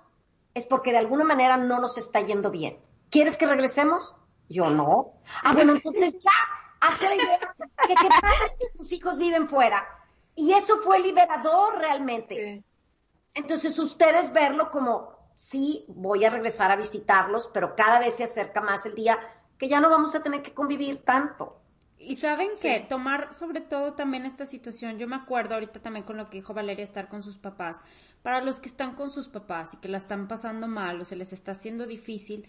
es 0.54 0.66
porque 0.66 0.92
de 0.92 1.00
alguna 1.00 1.26
manera 1.26 1.58
no 1.58 1.80
nos 1.80 1.98
está 1.98 2.22
yendo 2.22 2.50
bien. 2.50 2.80
¿Quieres 3.12 3.38
que 3.38 3.46
regresemos? 3.46 4.16
Yo 4.50 4.70
no. 4.70 5.14
Ah, 5.44 5.54
bueno, 5.54 5.74
entonces 5.74 6.18
ya, 6.20 6.32
hazte 6.88 7.10
la 7.10 7.16
idea 7.16 7.40
que 7.88 7.96
te 7.96 8.08
pasa 8.08 8.56
que 8.60 8.78
tus 8.78 8.92
hijos 8.92 9.18
viven 9.18 9.48
fuera. 9.48 9.86
Y 10.36 10.54
eso 10.54 10.78
fue 10.80 11.00
liberador 11.00 11.78
realmente. 11.78 12.64
Entonces 13.34 13.78
ustedes 13.80 14.32
verlo 14.34 14.70
como, 14.72 15.30
sí, 15.36 15.86
voy 15.88 16.26
a 16.26 16.30
regresar 16.30 16.72
a 16.72 16.76
visitarlos, 16.76 17.50
pero 17.54 17.76
cada 17.76 18.00
vez 18.00 18.16
se 18.16 18.24
acerca 18.24 18.62
más 18.62 18.86
el 18.86 18.96
día 18.96 19.18
que 19.58 19.68
ya 19.68 19.80
no 19.80 19.90
vamos 19.90 20.16
a 20.16 20.24
tener 20.24 20.42
que 20.42 20.54
convivir 20.54 21.04
tanto. 21.04 21.62
Y 21.98 22.16
saben 22.16 22.50
que 22.62 22.82
tomar 22.82 23.34
sobre 23.34 23.62
todo 23.62 23.94
también 23.94 24.26
esta 24.26 24.46
situación, 24.46 24.98
yo 24.98 25.08
me 25.08 25.16
acuerdo 25.16 25.56
ahorita 25.56 25.82
también 25.82 26.06
con 26.06 26.18
lo 26.18 26.30
que 26.30 26.38
dijo 26.38 26.54
Valeria, 26.54 26.84
estar 26.84 27.08
con 27.08 27.24
sus 27.24 27.38
papás, 27.38 27.82
para 28.22 28.42
los 28.42 28.60
que 28.60 28.68
están 28.68 28.96
con 28.96 29.12
sus 29.12 29.30
papás 29.30 29.74
y 29.74 29.78
que 29.78 29.88
la 29.88 29.98
están 29.98 30.28
pasando 30.28 30.68
mal 30.68 31.00
o 31.00 31.06
se 31.06 31.16
les 31.16 31.32
está 31.32 31.54
haciendo 31.54 31.88
difícil, 31.88 32.48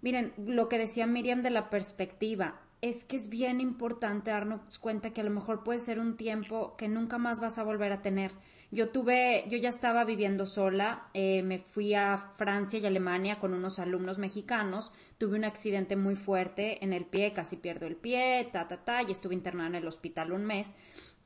miren, 0.00 0.32
lo 0.38 0.68
que 0.68 0.78
decía 0.78 1.06
Miriam 1.06 1.42
de 1.42 1.50
la 1.50 1.70
perspectiva, 1.70 2.60
es 2.80 3.04
que 3.04 3.16
es 3.16 3.28
bien 3.28 3.60
importante 3.60 4.30
darnos 4.30 4.78
cuenta 4.78 5.12
que 5.12 5.20
a 5.20 5.24
lo 5.24 5.30
mejor 5.30 5.64
puede 5.64 5.78
ser 5.78 5.98
un 5.98 6.16
tiempo 6.16 6.76
que 6.76 6.88
nunca 6.88 7.18
más 7.18 7.40
vas 7.40 7.58
a 7.58 7.64
volver 7.64 7.92
a 7.92 8.02
tener 8.02 8.32
yo 8.70 8.90
tuve, 8.90 9.46
yo 9.48 9.56
ya 9.56 9.70
estaba 9.70 10.04
viviendo 10.04 10.44
sola, 10.44 11.08
eh, 11.14 11.42
me 11.42 11.58
fui 11.58 11.94
a 11.94 12.18
Francia 12.18 12.78
y 12.78 12.84
Alemania 12.84 13.40
con 13.40 13.54
unos 13.54 13.78
alumnos 13.78 14.18
mexicanos, 14.18 14.92
tuve 15.16 15.38
un 15.38 15.44
accidente 15.44 15.96
muy 15.96 16.16
fuerte 16.16 16.84
en 16.84 16.92
el 16.92 17.06
pie, 17.06 17.32
casi 17.32 17.56
pierdo 17.56 17.86
el 17.86 17.96
pie, 17.96 18.46
ta, 18.52 18.68
ta, 18.68 18.84
ta, 18.84 19.02
y 19.02 19.10
estuve 19.10 19.34
internada 19.34 19.68
en 19.68 19.74
el 19.76 19.86
hospital 19.86 20.32
un 20.32 20.44
mes. 20.44 20.76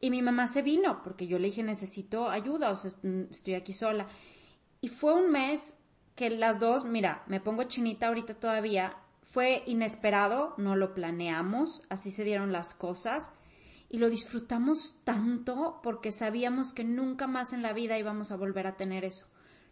Y 0.00 0.10
mi 0.10 0.22
mamá 0.22 0.46
se 0.46 0.62
vino, 0.62 1.02
porque 1.02 1.26
yo 1.26 1.40
le 1.40 1.46
dije, 1.46 1.64
necesito 1.64 2.30
ayuda, 2.30 2.70
o 2.70 2.76
sea, 2.76 2.92
estoy 3.30 3.54
aquí 3.54 3.72
sola. 3.72 4.06
Y 4.80 4.86
fue 4.86 5.12
un 5.12 5.32
mes 5.32 5.76
que 6.14 6.30
las 6.30 6.60
dos, 6.60 6.84
mira, 6.84 7.24
me 7.26 7.40
pongo 7.40 7.64
chinita 7.64 8.06
ahorita 8.06 8.34
todavía, 8.34 8.96
fue 9.22 9.62
inesperado, 9.66 10.54
no 10.58 10.76
lo 10.76 10.94
planeamos, 10.94 11.82
así 11.88 12.10
se 12.10 12.24
dieron 12.24 12.52
las 12.52 12.74
cosas 12.74 13.30
y 13.88 13.98
lo 13.98 14.10
disfrutamos 14.10 15.00
tanto 15.04 15.80
porque 15.82 16.12
sabíamos 16.12 16.72
que 16.72 16.84
nunca 16.84 17.26
más 17.26 17.52
en 17.52 17.62
la 17.62 17.72
vida 17.72 17.98
íbamos 17.98 18.32
a 18.32 18.36
volver 18.36 18.66
a 18.66 18.76
tener 18.76 19.04
eso. 19.04 19.26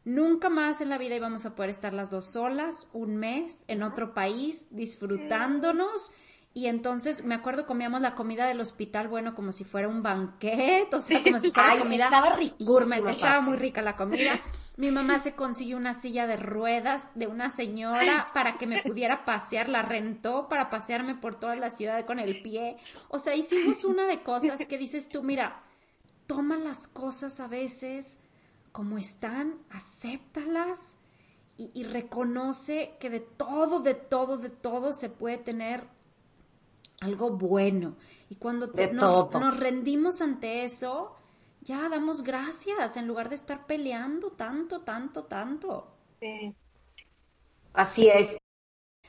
Nunca 0.04 0.48
más 0.48 0.80
en 0.80 0.88
la 0.88 0.98
vida 0.98 1.16
íbamos 1.16 1.44
a 1.44 1.54
poder 1.54 1.70
estar 1.70 1.92
las 1.92 2.10
dos 2.10 2.32
solas 2.32 2.88
un 2.92 3.16
mes 3.16 3.64
en 3.68 3.82
otro 3.82 4.14
país 4.14 4.68
disfrutándonos 4.70 6.10
y 6.52 6.66
entonces 6.66 7.24
me 7.24 7.36
acuerdo 7.36 7.64
comíamos 7.64 8.00
la 8.00 8.16
comida 8.16 8.46
del 8.46 8.60
hospital, 8.60 9.06
bueno, 9.06 9.36
como 9.36 9.52
si 9.52 9.62
fuera 9.62 9.86
un 9.86 10.02
banquete, 10.02 10.96
o 10.96 11.00
sea, 11.00 11.22
como 11.22 11.38
si 11.38 11.52
fuera 11.52 11.78
comida 11.78 12.06
estaba 12.06 12.36
gourmet, 12.58 13.06
estaba 13.06 13.40
muy 13.40 13.56
rica 13.56 13.82
la 13.82 13.94
comida. 13.94 14.40
Mi 14.76 14.90
mamá 14.90 15.20
se 15.20 15.36
consiguió 15.36 15.76
una 15.76 15.94
silla 15.94 16.26
de 16.26 16.36
ruedas 16.36 17.12
de 17.14 17.28
una 17.28 17.50
señora 17.50 18.30
para 18.34 18.58
que 18.58 18.66
me 18.66 18.82
pudiera 18.82 19.24
pasear, 19.24 19.68
la 19.68 19.82
rentó 19.82 20.48
para 20.48 20.70
pasearme 20.70 21.14
por 21.14 21.36
toda 21.36 21.54
la 21.54 21.70
ciudad 21.70 22.04
con 22.04 22.18
el 22.18 22.42
pie. 22.42 22.78
O 23.10 23.20
sea, 23.20 23.36
hicimos 23.36 23.84
una 23.84 24.06
de 24.06 24.24
cosas 24.24 24.58
que 24.68 24.76
dices 24.76 25.08
tú, 25.08 25.22
mira, 25.22 25.62
toma 26.26 26.56
las 26.56 26.88
cosas 26.88 27.38
a 27.38 27.46
veces 27.46 28.18
como 28.72 28.98
están, 28.98 29.58
acéptalas 29.70 30.96
y, 31.56 31.70
y 31.74 31.84
reconoce 31.84 32.96
que 32.98 33.08
de 33.08 33.20
todo, 33.20 33.78
de 33.78 33.94
todo, 33.94 34.36
de 34.36 34.50
todo 34.50 34.92
se 34.92 35.10
puede 35.10 35.38
tener 35.38 35.99
algo 37.00 37.30
bueno. 37.30 37.96
Y 38.28 38.36
cuando 38.36 38.72
nos, 38.92 39.56
rendimos 39.58 40.20
ante 40.20 40.64
eso, 40.64 41.16
ya 41.62 41.88
damos 41.88 42.22
gracias 42.22 42.96
en 42.96 43.08
lugar 43.08 43.28
de 43.28 43.34
estar 43.34 43.66
peleando 43.66 44.32
tanto, 44.32 44.82
tanto, 44.82 45.24
tanto. 45.24 45.96
Así 47.72 48.08
es. 48.08 48.38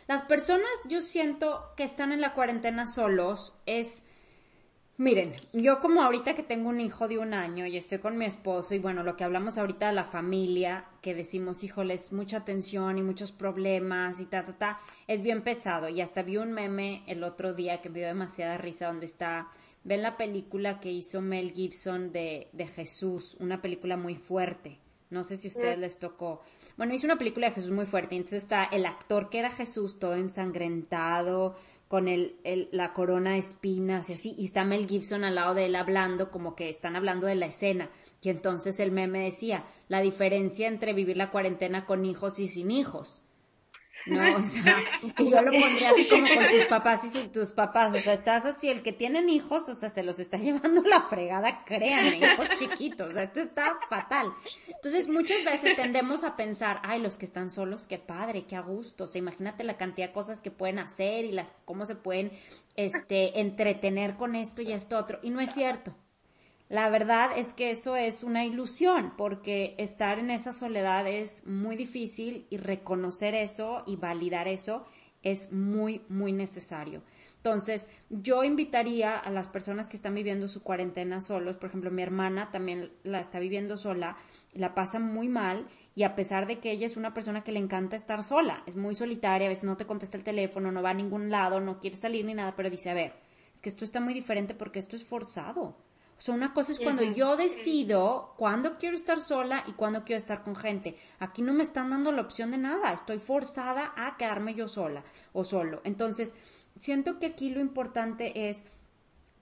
Las 0.07 0.23
personas, 0.23 0.69
yo 0.89 1.01
siento 1.01 1.73
que 1.77 1.83
están 1.83 2.11
en 2.11 2.21
la 2.21 2.33
cuarentena 2.33 2.87
solos, 2.87 3.55
es 3.65 4.05
Miren, 5.01 5.33
yo 5.51 5.79
como 5.79 6.03
ahorita 6.03 6.35
que 6.35 6.43
tengo 6.43 6.69
un 6.69 6.79
hijo 6.79 7.07
de 7.07 7.17
un 7.17 7.33
año 7.33 7.65
y 7.65 7.75
estoy 7.75 7.97
con 7.97 8.19
mi 8.19 8.25
esposo 8.25 8.75
y 8.75 8.77
bueno, 8.77 9.01
lo 9.01 9.15
que 9.15 9.23
hablamos 9.23 9.57
ahorita 9.57 9.87
de 9.87 9.93
la 9.93 10.03
familia, 10.03 10.85
que 11.01 11.15
decimos, 11.15 11.63
híjoles, 11.63 12.13
mucha 12.13 12.45
tensión 12.45 12.99
y 12.99 13.01
muchos 13.01 13.31
problemas 13.31 14.19
y 14.19 14.27
ta, 14.27 14.45
ta, 14.45 14.53
ta, 14.53 14.79
es 15.07 15.23
bien 15.23 15.41
pesado. 15.41 15.89
Y 15.89 16.01
hasta 16.01 16.21
vi 16.21 16.37
un 16.37 16.51
meme 16.51 17.01
el 17.07 17.23
otro 17.23 17.55
día 17.55 17.81
que 17.81 17.89
me 17.89 17.97
dio 17.97 18.09
demasiada 18.09 18.59
risa 18.59 18.89
donde 18.89 19.07
está, 19.07 19.47
ven 19.83 20.03
la 20.03 20.17
película 20.17 20.79
que 20.79 20.91
hizo 20.91 21.19
Mel 21.19 21.51
Gibson 21.51 22.11
de, 22.11 22.49
de 22.51 22.67
Jesús, 22.67 23.37
una 23.39 23.59
película 23.59 23.97
muy 23.97 24.13
fuerte. 24.13 24.77
No 25.09 25.23
sé 25.23 25.35
si 25.35 25.47
a 25.47 25.51
ustedes 25.51 25.79
les 25.79 25.97
tocó. 25.97 26.41
Bueno, 26.77 26.93
hizo 26.93 27.05
una 27.05 27.17
película 27.17 27.47
de 27.47 27.55
Jesús 27.55 27.71
muy 27.71 27.85
fuerte 27.85 28.15
y 28.15 28.19
entonces 28.19 28.43
está 28.43 28.65
el 28.65 28.85
actor 28.85 29.29
que 29.29 29.39
era 29.39 29.49
Jesús 29.49 29.99
todo 29.99 30.13
ensangrentado, 30.13 31.55
con 31.91 32.07
el, 32.07 32.37
la 32.71 32.93
corona 32.93 33.31
de 33.31 33.39
espinas 33.39 34.09
y 34.09 34.13
así, 34.13 34.33
y 34.37 34.45
está 34.45 34.63
Mel 34.63 34.87
Gibson 34.87 35.25
al 35.25 35.35
lado 35.35 35.55
de 35.55 35.65
él 35.65 35.75
hablando 35.75 36.31
como 36.31 36.55
que 36.55 36.69
están 36.69 36.95
hablando 36.95 37.27
de 37.27 37.35
la 37.35 37.47
escena. 37.47 37.89
Y 38.21 38.29
entonces 38.29 38.79
el 38.79 38.93
meme 38.93 39.25
decía, 39.25 39.65
la 39.89 39.99
diferencia 39.99 40.69
entre 40.69 40.93
vivir 40.93 41.17
la 41.17 41.31
cuarentena 41.31 41.85
con 41.85 42.05
hijos 42.05 42.39
y 42.39 42.47
sin 42.47 42.71
hijos. 42.71 43.23
No, 44.05 44.19
o 44.37 44.41
sea, 44.41 44.77
y 45.17 45.29
yo 45.29 45.41
lo 45.41 45.51
pondría 45.51 45.91
así 45.91 46.07
como 46.07 46.27
con 46.27 46.47
tus 46.47 46.65
papás 46.65 47.03
y 47.05 47.09
sin 47.09 47.31
tus 47.31 47.51
papás, 47.53 47.93
o 47.93 47.99
sea, 47.99 48.13
estás 48.13 48.45
así, 48.45 48.69
el 48.69 48.81
que 48.81 48.93
tienen 48.93 49.29
hijos, 49.29 49.69
o 49.69 49.75
sea, 49.75 49.89
se 49.89 50.03
los 50.03 50.19
está 50.19 50.37
llevando 50.39 50.81
la 50.83 51.01
fregada, 51.01 51.63
créanme, 51.65 52.17
hijos 52.17 52.47
chiquitos, 52.57 53.09
o 53.09 53.13
sea, 53.13 53.23
esto 53.23 53.41
está 53.41 53.77
fatal. 53.89 54.33
Entonces, 54.67 55.09
muchas 55.09 55.43
veces 55.43 55.75
tendemos 55.75 56.23
a 56.23 56.35
pensar, 56.35 56.79
ay, 56.83 57.01
los 57.01 57.17
que 57.17 57.25
están 57.25 57.49
solos, 57.49 57.87
qué 57.87 57.99
padre, 57.99 58.45
qué 58.45 58.55
a 58.55 58.61
gusto, 58.61 59.05
o 59.05 59.07
sea, 59.07 59.19
imagínate 59.19 59.63
la 59.63 59.77
cantidad 59.77 60.07
de 60.07 60.13
cosas 60.13 60.41
que 60.41 60.51
pueden 60.51 60.79
hacer 60.79 61.25
y 61.25 61.31
las, 61.31 61.53
cómo 61.65 61.85
se 61.85 61.95
pueden, 61.95 62.31
este, 62.75 63.39
entretener 63.39 64.15
con 64.15 64.35
esto 64.35 64.61
y 64.61 64.71
esto 64.71 64.97
otro, 64.97 65.19
y 65.21 65.29
no 65.29 65.41
es 65.41 65.53
cierto. 65.53 65.95
La 66.71 66.89
verdad 66.89 67.31
es 67.35 67.51
que 67.51 67.69
eso 67.69 67.97
es 67.97 68.23
una 68.23 68.45
ilusión, 68.45 69.11
porque 69.17 69.75
estar 69.77 70.19
en 70.19 70.29
esa 70.29 70.53
soledad 70.53 71.05
es 71.05 71.45
muy 71.45 71.75
difícil 71.75 72.47
y 72.49 72.55
reconocer 72.55 73.35
eso 73.35 73.83
y 73.85 73.97
validar 73.97 74.47
eso 74.47 74.85
es 75.21 75.51
muy, 75.51 76.01
muy 76.07 76.31
necesario. 76.31 77.03
Entonces, 77.35 77.89
yo 78.09 78.45
invitaría 78.45 79.17
a 79.17 79.29
las 79.31 79.49
personas 79.49 79.89
que 79.89 79.97
están 79.97 80.15
viviendo 80.15 80.47
su 80.47 80.63
cuarentena 80.63 81.19
solos, 81.19 81.57
por 81.57 81.67
ejemplo, 81.67 81.91
mi 81.91 82.03
hermana 82.03 82.51
también 82.51 82.93
la 83.03 83.19
está 83.19 83.39
viviendo 83.39 83.75
sola, 83.75 84.15
la 84.53 84.73
pasa 84.73 84.97
muy 84.97 85.27
mal 85.27 85.67
y 85.93 86.03
a 86.03 86.15
pesar 86.15 86.47
de 86.47 86.59
que 86.59 86.71
ella 86.71 86.85
es 86.85 86.95
una 86.95 87.13
persona 87.13 87.43
que 87.43 87.51
le 87.51 87.59
encanta 87.59 87.97
estar 87.97 88.23
sola, 88.23 88.63
es 88.65 88.77
muy 88.77 88.95
solitaria, 88.95 89.47
a 89.47 89.49
veces 89.49 89.65
no 89.65 89.75
te 89.75 89.85
contesta 89.85 90.15
el 90.15 90.23
teléfono, 90.23 90.71
no 90.71 90.81
va 90.81 90.91
a 90.91 90.93
ningún 90.93 91.29
lado, 91.31 91.59
no 91.59 91.81
quiere 91.81 91.97
salir 91.97 92.23
ni 92.23 92.33
nada, 92.33 92.55
pero 92.55 92.69
dice, 92.69 92.89
a 92.89 92.93
ver, 92.93 93.13
es 93.53 93.59
que 93.59 93.67
esto 93.67 93.83
está 93.83 93.99
muy 93.99 94.13
diferente 94.13 94.53
porque 94.53 94.79
esto 94.79 94.95
es 94.95 95.03
forzado. 95.03 95.90
O 96.21 96.23
sea, 96.23 96.35
una 96.35 96.53
cosa 96.53 96.71
es 96.71 96.79
cuando 96.79 97.01
yo 97.01 97.35
decido 97.35 98.35
cuándo 98.37 98.77
quiero 98.77 98.95
estar 98.95 99.19
sola 99.19 99.63
y 99.65 99.71
cuándo 99.71 100.03
quiero 100.03 100.19
estar 100.19 100.43
con 100.43 100.55
gente. 100.55 100.95
Aquí 101.17 101.41
no 101.41 101.51
me 101.51 101.63
están 101.63 101.89
dando 101.89 102.11
la 102.11 102.21
opción 102.21 102.51
de 102.51 102.59
nada. 102.59 102.93
Estoy 102.93 103.17
forzada 103.17 103.91
a 103.97 104.17
quedarme 104.17 104.53
yo 104.53 104.67
sola 104.67 105.03
o 105.33 105.43
solo. 105.43 105.81
Entonces, 105.83 106.35
siento 106.77 107.17
que 107.17 107.25
aquí 107.25 107.49
lo 107.49 107.59
importante 107.59 108.49
es 108.49 108.65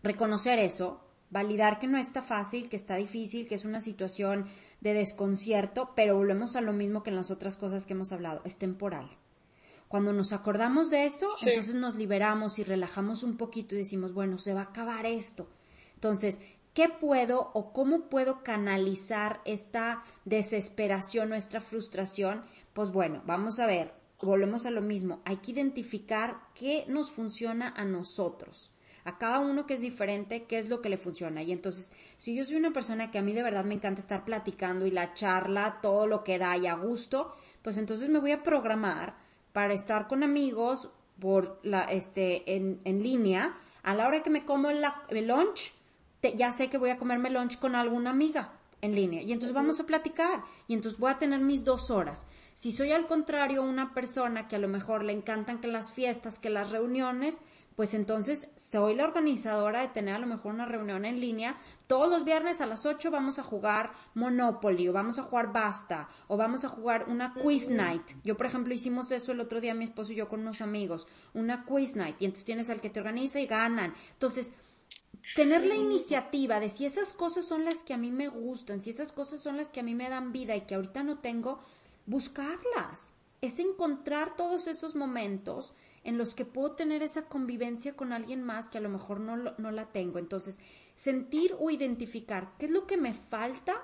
reconocer 0.04 0.58
eso, 0.58 1.06
validar 1.30 1.80
que 1.80 1.88
no 1.88 1.98
está 1.98 2.22
fácil, 2.22 2.70
que 2.70 2.78
está 2.78 2.96
difícil, 2.96 3.50
que 3.50 3.56
es 3.56 3.66
una 3.66 3.82
situación 3.82 4.46
de 4.80 4.94
desconcierto, 4.94 5.92
pero 5.98 6.16
volvemos 6.16 6.56
a 6.56 6.62
lo 6.62 6.72
mismo 6.72 7.04
que 7.04 7.10
en 7.10 7.18
las 7.18 7.30
otras 7.30 7.58
cosas 7.58 7.86
que 7.86 7.92
hemos 7.92 8.14
hablado, 8.14 8.40
es 8.46 8.58
temporal. 8.58 9.18
Cuando 9.90 10.14
nos 10.14 10.32
acordamos 10.32 10.90
de 10.92 11.04
eso, 11.04 11.28
entonces 11.42 11.76
nos 11.76 11.98
liberamos 11.98 12.58
y 12.58 12.64
relajamos 12.64 13.24
un 13.24 13.36
poquito 13.36 13.76
y 13.76 13.80
decimos, 13.80 14.14
bueno, 14.14 14.38
se 14.38 14.54
va 14.54 14.62
a 14.62 14.66
acabar 14.66 15.06
esto. 15.06 15.50
Entonces, 15.96 16.40
¿Qué 16.74 16.90
puedo 16.90 17.52
o 17.54 17.74
cómo 17.74 18.10
puedo 18.10 18.44
canalizar 18.44 19.42
esta 19.46 20.04
desesperación, 20.26 21.30
nuestra 21.30 21.60
frustración? 21.60 22.44
pues 22.74 22.92
bueno, 22.92 23.22
vamos 23.26 23.60
a 23.60 23.66
ver, 23.66 23.92
volvemos 24.22 24.66
a 24.66 24.72
lo 24.72 24.82
mismo, 24.82 25.20
hay 25.26 25.38
que 25.38 25.52
identificar 25.52 26.40
qué 26.56 26.86
nos 26.88 27.12
funciona 27.12 27.74
a 27.76 27.84
nosotros 27.84 28.72
a 29.06 29.18
cada 29.18 29.40
uno 29.40 29.66
que 29.66 29.74
es 29.74 29.82
diferente, 29.82 30.44
qué 30.44 30.58
es 30.58 30.70
lo 30.70 30.82
que 30.82 30.90
le 30.90 30.98
funciona. 30.98 31.42
Y 31.42 31.52
entonces, 31.52 31.92
si 32.18 32.36
yo 32.36 32.44
soy 32.44 32.58
una 32.58 32.72
persona 32.72 33.10
que 33.12 33.18
a 33.18 33.22
mí 33.22 33.34
de 33.34 33.44
verdad 33.44 33.66
me 33.66 33.74
encanta 33.74 34.02
estar 34.02 34.24
platicando 34.24 34.86
y 34.86 34.92
la 34.92 35.14
charla, 35.14 35.80
todo 35.82 36.06
lo 36.06 36.24
que 36.24 36.38
da 36.38 36.56
y 36.58 36.68
a 36.68 36.76
gusto, 36.76 37.34
pues 37.62 37.78
entonces 37.78 38.10
me 38.10 38.20
voy 38.20 38.32
a 38.32 38.44
programar 38.44 39.16
para 39.52 39.74
estar 39.74 40.08
con 40.08 40.22
amigos 40.22 40.90
por 41.20 41.60
la, 41.64 41.86
este, 41.86 42.56
en, 42.56 42.82
en 42.84 43.02
línea. 43.02 43.58
A 43.82 43.96
la 43.96 44.08
hora 44.08 44.22
que 44.22 44.30
me 44.30 44.46
como 44.46 44.70
el, 44.70 44.84
lunch, 45.28 45.74
ya 46.36 46.52
sé 46.52 46.70
que 46.70 46.78
voy 46.78 46.90
a 46.90 46.98
comerme 46.98 47.30
lunch 47.30 47.60
con 47.60 47.76
alguna 47.76 48.12
amiga 48.12 48.54
en 48.82 48.96
línea. 48.96 49.22
Y 49.22 49.32
entonces 49.32 49.54
vamos 49.54 49.80
a 49.80 49.86
platicar. 49.86 50.44
Y 50.68 50.74
entonces 50.74 51.00
voy 51.00 51.12
a 51.12 51.18
tener 51.18 51.40
mis 51.42 51.64
dos 51.64 51.92
horas. 51.92 52.28
Si 52.54 52.72
soy 52.72 52.92
al 52.92 53.08
contrario 53.08 53.64
una 53.64 53.94
persona 53.94 54.48
que 54.48 54.56
a 54.56 54.60
lo 54.60 54.68
mejor 54.68 55.04
le 55.04 55.14
encantan 55.14 55.60
que 55.60 55.68
las 55.68 55.92
fiestas, 55.92 56.40
que 56.40 56.50
las 56.50 56.72
reuniones, 56.72 57.42
pues 57.80 57.94
entonces 57.94 58.50
soy 58.58 58.94
la 58.94 59.06
organizadora 59.06 59.80
de 59.80 59.88
tener 59.88 60.16
a 60.16 60.20
lo 60.20 60.28
mejor 60.28 60.54
una 60.54 60.66
reunión 60.66 61.06
en 61.06 61.22
línea. 61.22 61.56
Todos 61.88 62.10
los 62.10 62.26
viernes 62.26 62.60
a 62.60 62.66
las 62.66 62.86
8 62.86 63.10
vamos 63.10 63.40
a 63.40 63.44
jugar 63.44 63.92
Monopoly 64.16 64.90
o 64.90 64.94
vamos 64.94 65.18
a 65.18 65.24
jugar 65.24 65.54
Basta 65.54 66.10
o 66.28 66.36
vamos 66.36 66.66
a 66.66 66.68
jugar 66.68 67.06
una 67.08 67.34
quiz 67.34 67.70
night. 67.70 68.04
Yo, 68.26 68.36
por 68.36 68.48
ejemplo, 68.48 68.74
hicimos 68.74 69.12
eso 69.12 69.32
el 69.32 69.40
otro 69.40 69.62
día 69.62 69.74
mi 69.74 69.86
esposo 69.86 70.12
y 70.12 70.16
yo 70.16 70.28
con 70.28 70.42
unos 70.42 70.60
amigos, 70.60 71.08
una 71.34 71.64
quiz 71.64 71.96
night 71.96 72.18
y 72.20 72.26
entonces 72.26 72.44
tienes 72.44 72.70
al 72.70 72.82
que 72.82 72.90
te 72.90 73.00
organiza 73.00 73.40
y 73.40 73.48
ganan. 73.48 73.94
Entonces, 74.12 74.52
tener 75.36 75.66
la 75.66 75.76
iniciativa 75.76 76.60
de 76.60 76.70
si 76.70 76.86
esas 76.86 77.14
cosas 77.14 77.46
son 77.46 77.66
las 77.66 77.84
que 77.84 77.94
a 77.94 77.98
mí 77.98 78.12
me 78.12 78.28
gustan, 78.28 78.82
si 78.82 78.90
esas 78.90 79.12
cosas 79.12 79.40
son 79.40 79.58
las 79.58 79.72
que 79.72 79.80
a 79.80 79.84
mí 79.84 79.96
me 79.96 80.10
dan 80.10 80.32
vida 80.32 80.56
y 80.56 80.62
que 80.62 80.76
ahorita 80.76 81.04
no 81.04 81.20
tengo, 81.20 81.60
buscarlas. 82.06 83.14
Es 83.42 83.60
encontrar 83.60 84.36
todos 84.36 84.68
esos 84.68 84.96
momentos 84.96 85.74
en 86.04 86.18
los 86.18 86.34
que 86.34 86.46
puedo 86.46 86.72
tener 86.72 87.04
esa 87.04 87.24
convivencia 87.24 87.96
con 87.96 88.14
alguien 88.14 88.44
más 88.44 88.70
que 88.70 88.78
a 88.78 88.82
lo 88.82 88.90
mejor 88.90 89.20
no, 89.20 89.38
no 89.38 89.72
la 89.72 89.86
tengo. 89.92 90.20
Entonces, 90.20 90.60
sentir 90.96 91.56
o 91.60 91.70
identificar 91.70 92.54
qué 92.58 92.66
es 92.66 92.72
lo 92.72 92.86
que 92.86 92.98
me 92.98 93.14
falta. 93.14 93.76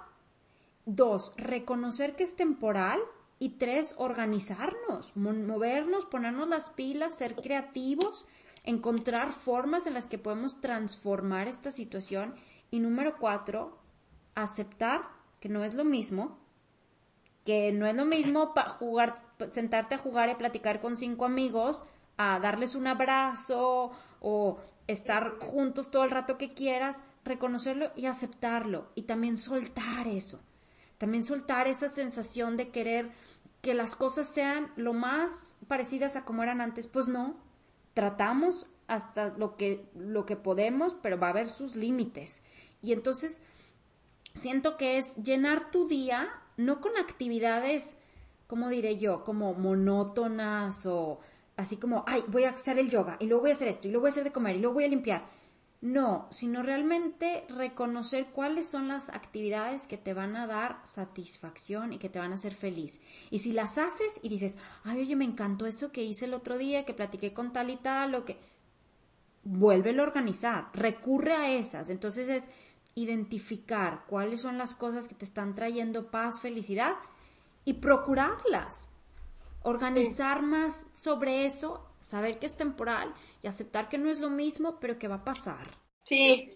Dos, 0.86 1.34
reconocer 1.38 2.16
que 2.16 2.24
es 2.24 2.36
temporal. 2.36 3.00
Y 3.38 3.50
tres, 3.50 3.96
organizarnos, 3.98 5.18
movernos, 5.18 6.06
ponernos 6.06 6.48
las 6.48 6.70
pilas, 6.70 7.16
ser 7.16 7.36
creativos, 7.36 8.26
encontrar 8.66 9.32
formas 9.32 9.86
en 9.88 9.93
las 9.93 10.07
que 10.07 10.18
podemos 10.18 10.59
transformar 10.59 11.47
esta 11.47 11.72
situación. 11.72 12.36
Y 12.72 12.80
número 12.80 13.18
cuatro, 13.18 13.78
aceptar 14.34 15.01
que 15.39 15.49
no 15.49 15.63
es 15.63 15.74
lo 15.74 15.86
mismo, 15.86 16.39
que 17.45 17.72
no 17.72 17.86
es 17.86 17.95
lo 17.95 18.05
mismo 18.05 18.53
jugar, 18.80 19.22
sentarte 19.49 19.95
a 19.95 19.99
jugar 19.99 20.30
y 20.30 20.36
platicar 20.36 20.82
con 20.82 20.97
cinco 20.97 21.26
amigos 21.26 21.86
a 22.18 22.39
darles 22.39 22.76
un 22.76 22.88
abrazo 22.88 23.91
o 24.20 24.57
estar 24.88 25.38
juntos 25.39 25.91
todo 25.91 26.03
el 26.03 26.11
rato 26.11 26.38
que 26.38 26.53
quieras, 26.53 27.03
reconocerlo 27.24 27.91
y 27.95 28.05
aceptarlo 28.07 28.89
y 28.95 29.03
también 29.03 29.38
soltar 29.38 30.07
eso. 30.07 30.41
También 30.97 31.24
soltar 31.24 31.68
esa 31.68 31.89
sensación 31.89 32.55
de 32.57 32.70
querer 32.70 33.11
que 33.61 33.74
las 33.74 33.95
cosas 33.95 34.28
sean 34.34 34.72
lo 34.76 34.93
más 34.93 35.55
parecidas 35.68 36.16
a 36.16 36.24
como 36.24 36.43
eran 36.43 36.61
antes. 36.61 36.88
Pues 36.88 37.07
no, 37.07 37.36
tratamos 37.96 38.68
hasta 38.88 39.30
lo 39.30 39.58
que, 39.58 39.89
lo 39.96 40.28
que 40.28 40.36
podemos, 40.36 40.96
pero 41.02 41.20
va 41.20 41.28
a 41.28 41.32
haber 41.32 41.50
sus 41.50 41.76
límites. 41.76 42.43
Y 42.84 42.93
entonces 42.93 43.41
siento 44.36 44.78
que 44.78 44.98
es 44.98 45.16
llenar 45.16 45.72
tu 45.72 45.88
día 45.88 46.30
no 46.58 46.82
con 46.82 46.98
actividades, 46.98 47.98
como 48.46 48.70
diré 48.70 49.00
yo, 49.00 49.24
como 49.24 49.54
monótonas 49.56 50.86
o 50.86 51.20
así 51.58 51.78
como, 51.78 52.04
ay, 52.06 52.24
voy 52.28 52.43
a 52.43 52.52
hacer 52.52 52.78
el 52.78 52.89
yoga 52.89 53.18
y 53.20 53.26
luego 53.26 53.43
voy 53.43 53.52
a 53.52 53.54
hacer 53.56 53.70
esto 53.70 53.88
y 53.88 53.91
luego 53.91 54.04
voy 54.04 54.10
a 54.10 54.12
hacer 54.12 54.24
de 54.26 54.32
comer 54.32 54.58
y 54.58 54.60
luego 54.60 54.76
voy 54.76 54.86
a 54.86 54.89
limpiar. 54.89 55.26
No, 55.82 56.28
sino 56.32 56.63
realmente 56.63 57.45
reconocer 57.49 58.28
cuáles 58.32 58.67
son 58.67 58.88
las 58.88 59.09
actividades 59.09 59.86
que 59.88 59.97
te 59.97 60.13
van 60.13 60.36
a 60.36 60.47
dar 60.47 60.82
satisfacción 60.84 61.93
y 61.93 61.99
que 61.99 62.09
te 62.09 62.19
van 62.19 62.32
a 62.32 62.36
hacer 62.36 62.55
feliz. 62.55 63.01
Y 63.30 63.39
si 63.39 63.51
las 63.51 63.78
haces 63.78 64.19
y 64.23 64.30
dices, 64.30 64.57
ay, 64.84 65.01
oye, 65.01 65.15
me 65.15 65.26
encantó 65.26 65.65
eso 65.65 65.91
que 65.91 66.03
hice 66.03 66.26
el 66.26 66.34
otro 66.34 66.57
día, 66.57 66.86
que 66.86 66.93
platiqué 66.93 67.34
con 67.34 67.53
tal 67.53 67.69
y 67.69 67.78
tal, 67.78 68.15
o 68.15 68.26
que... 68.26 68.38
Vuélvelo 69.47 70.01
a 70.01 70.07
organizar, 70.07 70.69
recurre 70.73 71.34
a 71.34 71.51
esas. 71.51 71.91
Entonces 71.91 72.30
es 72.30 72.49
identificar 72.95 74.05
cuáles 74.07 74.41
son 74.41 74.57
las 74.57 74.73
cosas 74.73 75.07
que 75.07 75.13
te 75.13 75.26
están 75.26 75.53
trayendo 75.53 76.09
paz, 76.09 76.41
felicidad 76.41 76.95
y 77.63 77.73
procurarlas 77.73 78.89
organizar 79.65 80.43
más 80.43 80.86
sobre 80.93 81.45
eso, 81.45 81.84
saber 82.06 82.38
que 82.38 82.45
es 82.45 82.56
temporal 82.56 83.14
y 83.41 83.47
aceptar 83.47 83.89
que 83.89 83.97
no 83.97 84.12
es 84.12 84.20
lo 84.20 84.30
mismo, 84.30 84.80
pero 84.80 84.99
que 84.99 85.08
va 85.08 85.16
a 85.16 85.24
pasar. 85.24 85.80
Sí, 86.03 86.51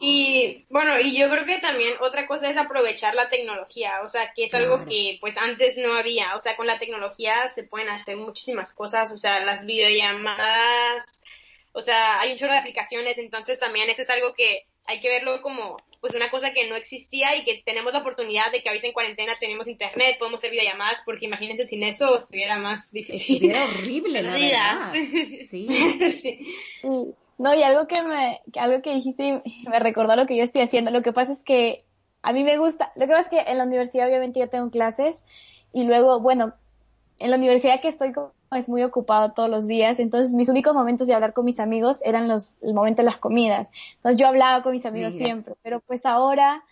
y 0.00 0.64
bueno, 0.70 0.98
y 1.00 1.16
yo 1.16 1.28
creo 1.28 1.44
que 1.44 1.58
también 1.58 1.94
otra 2.00 2.26
cosa 2.26 2.48
es 2.48 2.56
aprovechar 2.56 3.14
la 3.14 3.28
tecnología, 3.28 4.00
o 4.02 4.08
sea, 4.08 4.32
que 4.32 4.44
es 4.44 4.54
algo 4.54 4.84
que 4.84 5.18
pues 5.20 5.36
antes 5.36 5.76
no 5.78 5.94
había, 5.94 6.36
o 6.36 6.40
sea, 6.40 6.56
con 6.56 6.66
la 6.66 6.78
tecnología 6.78 7.48
se 7.48 7.64
pueden 7.64 7.88
hacer 7.88 8.16
muchísimas 8.16 8.72
cosas, 8.74 9.10
o 9.10 9.18
sea, 9.18 9.40
las 9.40 9.66
videollamadas, 9.66 11.04
o 11.72 11.82
sea, 11.82 12.20
hay 12.20 12.32
un 12.32 12.38
chorro 12.38 12.52
de 12.52 12.58
aplicaciones, 12.58 13.18
entonces 13.18 13.58
también 13.58 13.90
eso 13.90 14.02
es 14.02 14.10
algo 14.10 14.34
que 14.34 14.66
hay 14.86 15.00
que 15.00 15.08
verlo 15.08 15.40
como 15.42 15.76
pues 16.00 16.14
una 16.16 16.30
cosa 16.30 16.52
que 16.52 16.68
no 16.68 16.74
existía 16.74 17.36
y 17.36 17.44
que 17.44 17.62
tenemos 17.64 17.92
la 17.92 18.00
oportunidad 18.00 18.50
de 18.50 18.60
que 18.60 18.68
ahorita 18.68 18.88
en 18.88 18.92
cuarentena 18.92 19.34
tenemos 19.38 19.68
internet, 19.68 20.16
podemos 20.18 20.40
hacer 20.40 20.50
videollamadas, 20.50 21.00
porque 21.04 21.26
imagínense 21.26 21.64
sin 21.66 21.84
eso 21.84 22.16
estuviera 22.16 22.58
más 22.58 22.90
difícil. 22.90 23.36
Estuviera 23.36 23.64
horrible, 23.64 24.22
la 24.22 24.32
verdad. 24.32 24.92
Sí. 25.42 25.68
sí. 26.10 27.14
No, 27.38 27.54
y 27.54 27.62
algo 27.62 27.86
que 27.86 28.02
me, 28.02 28.40
algo 28.56 28.82
que 28.82 28.94
dijiste 28.94 29.42
me 29.68 29.78
recordó 29.78 30.16
lo 30.16 30.26
que 30.26 30.36
yo 30.36 30.42
estoy 30.42 30.62
haciendo. 30.62 30.90
Lo 30.90 31.02
que 31.02 31.12
pasa 31.12 31.32
es 31.32 31.42
que 31.44 31.84
a 32.22 32.32
mí 32.32 32.42
me 32.42 32.58
gusta, 32.58 32.92
lo 32.96 33.06
que 33.06 33.12
pasa 33.12 33.22
es 33.22 33.28
que 33.44 33.50
en 33.50 33.58
la 33.58 33.64
universidad 33.64 34.08
obviamente 34.08 34.40
yo 34.40 34.48
tengo 34.48 34.70
clases 34.70 35.24
y 35.72 35.84
luego, 35.84 36.20
bueno, 36.20 36.54
en 37.22 37.30
la 37.30 37.36
universidad 37.36 37.80
que 37.80 37.88
estoy 37.88 38.12
es 38.50 38.68
muy 38.68 38.82
ocupado 38.82 39.32
todos 39.32 39.48
los 39.48 39.66
días, 39.66 40.00
entonces 40.00 40.34
mis 40.34 40.48
únicos 40.48 40.74
momentos 40.74 41.06
de 41.06 41.14
hablar 41.14 41.32
con 41.32 41.44
mis 41.44 41.60
amigos 41.60 41.98
eran 42.04 42.26
los, 42.26 42.56
el 42.62 42.74
momento 42.74 43.02
de 43.02 43.06
las 43.06 43.18
comidas. 43.18 43.70
Entonces 43.94 44.20
yo 44.20 44.26
hablaba 44.26 44.62
con 44.62 44.72
mis 44.72 44.84
amigos 44.84 45.14
siempre, 45.14 45.54
pero 45.62 45.80
pues 45.80 46.04
ahora, 46.04 46.64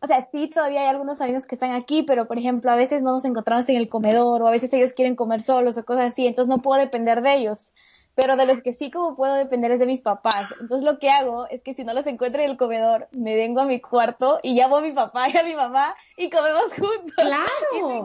o 0.00 0.06
sea, 0.06 0.28
sí, 0.30 0.48
todavía 0.48 0.82
hay 0.82 0.88
algunos 0.88 1.20
amigos 1.20 1.46
que 1.46 1.54
están 1.54 1.70
aquí, 1.70 2.02
pero 2.02 2.26
por 2.26 2.38
ejemplo, 2.38 2.70
a 2.70 2.76
veces 2.76 3.02
no 3.02 3.12
nos 3.12 3.24
encontramos 3.24 3.68
en 3.70 3.76
el 3.76 3.88
comedor 3.88 4.42
o 4.42 4.46
a 4.46 4.50
veces 4.50 4.72
ellos 4.74 4.92
quieren 4.92 5.16
comer 5.16 5.40
solos 5.40 5.78
o 5.78 5.84
cosas 5.84 6.12
así, 6.12 6.26
entonces 6.26 6.48
no 6.48 6.62
puedo 6.62 6.78
depender 6.78 7.22
de 7.22 7.36
ellos 7.36 7.72
pero 8.20 8.36
de 8.36 8.44
los 8.44 8.60
que 8.60 8.74
sí 8.74 8.90
como 8.90 9.16
puedo 9.16 9.32
depender 9.32 9.70
es 9.70 9.78
de 9.78 9.86
mis 9.86 10.02
papás. 10.02 10.50
Entonces 10.60 10.84
lo 10.84 10.98
que 10.98 11.08
hago 11.08 11.48
es 11.48 11.62
que 11.62 11.72
si 11.72 11.84
no 11.84 11.94
los 11.94 12.06
encuentro 12.06 12.42
en 12.42 12.50
el 12.50 12.58
comedor, 12.58 13.08
me 13.12 13.34
vengo 13.34 13.60
a 13.60 13.64
mi 13.64 13.80
cuarto 13.80 14.40
y 14.42 14.52
llamo 14.52 14.76
a 14.76 14.80
mi 14.82 14.92
papá 14.92 15.30
y 15.30 15.36
a 15.38 15.42
mi 15.42 15.54
mamá 15.54 15.94
y 16.18 16.28
comemos 16.28 16.64
juntos. 16.78 17.14
¡Claro! 17.16 18.04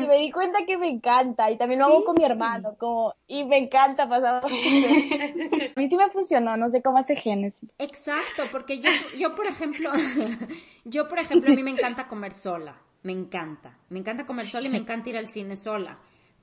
Y 0.00 0.06
me, 0.06 0.16
di 0.18 0.30
cuenta 0.30 0.60
que 0.64 0.78
me 0.78 0.88
encanta 0.88 1.50
y 1.50 1.58
también 1.58 1.80
lo 1.80 1.86
hago 1.86 2.04
con 2.04 2.14
mi 2.14 2.24
hermano 2.24 2.76
como 2.78 3.14
y 3.26 3.42
me 3.42 3.58
encanta 3.58 4.08
pasar. 4.08 4.44
a 4.44 4.48
mí 4.48 5.88
sí 5.88 5.96
me 5.96 6.08
funcionó, 6.10 6.56
no 6.56 6.68
sé 6.68 6.80
cómo 6.80 6.98
hace 6.98 7.16
Génesis. 7.16 7.68
Exacto, 7.78 8.44
porque 8.52 8.78
yo, 8.78 8.90
yo 9.18 9.34
por 9.34 9.48
ejemplo, 9.48 9.90
yo 10.84 11.08
por 11.08 11.18
ejemplo 11.18 11.52
a 11.52 11.56
mí 11.56 11.64
me 11.64 11.72
encanta 11.72 12.06
comer 12.06 12.32
sola, 12.32 12.76
me 13.02 13.10
encanta, 13.10 13.76
me 13.88 13.98
encanta 13.98 14.24
comer 14.24 14.46
sola 14.46 14.68
y 14.68 14.70
me 14.70 14.78
encanta 14.78 15.10
ir 15.10 15.16
al 15.16 15.26
cine 15.26 15.56
sola 15.56 15.98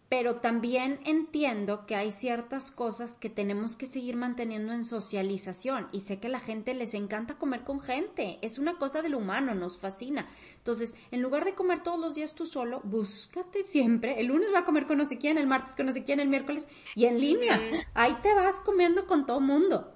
pero 0.10 0.38
también 0.38 0.99
entiendo 1.05 1.86
que 1.86 1.95
hay 1.95 2.12
ciertas 2.12 2.72
cosas 2.72 3.18
que 3.18 3.30
tenemos 3.30 3.76
que 3.76 3.86
seguir 3.86 4.16
manteniendo 4.16 4.72
en 4.72 4.86
socialización 4.86 5.89
y 5.91 5.99
sé 6.01 6.20
que 6.20 6.28
a 6.28 6.32
la 6.32 6.39
gente 6.39 6.74
les 6.74 6.93
encanta 6.93 7.38
comer 7.38 7.64
con 7.64 7.82
gente, 7.82 8.39
es 8.41 8.58
una 8.58 8.78
cosa 8.78 9.01
del 9.01 9.16
humano, 9.16 9.53
nos 9.53 9.80
fascina. 9.80 10.30
Entonces, 10.58 10.95
en 11.12 11.22
lugar 11.22 11.43
de 11.43 11.55
comer 11.55 11.84
todos 11.84 11.99
los 11.99 12.16
días 12.16 12.36
tú 12.36 12.45
solo, 12.45 12.80
búscate 12.86 13.64
siempre, 13.64 14.20
el 14.22 14.28
lunes 14.28 14.49
va 14.53 14.60
a 14.60 14.66
comer 14.66 14.88
con 14.88 14.97
no 14.97 15.05
sé 15.05 15.18
quién, 15.18 15.38
el 15.38 15.47
martes 15.47 15.76
con 15.76 15.88
no 15.88 15.91
sé 15.91 16.03
quién, 16.03 16.22
el 16.22 16.30
miércoles 16.30 16.70
y 16.95 17.05
en 17.05 17.20
línea, 17.20 17.62
ahí 17.93 18.16
te 18.24 18.34
vas 18.34 18.62
comiendo 18.62 19.08
con 19.08 19.26
todo 19.26 19.41
mundo. 19.41 19.93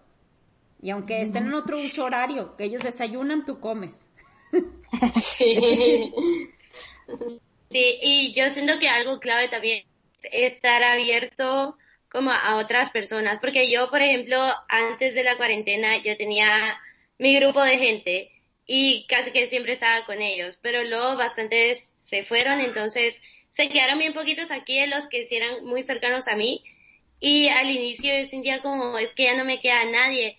Y 0.82 0.90
aunque 0.90 1.22
estén 1.22 1.46
en 1.46 1.54
otro 1.54 1.80
uso 1.80 2.04
horario, 2.04 2.58
que 2.58 2.66
ellos 2.66 2.82
desayunan, 2.82 3.46
tú 3.46 3.60
comes. 3.60 4.08
Sí. 5.24 6.14
Sí, 7.72 7.98
y 8.02 8.34
yo 8.34 8.50
siento 8.50 8.78
que 8.80 8.90
algo 8.90 9.22
clave 9.22 9.48
también 9.48 9.86
estar 10.32 10.84
abierto 10.84 11.78
como 12.10 12.32
a 12.32 12.58
otras 12.58 12.90
personas, 12.90 13.40
porque 13.40 13.72
yo, 13.72 13.90
por 13.90 14.02
ejemplo, 14.02 14.38
antes 14.68 15.16
de 15.16 15.24
la 15.24 15.38
cuarentena 15.38 15.98
yo 15.98 16.18
tenía 16.18 16.78
mi 17.18 17.38
grupo 17.40 17.64
de 17.64 17.78
gente 17.78 18.32
y 18.66 19.06
casi 19.08 19.32
que 19.32 19.48
siempre 19.48 19.74
estaba 19.74 20.06
con 20.06 20.22
ellos, 20.22 20.60
pero 20.62 20.84
luego 20.84 21.16
bastantes 21.16 21.94
se 22.02 22.24
fueron, 22.24 22.60
entonces 22.60 23.22
se 23.50 23.70
quedaron 23.70 24.00
bien 24.00 24.14
poquitos 24.14 24.52
aquí, 24.52 24.86
los 24.88 25.08
que 25.08 25.26
sí 25.26 25.36
eran 25.38 25.64
muy 25.66 25.84
cercanos 25.84 26.28
a 26.28 26.36
mí, 26.36 26.64
y 27.20 27.50
al 27.50 27.70
inicio 27.70 28.18
yo 28.18 28.26
sentía 28.26 28.62
como, 28.62 28.98
es 28.98 29.14
que 29.14 29.24
ya 29.24 29.36
no 29.36 29.46
me 29.46 29.62
queda 29.62 29.86
nadie, 29.86 30.38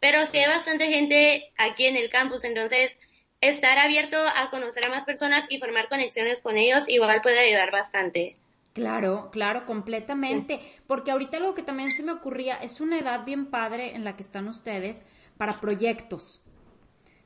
pero 0.00 0.26
sí 0.26 0.38
hay 0.38 0.48
bastante 0.48 0.88
gente 0.88 1.50
aquí 1.56 1.86
en 1.86 1.96
el 1.96 2.10
campus, 2.10 2.44
entonces 2.44 2.96
estar 3.40 3.78
abierto 3.78 4.18
a 4.18 4.50
conocer 4.50 4.84
a 4.84 4.88
más 4.88 5.04
personas 5.04 5.46
y 5.48 5.58
formar 5.58 5.88
conexiones 5.88 6.40
con 6.40 6.56
ellos 6.56 6.84
igual 6.88 7.22
puede 7.22 7.38
ayudar 7.38 7.70
bastante. 7.70 8.36
Claro, 8.76 9.30
claro, 9.32 9.64
completamente. 9.64 10.60
Porque 10.86 11.10
ahorita 11.10 11.40
lo 11.40 11.54
que 11.54 11.62
también 11.62 11.90
se 11.90 12.02
me 12.02 12.12
ocurría 12.12 12.56
es 12.56 12.82
una 12.82 12.98
edad 12.98 13.24
bien 13.24 13.46
padre 13.46 13.96
en 13.96 14.04
la 14.04 14.16
que 14.16 14.22
están 14.22 14.48
ustedes 14.48 15.02
para 15.38 15.62
proyectos. 15.62 16.42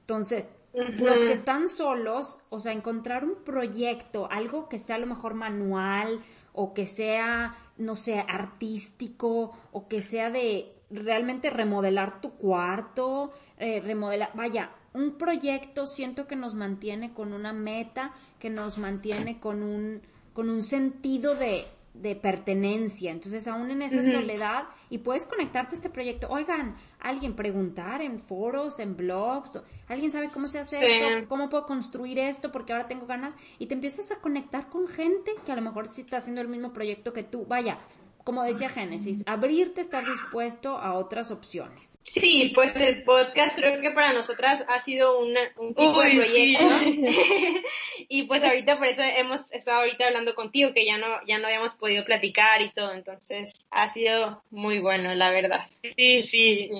Entonces, 0.02 0.48
los 0.72 1.18
que 1.18 1.32
están 1.32 1.68
solos, 1.68 2.38
o 2.50 2.60
sea, 2.60 2.72
encontrar 2.72 3.24
un 3.24 3.42
proyecto, 3.42 4.30
algo 4.30 4.68
que 4.68 4.78
sea 4.78 4.94
a 4.94 5.00
lo 5.00 5.08
mejor 5.08 5.34
manual 5.34 6.20
o 6.52 6.72
que 6.72 6.86
sea, 6.86 7.56
no 7.78 7.96
sé, 7.96 8.20
artístico 8.20 9.50
o 9.72 9.88
que 9.88 10.02
sea 10.02 10.30
de 10.30 10.72
realmente 10.88 11.50
remodelar 11.50 12.20
tu 12.20 12.36
cuarto, 12.36 13.32
eh, 13.58 13.80
remodelar, 13.80 14.30
vaya, 14.34 14.70
un 14.94 15.18
proyecto 15.18 15.86
siento 15.86 16.28
que 16.28 16.36
nos 16.36 16.54
mantiene 16.54 17.12
con 17.12 17.32
una 17.32 17.52
meta, 17.52 18.12
que 18.38 18.50
nos 18.50 18.78
mantiene 18.78 19.40
con 19.40 19.64
un, 19.64 20.02
con 20.32 20.50
un 20.50 20.62
sentido 20.62 21.34
de, 21.34 21.66
de 21.94 22.16
pertenencia. 22.16 23.10
Entonces, 23.10 23.46
aún 23.48 23.70
en 23.70 23.82
esa 23.82 24.02
soledad, 24.02 24.64
y 24.88 24.98
puedes 24.98 25.26
conectarte 25.26 25.74
a 25.74 25.76
este 25.76 25.90
proyecto. 25.90 26.28
Oigan, 26.28 26.76
alguien 27.00 27.34
preguntar 27.34 28.02
en 28.02 28.20
foros, 28.20 28.78
en 28.78 28.96
blogs, 28.96 29.60
alguien 29.88 30.10
sabe 30.10 30.28
cómo 30.32 30.46
se 30.46 30.60
hace 30.60 30.78
esto, 30.78 31.28
cómo 31.28 31.48
puedo 31.48 31.66
construir 31.66 32.18
esto, 32.18 32.52
porque 32.52 32.72
ahora 32.72 32.86
tengo 32.86 33.06
ganas, 33.06 33.36
y 33.58 33.66
te 33.66 33.74
empiezas 33.74 34.10
a 34.12 34.20
conectar 34.20 34.68
con 34.68 34.86
gente 34.88 35.32
que 35.44 35.52
a 35.52 35.56
lo 35.56 35.62
mejor 35.62 35.88
sí 35.88 36.02
está 36.02 36.18
haciendo 36.18 36.40
el 36.40 36.48
mismo 36.48 36.72
proyecto 36.72 37.12
que 37.12 37.22
tú. 37.22 37.44
Vaya, 37.46 37.78
como 38.24 38.42
decía 38.42 38.68
Génesis, 38.68 39.22
abrirte, 39.26 39.80
estar 39.80 40.04
dispuesto 40.04 40.76
a 40.76 40.94
otras 40.94 41.30
opciones. 41.30 41.98
Sí, 42.02 42.52
pues 42.54 42.76
el 42.76 43.02
podcast 43.04 43.56
creo 43.56 43.80
que 43.80 43.90
para 43.90 44.12
nosotras 44.12 44.64
ha 44.68 44.80
sido 44.80 45.18
un 45.20 45.34
tipo 45.74 46.02
de 46.02 46.10
proyecto. 46.10 46.64
y 48.08 48.24
pues 48.24 48.42
ahorita 48.44 48.78
por 48.78 48.86
eso 48.86 49.02
hemos 49.02 49.52
estado 49.52 49.80
ahorita 49.80 50.06
hablando 50.06 50.34
contigo, 50.34 50.72
que 50.74 50.84
ya 50.84 50.98
no, 50.98 51.06
ya 51.26 51.38
no 51.38 51.46
habíamos 51.46 51.74
podido 51.74 52.04
platicar 52.04 52.62
y 52.62 52.70
todo, 52.70 52.92
entonces 52.92 53.66
ha 53.70 53.88
sido 53.88 54.42
muy 54.50 54.80
bueno, 54.80 55.14
la 55.14 55.30
verdad. 55.30 55.66
Sí, 55.96 56.22
sí. 56.24 56.70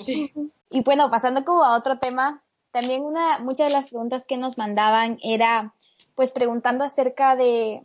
Y 0.70 0.82
bueno, 0.82 1.10
pasando 1.10 1.44
como 1.44 1.64
a 1.64 1.76
otro 1.76 1.98
tema, 1.98 2.42
también 2.70 3.02
una, 3.02 3.38
muchas 3.38 3.68
de 3.68 3.72
las 3.72 3.86
preguntas 3.86 4.24
que 4.26 4.36
nos 4.36 4.58
mandaban 4.58 5.18
era 5.22 5.74
pues 6.14 6.30
preguntando 6.30 6.84
acerca 6.84 7.34
de 7.34 7.82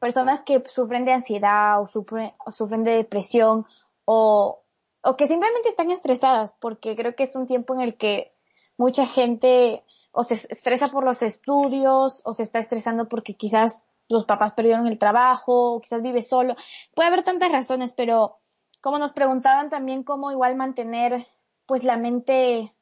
personas 0.00 0.42
que 0.42 0.64
sufren 0.68 1.04
de 1.04 1.12
ansiedad 1.12 1.80
o 1.80 1.86
sufren, 1.86 2.32
o 2.44 2.50
sufren 2.50 2.82
de 2.82 2.96
depresión 2.96 3.66
o, 4.04 4.62
o 5.02 5.16
que 5.16 5.28
simplemente 5.28 5.68
están 5.68 5.90
estresadas, 5.90 6.52
porque 6.58 6.96
creo 6.96 7.14
que 7.14 7.22
es 7.22 7.36
un 7.36 7.46
tiempo 7.46 7.74
en 7.74 7.82
el 7.82 7.96
que 7.96 8.32
mucha 8.76 9.06
gente 9.06 9.84
o 10.10 10.24
se 10.24 10.34
estresa 10.34 10.88
por 10.88 11.04
los 11.04 11.22
estudios 11.22 12.22
o 12.24 12.32
se 12.32 12.42
está 12.42 12.58
estresando 12.58 13.08
porque 13.08 13.34
quizás 13.34 13.82
los 14.08 14.24
papás 14.24 14.52
perdieron 14.52 14.86
el 14.86 14.98
trabajo 14.98 15.74
o 15.74 15.80
quizás 15.80 16.02
vive 16.02 16.22
solo. 16.22 16.56
Puede 16.94 17.08
haber 17.08 17.22
tantas 17.22 17.52
razones, 17.52 17.92
pero 17.92 18.38
como 18.80 18.98
nos 18.98 19.12
preguntaban 19.12 19.70
también 19.70 20.02
cómo 20.02 20.32
igual 20.32 20.56
mantener 20.56 21.26
pues 21.66 21.84
la 21.84 21.96
mente 21.96 22.74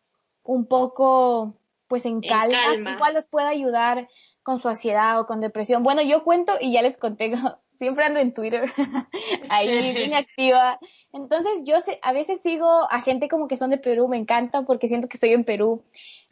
un 0.45 0.67
poco 0.67 1.55
pues 1.89 2.05
en 2.05 2.21
calma, 2.21 2.75
igual 2.75 3.15
los 3.15 3.27
puede 3.27 3.49
ayudar 3.49 4.09
con 4.43 4.61
su 4.61 4.69
ansiedad 4.69 5.19
o 5.19 5.27
con 5.27 5.41
depresión. 5.41 5.83
Bueno, 5.83 6.03
yo 6.03 6.23
cuento 6.23 6.53
y 6.61 6.73
ya 6.73 6.83
les 6.83 6.97
conté, 6.97 7.33
siempre 7.79 8.05
ando 8.05 8.21
en 8.21 8.35
Twitter, 8.35 8.73
ahí 9.49 9.95
bien 9.95 10.15
activa. 10.15 10.79
Entonces 11.13 11.63
yo 11.65 11.77
a 12.03 12.13
veces 12.13 12.41
sigo 12.43 12.91
a 12.91 13.01
gente 13.01 13.29
como 13.29 13.49
que 13.49 13.57
son 13.57 13.71
de 13.71 13.79
Perú, 13.79 14.09
me 14.09 14.17
encanta 14.17 14.63
porque 14.63 14.89
siento 14.89 15.09
que 15.09 15.17
estoy 15.17 15.33
en 15.33 15.45
Perú. 15.45 15.83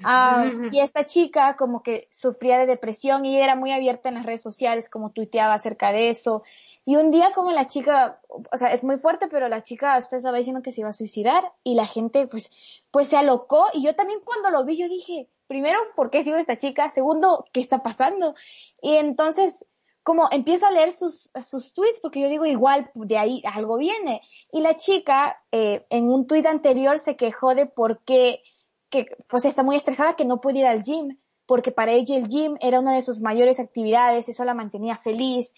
Ah, 0.04 0.44
y 0.72 0.80
esta 0.80 1.04
chica 1.04 1.56
como 1.56 1.82
que 1.82 2.08
sufría 2.10 2.58
de 2.58 2.66
depresión 2.66 3.24
y 3.24 3.38
era 3.38 3.54
muy 3.54 3.72
abierta 3.72 4.08
en 4.08 4.16
las 4.16 4.26
redes 4.26 4.42
sociales, 4.42 4.90
como 4.90 5.10
tuiteaba 5.10 5.54
acerca 5.54 5.92
de 5.92 6.10
eso. 6.10 6.42
Y 6.84 6.96
un 6.96 7.10
día 7.10 7.32
como 7.32 7.50
la 7.50 7.66
chica, 7.66 8.20
o 8.28 8.56
sea, 8.56 8.72
es 8.72 8.84
muy 8.84 8.96
fuerte, 8.96 9.28
pero 9.28 9.48
la 9.48 9.62
chica, 9.62 9.96
usted 9.98 10.18
estaba 10.18 10.36
diciendo 10.36 10.62
que 10.62 10.72
se 10.72 10.82
iba 10.82 10.90
a 10.90 10.92
suicidar 10.92 11.52
y 11.64 11.74
la 11.74 11.86
gente 11.86 12.26
pues, 12.26 12.50
pues 12.90 13.08
se 13.08 13.16
alocó 13.16 13.66
y 13.72 13.84
yo 13.84 13.94
también 13.94 14.20
cuando 14.24 14.50
lo 14.50 14.64
vi 14.64 14.76
yo 14.76 14.88
dije, 14.88 15.28
primero, 15.46 15.78
¿por 15.94 16.10
qué 16.10 16.24
sigo 16.24 16.36
esta 16.36 16.58
chica? 16.58 16.90
Segundo, 16.90 17.44
¿qué 17.52 17.60
está 17.60 17.82
pasando? 17.82 18.34
Y 18.82 18.94
entonces, 18.94 19.64
como 20.02 20.28
empiezo 20.30 20.66
a 20.66 20.70
leer 20.70 20.92
sus, 20.92 21.30
sus 21.46 21.74
tweets, 21.74 22.00
porque 22.00 22.20
yo 22.20 22.28
digo, 22.28 22.46
igual, 22.46 22.90
de 22.94 23.18
ahí 23.18 23.42
algo 23.44 23.76
viene. 23.76 24.22
Y 24.52 24.60
la 24.60 24.76
chica, 24.76 25.42
eh, 25.52 25.84
en 25.90 26.08
un 26.08 26.26
tweet 26.26 26.46
anterior, 26.46 26.98
se 26.98 27.16
quejó 27.16 27.54
de 27.54 27.66
por 27.66 28.04
qué, 28.04 28.42
que, 28.88 29.06
pues 29.28 29.44
está 29.44 29.62
muy 29.62 29.76
estresada 29.76 30.16
que 30.16 30.24
no 30.24 30.40
puede 30.40 30.60
ir 30.60 30.66
al 30.66 30.82
gym, 30.82 31.18
porque 31.46 31.72
para 31.72 31.92
ella 31.92 32.16
el 32.16 32.28
gym 32.28 32.56
era 32.60 32.80
una 32.80 32.94
de 32.94 33.02
sus 33.02 33.20
mayores 33.20 33.60
actividades, 33.60 34.28
eso 34.28 34.44
la 34.44 34.54
mantenía 34.54 34.96
feliz. 34.96 35.52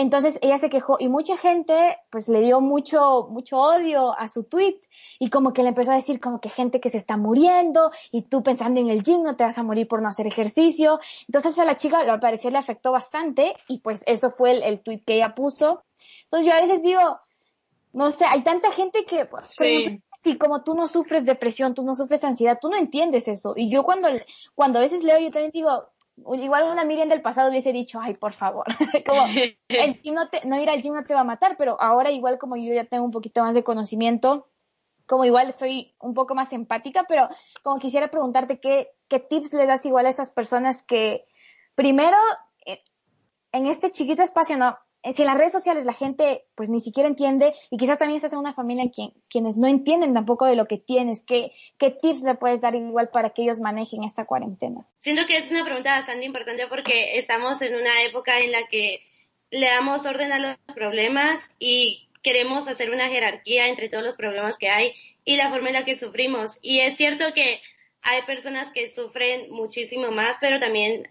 Entonces 0.00 0.38
ella 0.40 0.56
se 0.56 0.70
quejó 0.70 0.96
y 0.98 1.08
mucha 1.08 1.36
gente 1.36 1.98
pues 2.08 2.28
le 2.28 2.40
dio 2.40 2.62
mucho, 2.62 3.28
mucho 3.30 3.58
odio 3.58 4.18
a 4.18 4.28
su 4.28 4.44
tweet 4.44 4.80
y 5.18 5.28
como 5.28 5.52
que 5.52 5.62
le 5.62 5.68
empezó 5.68 5.92
a 5.92 5.96
decir 5.96 6.20
como 6.20 6.40
que 6.40 6.48
gente 6.48 6.80
que 6.80 6.88
se 6.88 6.96
está 6.96 7.18
muriendo 7.18 7.90
y 8.10 8.22
tú 8.22 8.42
pensando 8.42 8.80
en 8.80 8.88
el 8.88 9.02
gym 9.02 9.22
no 9.22 9.36
te 9.36 9.44
vas 9.44 9.58
a 9.58 9.62
morir 9.62 9.86
por 9.88 10.00
no 10.00 10.08
hacer 10.08 10.26
ejercicio. 10.26 11.00
Entonces 11.28 11.58
a 11.58 11.66
la 11.66 11.76
chica 11.76 12.00
al 12.00 12.18
parecer 12.18 12.52
le 12.52 12.58
afectó 12.58 12.92
bastante 12.92 13.54
y 13.68 13.80
pues 13.80 14.02
eso 14.06 14.30
fue 14.30 14.52
el, 14.52 14.62
el 14.62 14.80
tweet 14.80 15.02
que 15.04 15.16
ella 15.16 15.34
puso. 15.34 15.84
Entonces 16.24 16.46
yo 16.46 16.52
a 16.54 16.62
veces 16.62 16.82
digo, 16.82 17.20
no 17.92 18.10
sé, 18.10 18.24
hay 18.24 18.42
tanta 18.42 18.70
gente 18.70 19.04
que, 19.04 19.26
pues, 19.26 19.54
si 20.22 20.38
como 20.38 20.62
tú 20.62 20.74
no 20.74 20.86
sufres 20.86 21.26
depresión, 21.26 21.74
tú 21.74 21.82
no 21.82 21.94
sufres 21.94 22.24
ansiedad, 22.24 22.58
tú 22.58 22.70
no 22.70 22.76
entiendes 22.76 23.28
eso. 23.28 23.52
Y 23.54 23.70
yo 23.70 23.82
cuando, 23.82 24.08
cuando 24.54 24.78
a 24.78 24.82
veces 24.82 25.02
leo, 25.02 25.18
yo 25.18 25.30
también 25.30 25.50
digo, 25.52 25.88
igual 26.34 26.64
una 26.70 26.84
Miriam 26.84 27.08
del 27.08 27.22
pasado 27.22 27.50
hubiese 27.50 27.72
dicho, 27.72 28.00
ay, 28.00 28.14
por 28.14 28.32
favor, 28.32 28.66
como 29.06 29.26
el 29.26 30.00
no, 30.04 30.28
no 30.44 30.60
ir 30.60 30.70
al 30.70 30.82
gym 30.82 30.94
no 30.94 31.04
te 31.04 31.14
va 31.14 31.20
a 31.20 31.24
matar, 31.24 31.56
pero 31.56 31.80
ahora 31.80 32.10
igual 32.10 32.38
como 32.38 32.56
yo 32.56 32.72
ya 32.74 32.84
tengo 32.84 33.04
un 33.04 33.10
poquito 33.10 33.42
más 33.42 33.54
de 33.54 33.64
conocimiento, 33.64 34.48
como 35.06 35.24
igual 35.24 35.52
soy 35.52 35.94
un 35.98 36.14
poco 36.14 36.34
más 36.34 36.52
empática, 36.52 37.04
pero 37.08 37.28
como 37.62 37.78
quisiera 37.78 38.10
preguntarte 38.10 38.60
qué, 38.60 38.90
qué 39.08 39.18
tips 39.18 39.54
le 39.54 39.66
das 39.66 39.84
igual 39.84 40.06
a 40.06 40.10
esas 40.10 40.30
personas 40.30 40.84
que 40.84 41.26
primero 41.74 42.16
eh, 42.64 42.82
en 43.52 43.66
este 43.66 43.90
chiquito 43.90 44.22
espacio 44.22 44.56
no, 44.56 44.78
eh, 45.02 45.12
si 45.12 45.22
en 45.22 45.28
las 45.28 45.38
redes 45.38 45.52
sociales 45.52 45.84
la 45.84 45.92
gente 45.92 46.44
pues 46.54 46.68
ni 46.68 46.80
siquiera 46.80 47.08
entiende 47.08 47.54
y 47.70 47.78
quizás 47.78 47.98
también 47.98 48.16
estás 48.16 48.32
en 48.32 48.38
una 48.38 48.54
familia 48.54 48.82
en 48.84 48.90
quien, 48.90 49.12
quienes 49.28 49.56
no 49.56 49.66
entienden 49.66 50.14
tampoco 50.14 50.46
de 50.46 50.56
lo 50.56 50.66
que 50.66 50.78
tienes, 50.78 51.22
¿qué, 51.22 51.52
¿qué 51.78 51.90
tips 51.90 52.22
le 52.22 52.34
puedes 52.34 52.60
dar 52.60 52.74
igual 52.74 53.08
para 53.08 53.30
que 53.30 53.42
ellos 53.42 53.60
manejen 53.60 54.04
esta 54.04 54.26
cuarentena? 54.26 54.86
Siento 54.98 55.26
que 55.26 55.38
es 55.38 55.50
una 55.50 55.64
pregunta 55.64 55.98
bastante 55.98 56.26
importante 56.26 56.66
porque 56.66 57.18
estamos 57.18 57.62
en 57.62 57.74
una 57.74 58.02
época 58.02 58.40
en 58.40 58.52
la 58.52 58.66
que 58.66 59.02
le 59.50 59.66
damos 59.66 60.06
orden 60.06 60.32
a 60.32 60.38
los 60.38 60.56
problemas 60.74 61.54
y 61.58 62.08
queremos 62.22 62.68
hacer 62.68 62.90
una 62.90 63.08
jerarquía 63.08 63.68
entre 63.68 63.88
todos 63.88 64.04
los 64.04 64.16
problemas 64.16 64.58
que 64.58 64.68
hay 64.68 64.92
y 65.24 65.36
la 65.36 65.50
forma 65.50 65.68
en 65.68 65.74
la 65.74 65.84
que 65.84 65.96
sufrimos. 65.96 66.58
Y 66.62 66.80
es 66.80 66.96
cierto 66.96 67.32
que 67.34 67.60
hay 68.02 68.22
personas 68.22 68.70
que 68.70 68.88
sufren 68.88 69.50
muchísimo 69.50 70.10
más, 70.10 70.36
pero 70.40 70.60
también 70.60 71.08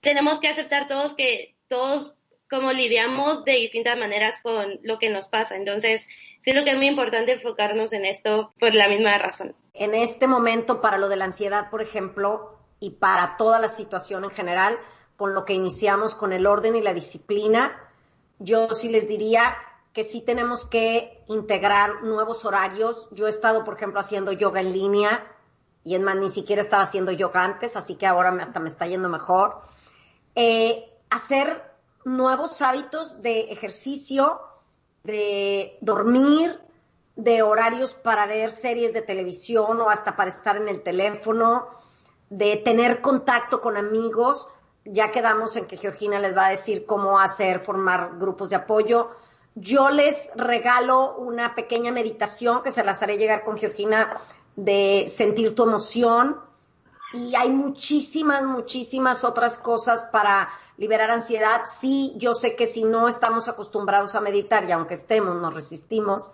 tenemos 0.00 0.40
que 0.40 0.48
aceptar 0.48 0.88
todos 0.88 1.14
que 1.14 1.54
todos 1.68 2.15
como 2.48 2.72
lidiamos 2.72 3.44
de 3.44 3.52
distintas 3.52 3.98
maneras 3.98 4.40
con 4.42 4.78
lo 4.82 4.98
que 4.98 5.10
nos 5.10 5.28
pasa. 5.28 5.56
Entonces, 5.56 6.08
siento 6.40 6.64
que 6.64 6.70
es 6.70 6.76
muy 6.76 6.86
importante 6.86 7.32
enfocarnos 7.32 7.92
en 7.92 8.04
esto 8.04 8.52
por 8.58 8.74
la 8.74 8.88
misma 8.88 9.18
razón. 9.18 9.54
En 9.74 9.94
este 9.94 10.26
momento, 10.26 10.80
para 10.80 10.98
lo 10.98 11.08
de 11.08 11.16
la 11.16 11.26
ansiedad, 11.26 11.70
por 11.70 11.82
ejemplo, 11.82 12.58
y 12.80 12.90
para 12.90 13.36
toda 13.36 13.58
la 13.58 13.68
situación 13.68 14.24
en 14.24 14.30
general, 14.30 14.78
con 15.16 15.34
lo 15.34 15.44
que 15.44 15.54
iniciamos 15.54 16.14
con 16.14 16.32
el 16.32 16.46
orden 16.46 16.76
y 16.76 16.82
la 16.82 16.94
disciplina, 16.94 17.76
yo 18.38 18.68
sí 18.70 18.88
les 18.88 19.08
diría 19.08 19.56
que 19.92 20.04
sí 20.04 20.20
tenemos 20.20 20.66
que 20.66 21.22
integrar 21.26 22.02
nuevos 22.02 22.44
horarios. 22.44 23.08
Yo 23.12 23.26
he 23.26 23.30
estado, 23.30 23.64
por 23.64 23.74
ejemplo, 23.74 23.98
haciendo 23.98 24.30
yoga 24.30 24.60
en 24.60 24.72
línea 24.72 25.26
y 25.84 25.94
en 25.94 26.02
más 26.02 26.16
ni 26.16 26.28
siquiera 26.28 26.60
estaba 26.60 26.82
haciendo 26.82 27.12
yoga 27.12 27.44
antes, 27.44 27.76
así 27.76 27.94
que 27.94 28.06
ahora 28.06 28.36
hasta 28.40 28.60
me 28.60 28.68
está 28.68 28.86
yendo 28.86 29.08
mejor. 29.08 29.62
Eh, 30.34 30.92
hacer 31.08 31.62
nuevos 32.06 32.62
hábitos 32.62 33.20
de 33.20 33.40
ejercicio, 33.50 34.40
de 35.02 35.76
dormir, 35.80 36.60
de 37.16 37.42
horarios 37.42 37.94
para 37.94 38.26
ver 38.26 38.52
series 38.52 38.92
de 38.92 39.02
televisión 39.02 39.80
o 39.80 39.90
hasta 39.90 40.14
para 40.14 40.30
estar 40.30 40.56
en 40.56 40.68
el 40.68 40.84
teléfono, 40.84 41.66
de 42.30 42.56
tener 42.58 43.00
contacto 43.00 43.60
con 43.60 43.76
amigos. 43.76 44.48
Ya 44.84 45.10
quedamos 45.10 45.56
en 45.56 45.66
que 45.66 45.76
Georgina 45.76 46.20
les 46.20 46.36
va 46.36 46.46
a 46.46 46.50
decir 46.50 46.86
cómo 46.86 47.18
hacer, 47.18 47.58
formar 47.58 48.12
grupos 48.18 48.50
de 48.50 48.56
apoyo. 48.56 49.10
Yo 49.56 49.90
les 49.90 50.28
regalo 50.36 51.16
una 51.16 51.56
pequeña 51.56 51.90
meditación 51.90 52.62
que 52.62 52.70
se 52.70 52.84
las 52.84 53.02
haré 53.02 53.18
llegar 53.18 53.42
con 53.42 53.58
Georgina 53.58 54.20
de 54.54 55.06
sentir 55.08 55.56
tu 55.56 55.64
emoción. 55.64 56.40
Y 57.12 57.34
hay 57.34 57.50
muchísimas, 57.50 58.44
muchísimas 58.44 59.24
otras 59.24 59.58
cosas 59.58 60.04
para 60.12 60.50
liberar 60.78 61.10
ansiedad. 61.10 61.62
Sí, 61.66 62.14
yo 62.16 62.34
sé 62.34 62.56
que 62.56 62.66
si 62.66 62.84
no 62.84 63.08
estamos 63.08 63.48
acostumbrados 63.48 64.14
a 64.14 64.20
meditar 64.20 64.68
y 64.68 64.72
aunque 64.72 64.94
estemos, 64.94 65.36
nos 65.36 65.54
resistimos, 65.54 66.30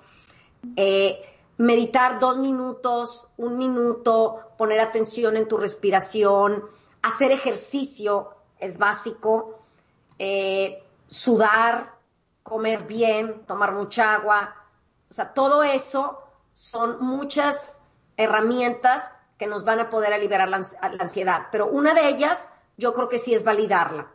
eh, 0.76 1.20
meditar 1.58 2.18
dos 2.18 2.38
minutos, 2.38 3.28
un 3.36 3.56
minuto, 3.56 4.40
poner 4.58 4.80
atención 4.80 5.36
en 5.36 5.48
tu 5.48 5.56
respiración, 5.56 6.64
hacer 7.02 7.32
ejercicio 7.32 8.30
es 8.58 8.78
básico, 8.78 9.58
eh, 10.18 10.82
sudar, 11.08 11.94
comer 12.42 12.84
bien, 12.84 13.44
tomar 13.46 13.72
mucha 13.72 14.14
agua, 14.14 14.54
o 15.10 15.14
sea, 15.14 15.34
todo 15.34 15.62
eso 15.62 16.18
son 16.52 17.00
muchas 17.00 17.80
herramientas 18.16 19.12
que 19.38 19.46
nos 19.46 19.64
van 19.64 19.80
a 19.80 19.90
poder 19.90 20.10
la, 20.10 20.46
la 20.46 20.56
ansiedad, 21.00 21.48
pero 21.50 21.66
una 21.66 21.94
de 21.94 22.08
ellas 22.08 22.48
yo 22.76 22.92
creo 22.92 23.08
que 23.08 23.18
sí 23.18 23.34
es 23.34 23.44
validarla. 23.44 24.08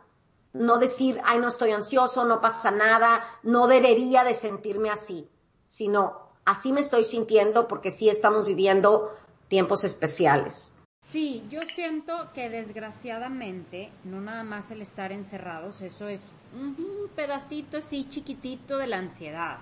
No 0.52 0.78
decir, 0.78 1.20
ay, 1.24 1.38
no 1.38 1.48
estoy 1.48 1.72
ansioso, 1.72 2.24
no 2.24 2.40
pasa 2.40 2.70
nada, 2.70 3.22
no 3.42 3.66
debería 3.66 4.24
de 4.24 4.34
sentirme 4.34 4.90
así, 4.90 5.28
sino 5.68 6.28
así 6.44 6.72
me 6.72 6.80
estoy 6.80 7.04
sintiendo 7.04 7.68
porque 7.68 7.90
sí 7.90 8.08
estamos 8.08 8.46
viviendo 8.46 9.14
tiempos 9.48 9.84
especiales. 9.84 10.74
Sí, 11.10 11.46
yo 11.48 11.62
siento 11.64 12.32
que 12.34 12.50
desgraciadamente, 12.50 13.90
no 14.04 14.20
nada 14.20 14.44
más 14.44 14.70
el 14.70 14.82
estar 14.82 15.10
encerrados, 15.10 15.80
eso 15.80 16.06
es 16.08 16.30
un 16.54 16.76
pedacito 17.14 17.78
así 17.78 18.06
chiquitito 18.08 18.76
de 18.76 18.88
la 18.88 18.98
ansiedad. 18.98 19.58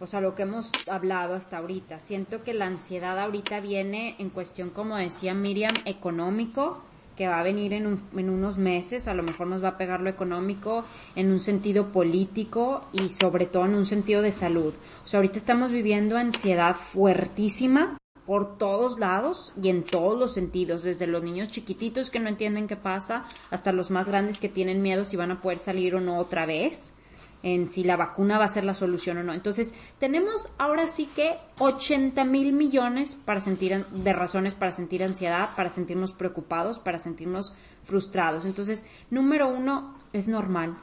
O 0.00 0.06
sea, 0.06 0.22
lo 0.22 0.34
que 0.34 0.42
hemos 0.42 0.72
hablado 0.88 1.34
hasta 1.34 1.58
ahorita. 1.58 2.00
Siento 2.00 2.42
que 2.42 2.54
la 2.54 2.64
ansiedad 2.64 3.18
ahorita 3.18 3.60
viene 3.60 4.16
en 4.18 4.30
cuestión, 4.30 4.70
como 4.70 4.96
decía 4.96 5.34
Miriam, 5.34 5.74
económico, 5.84 6.82
que 7.16 7.28
va 7.28 7.40
a 7.40 7.42
venir 7.42 7.72
en, 7.72 7.98
en, 8.16 8.30
unos 8.30 8.58
meses, 8.58 9.08
a 9.08 9.14
lo 9.14 9.22
mejor 9.22 9.46
nos 9.46 9.62
va 9.62 9.68
a 9.68 9.78
pegar 9.78 10.00
lo 10.00 10.10
económico 10.10 10.84
en 11.16 11.30
un 11.30 11.40
sentido 11.40 11.92
político 11.92 12.88
y 12.92 13.10
sobre 13.10 13.46
todo 13.46 13.66
en 13.66 13.74
un 13.74 13.86
sentido 13.86 14.22
de 14.22 14.32
salud. 14.32 14.74
O 15.04 15.08
sea, 15.08 15.18
ahorita 15.18 15.38
estamos 15.38 15.70
viviendo 15.70 16.16
ansiedad 16.16 16.76
fuertísima 16.76 17.98
por 18.26 18.58
todos 18.58 18.98
lados 18.98 19.52
y 19.60 19.70
en 19.70 19.82
todos 19.82 20.18
los 20.18 20.32
sentidos, 20.32 20.82
desde 20.82 21.06
los 21.06 21.22
niños 21.22 21.48
chiquititos 21.48 22.10
que 22.10 22.20
no 22.20 22.28
entienden 22.28 22.68
qué 22.68 22.76
pasa 22.76 23.24
hasta 23.50 23.72
los 23.72 23.90
más 23.90 24.06
grandes 24.06 24.38
que 24.38 24.48
tienen 24.48 24.82
miedo 24.82 25.04
si 25.04 25.16
van 25.16 25.32
a 25.32 25.40
poder 25.40 25.58
salir 25.58 25.96
o 25.96 26.00
no 26.00 26.16
otra 26.16 26.46
vez 26.46 26.99
en 27.42 27.68
si 27.68 27.84
la 27.84 27.96
vacuna 27.96 28.38
va 28.38 28.44
a 28.44 28.48
ser 28.48 28.64
la 28.64 28.74
solución 28.74 29.18
o 29.18 29.22
no. 29.22 29.32
Entonces, 29.32 29.74
tenemos 29.98 30.50
ahora 30.58 30.88
sí 30.88 31.08
que 31.14 31.38
80 31.58 32.24
mil 32.24 32.52
millones 32.52 33.14
para 33.14 33.40
sentir, 33.40 33.84
de 33.86 34.12
razones 34.12 34.54
para 34.54 34.72
sentir 34.72 35.02
ansiedad, 35.02 35.48
para 35.56 35.68
sentirnos 35.68 36.12
preocupados, 36.12 36.78
para 36.78 36.98
sentirnos 36.98 37.54
frustrados. 37.84 38.44
Entonces, 38.44 38.86
número 39.10 39.48
uno, 39.48 39.98
es 40.12 40.28
normal. 40.28 40.76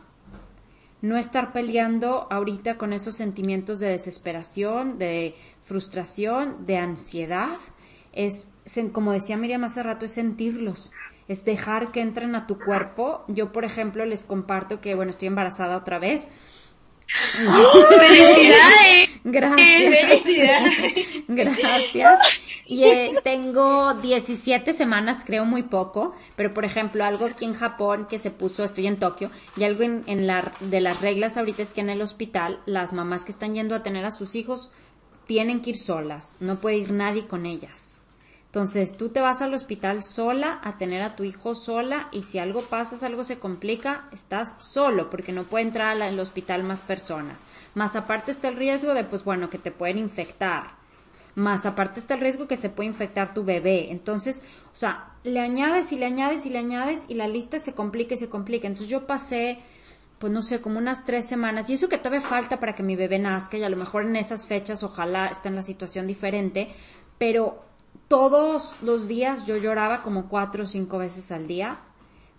No 1.02 1.18
estar 1.18 1.54
peleando 1.54 2.28
ahorita 2.32 2.78
con 2.78 2.92
esos 2.92 3.16
sentimientos 3.16 3.80
de 3.80 3.90
desesperación, 3.90 4.98
de 4.98 5.36
frustración, 5.62 6.66
de 6.66 6.78
ansiedad. 6.78 7.58
Es, 8.14 8.48
como 8.92 9.12
decía 9.14 9.38
Miriam 9.38 9.64
hace 9.64 9.84
rato, 9.84 10.06
es 10.06 10.14
sentirlos 10.14 10.92
es 11.28 11.44
dejar 11.46 11.92
que 11.92 12.02
entren 12.02 12.36
a 12.36 12.48
tu 12.48 12.58
cuerpo. 12.58 13.24
Yo, 13.28 13.52
por 13.52 13.66
ejemplo, 13.66 14.06
les 14.06 14.26
comparto 14.26 14.80
que, 14.80 14.96
bueno, 14.96 15.12
estoy 15.12 15.28
embarazada 15.28 15.78
otra 15.78 16.00
vez. 16.00 16.30
¡Felicidades! 17.98 19.10
Gracias. 19.24 20.26
Gracias. 21.28 22.42
Y 22.66 22.84
eh, 22.84 23.16
tengo 23.24 23.94
17 23.94 24.74
semanas, 24.74 25.24
creo 25.26 25.46
muy 25.46 25.64
poco, 25.64 26.16
pero 26.36 26.54
por 26.54 26.66
ejemplo, 26.66 27.06
algo 27.06 27.26
aquí 27.26 27.46
en 27.46 27.54
Japón 27.54 28.08
que 28.10 28.20
se 28.20 28.32
puso, 28.32 28.64
estoy 28.64 28.88
en 28.88 29.00
Tokio, 29.00 29.32
y 29.56 29.64
algo 29.64 29.84
en, 29.84 30.04
en 30.08 30.28
la, 30.28 30.52
de 30.60 30.82
las 30.82 31.00
reglas 31.00 31.38
ahorita 31.38 31.62
es 31.62 31.74
que 31.74 31.82
en 31.82 31.90
el 31.90 32.02
hospital, 32.02 32.60
las 32.66 32.92
mamás 32.92 33.24
que 33.24 33.32
están 33.32 33.54
yendo 33.54 33.74
a 33.74 33.84
tener 33.84 34.04
a 34.06 34.12
sus 34.12 34.36
hijos 34.36 34.72
tienen 35.28 35.62
que 35.62 35.72
ir 35.72 35.78
solas, 35.78 36.36
no 36.42 36.58
puede 36.58 36.78
ir 36.78 36.92
nadie 36.92 37.26
con 37.26 37.46
ellas. 37.46 38.02
Entonces, 38.48 38.96
tú 38.98 39.10
te 39.10 39.20
vas 39.20 39.42
al 39.42 39.54
hospital 39.54 40.04
sola 40.04 40.60
a 40.64 40.78
tener 40.78 41.02
a 41.02 41.16
tu 41.16 41.24
hijo 41.24 41.54
sola 41.54 42.08
y 42.12 42.24
si 42.24 42.40
algo 42.40 42.62
pasa, 42.62 43.06
algo 43.06 43.24
se 43.24 43.40
complica, 43.40 44.08
estás 44.14 44.56
solo 44.58 45.10
porque 45.10 45.34
no 45.34 45.44
puede 45.44 45.66
entrar 45.66 46.02
al 46.02 46.20
hospital 46.20 46.64
más 46.64 46.82
personas. 46.82 47.44
Más 47.76 47.96
aparte 47.96 48.32
está 48.32 48.48
el 48.48 48.56
riesgo 48.56 48.94
de, 48.94 49.04
pues 49.04 49.26
bueno, 49.26 49.50
que 49.50 49.58
te 49.58 49.72
pueden 49.72 49.98
infectar. 49.98 50.78
Más 51.36 51.66
aparte 51.66 52.00
está 52.00 52.16
el 52.16 52.22
riesgo 52.22 52.48
que 52.48 52.56
se 52.56 52.70
puede 52.70 52.88
infectar 52.88 53.34
tu 53.34 53.44
bebé. 53.44 53.92
Entonces, 53.92 54.42
o 54.72 54.76
sea, 54.76 55.12
le 55.24 55.42
añades 55.42 55.92
y 55.92 55.98
le 55.98 56.06
añades 56.06 56.46
y 56.46 56.50
le 56.50 56.58
añades 56.58 57.06
y 57.10 57.16
la 57.16 57.28
lista 57.28 57.60
se 57.60 57.76
complica 57.76 58.16
y 58.16 58.18
se 58.18 58.30
complica. 58.30 58.68
Entonces 58.68 58.90
yo 58.90 59.06
pasé 59.06 59.60
pues 60.20 60.34
no 60.34 60.42
sé, 60.42 60.62
como 60.62 60.80
unas 60.80 61.06
tres 61.06 61.28
semanas, 61.28 61.70
y 61.70 61.74
eso 61.74 61.90
que 61.90 62.00
todavía 62.00 62.22
falta 62.22 62.60
para 62.60 62.74
que 62.74 62.82
mi 62.82 62.96
bebé 62.96 63.20
nazca, 63.20 63.58
y 63.58 63.64
a 63.64 63.70
lo 63.70 63.78
mejor 63.78 64.04
en 64.04 64.16
esas 64.16 64.48
fechas 64.48 64.82
ojalá 64.82 65.28
esté 65.28 65.50
en 65.50 65.56
la 65.56 65.62
situación 65.62 66.08
diferente, 66.08 66.70
pero 67.20 67.67
todos 68.08 68.76
los 68.82 69.08
días 69.08 69.46
yo 69.46 69.58
lloraba 69.58 70.02
como 70.04 70.30
cuatro 70.30 70.64
o 70.64 70.68
cinco 70.68 70.98
veces 70.98 71.32
al 71.32 71.48
día 71.48 71.80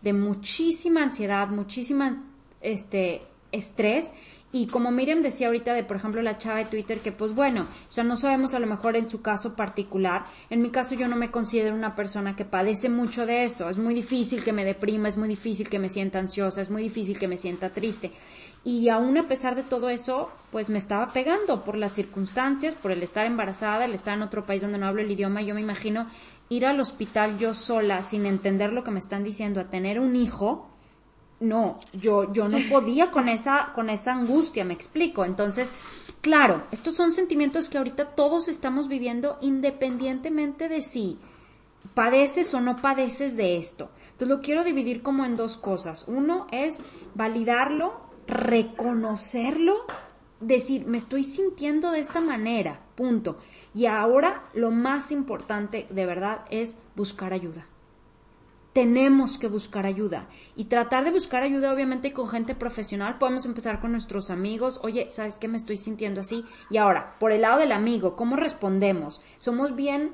de 0.03 0.13
muchísima 0.13 1.03
ansiedad, 1.03 1.49
muchísima 1.49 2.25
este 2.61 3.23
estrés. 3.53 4.15
Y 4.51 4.67
como 4.67 4.91
Miriam 4.91 5.21
decía 5.21 5.49
ahorita 5.49 5.75
de 5.75 5.85
por 5.85 5.99
ejemplo 5.99 6.23
la 6.23 6.39
chava 6.39 6.59
de 6.59 6.65
Twitter 6.65 7.01
que 7.01 7.13
pues 7.13 7.35
bueno, 7.35 7.67
o 7.89 7.93
sea, 7.93 8.03
no 8.03 8.17
sabemos 8.17 8.55
a 8.55 8.59
lo 8.59 8.67
mejor 8.67 8.97
en 8.97 9.07
su 9.07 9.21
caso 9.21 9.55
particular, 9.55 10.25
en 10.49 10.63
mi 10.63 10.71
caso 10.71 10.95
yo 10.95 11.07
no 11.07 11.17
me 11.17 11.31
considero 11.31 11.75
una 11.75 11.95
persona 11.95 12.35
que 12.35 12.47
padece 12.47 12.89
mucho 12.89 13.27
de 13.27 13.45
eso, 13.45 13.69
es 13.69 13.77
muy 13.77 13.93
difícil 13.93 14.43
que 14.43 14.55
me 14.55 14.65
deprima, 14.65 15.09
es 15.09 15.19
muy 15.19 15.29
difícil 15.29 15.69
que 15.69 15.79
me 15.79 15.91
sienta 15.91 16.19
ansiosa, 16.19 16.63
es 16.63 16.71
muy 16.71 16.83
difícil 16.83 17.19
que 17.19 17.29
me 17.29 17.37
sienta 17.37 17.71
triste 17.71 18.11
y 18.69 18.91
aún 18.91 19.17
a 19.17 19.27
pesar 19.29 19.55
de 19.55 19.63
todo 19.63 19.89
eso, 19.89 20.29
pues 20.53 20.69
me 20.69 20.77
estaba 20.77 21.07
pegando 21.15 21.65
por 21.65 21.75
las 21.75 21.93
circunstancias, 21.93 22.75
por 22.75 22.93
el 22.93 23.03
estar 23.03 23.25
embarazada, 23.25 23.87
el 23.87 23.95
estar 23.95 24.13
en 24.13 24.21
otro 24.21 24.45
país 24.45 24.61
donde 24.61 24.77
no 24.77 24.87
hablo 24.87 25.01
el 25.01 25.11
idioma. 25.11 25.41
Yo 25.41 25.55
me 25.55 25.63
imagino 25.63 26.07
ir 26.51 26.67
al 26.67 26.79
hospital 26.79 27.39
yo 27.39 27.55
sola, 27.55 28.03
sin 28.03 28.27
entender 28.27 28.75
lo 28.75 28.85
que 28.85 28.91
me 28.91 28.99
están 28.99 29.25
diciendo, 29.25 29.59
a 29.59 29.71
tener 29.71 29.99
un 29.99 30.17
hijo. 30.17 30.69
No, 31.41 31.81
yo, 31.95 32.31
yo 32.35 32.47
no 32.51 32.59
podía 32.71 33.11
con 33.11 33.31
esa, 33.31 33.73
con 33.75 33.89
esa 33.89 34.13
angustia, 34.13 34.67
me 34.67 34.75
explico. 34.75 35.25
Entonces, 35.25 35.73
claro, 36.21 36.65
estos 36.71 36.95
son 36.95 37.13
sentimientos 37.13 37.71
que 37.71 37.79
ahorita 37.79 38.11
todos 38.11 38.49
estamos 38.49 38.87
viviendo 38.87 39.39
independientemente 39.41 40.69
de 40.69 40.83
si 40.83 41.19
padeces 41.95 42.53
o 42.53 42.61
no 42.61 42.77
padeces 42.77 43.35
de 43.35 43.57
esto. 43.57 43.89
Entonces 44.13 44.29
lo 44.29 44.43
quiero 44.43 44.63
dividir 44.63 45.01
como 45.01 45.25
en 45.25 45.37
dos 45.37 45.57
cosas. 45.57 46.05
Uno 46.07 46.47
es 46.51 46.83
validarlo 47.15 48.08
reconocerlo, 48.29 49.85
decir, 50.41 50.87
me 50.87 50.99
estoy 50.99 51.25
sintiendo 51.25 51.91
de 51.91 52.01
esta 52.01 52.21
manera, 52.21 52.81
punto. 52.95 53.39
Y 53.75 53.87
ahora 53.87 54.45
lo 54.55 54.71
más 54.71 55.11
importante 55.11 55.87
de 55.91 56.07
verdad 56.07 56.43
es 56.51 56.79
buscar 56.95 57.33
ayuda. 57.33 57.67
Tenemos 58.75 59.39
que 59.39 59.49
buscar 59.49 59.87
ayuda 59.87 60.29
y 60.55 60.67
tratar 60.67 61.03
de 61.03 61.11
buscar 61.11 61.43
ayuda 61.43 61.73
obviamente 61.73 62.13
con 62.13 62.29
gente 62.29 62.55
profesional. 62.55 63.19
Podemos 63.19 63.45
empezar 63.45 63.81
con 63.81 63.91
nuestros 63.91 64.31
amigos. 64.31 64.79
Oye, 64.85 65.09
¿sabes 65.11 65.37
qué 65.37 65.49
me 65.49 65.57
estoy 65.57 65.79
sintiendo 65.79 66.21
así? 66.21 66.45
Y 66.71 66.77
ahora, 66.77 67.17
por 67.19 67.33
el 67.33 67.41
lado 67.41 67.59
del 67.59 67.73
amigo, 67.73 68.15
¿cómo 68.15 68.37
respondemos? 68.37 69.21
Somos 69.39 69.75
bien 69.75 70.13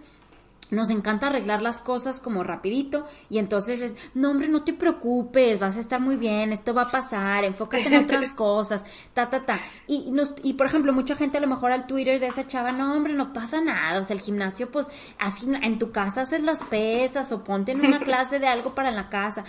nos 0.71 0.91
encanta 0.91 1.27
arreglar 1.27 1.63
las 1.63 1.81
cosas 1.81 2.21
como 2.21 2.43
rapidito 2.43 3.07
y 3.29 3.39
entonces 3.39 3.81
es, 3.81 3.97
no 4.15 4.31
hombre, 4.31 4.49
no 4.49 4.65
te 4.65 4.73
preocupes, 4.73 5.59
vas 5.59 5.77
a 5.77 5.81
estar 5.81 6.01
muy 6.01 6.17
bien, 6.17 6.53
esto 6.53 6.75
va 6.75 6.83
a 6.83 6.91
pasar, 6.91 7.45
enfócate 7.45 7.87
en 7.87 8.05
otras 8.05 8.33
cosas, 8.35 8.85
ta, 9.13 9.29
ta, 9.29 9.45
ta. 9.45 9.61
Y, 9.87 10.11
nos, 10.11 10.35
y 10.43 10.55
por 10.55 10.67
ejemplo, 10.67 10.93
mucha 10.93 11.17
gente 11.17 11.39
a 11.39 11.41
lo 11.41 11.47
mejor 11.47 11.73
al 11.73 11.87
Twitter 11.87 12.21
de 12.21 12.27
esa 12.27 12.47
chava, 12.47 12.73
no 12.73 12.95
hombre, 12.95 13.15
no 13.15 13.33
pasa 13.33 13.61
nada, 13.61 14.01
o 14.01 14.05
sea, 14.05 14.17
el 14.17 14.23
gimnasio 14.23 14.71
pues 14.71 14.91
así 15.19 15.47
en 15.63 15.79
tu 15.79 15.91
casa 15.93 16.23
haces 16.23 16.43
las 16.43 16.63
pesas 16.63 17.31
o 17.33 17.45
ponte 17.45 17.73
en 17.73 17.85
una 17.85 18.01
clase 18.05 18.39
de 18.39 18.47
algo 18.47 18.75
para 18.75 18.91
la 18.91 19.09
casa. 19.09 19.45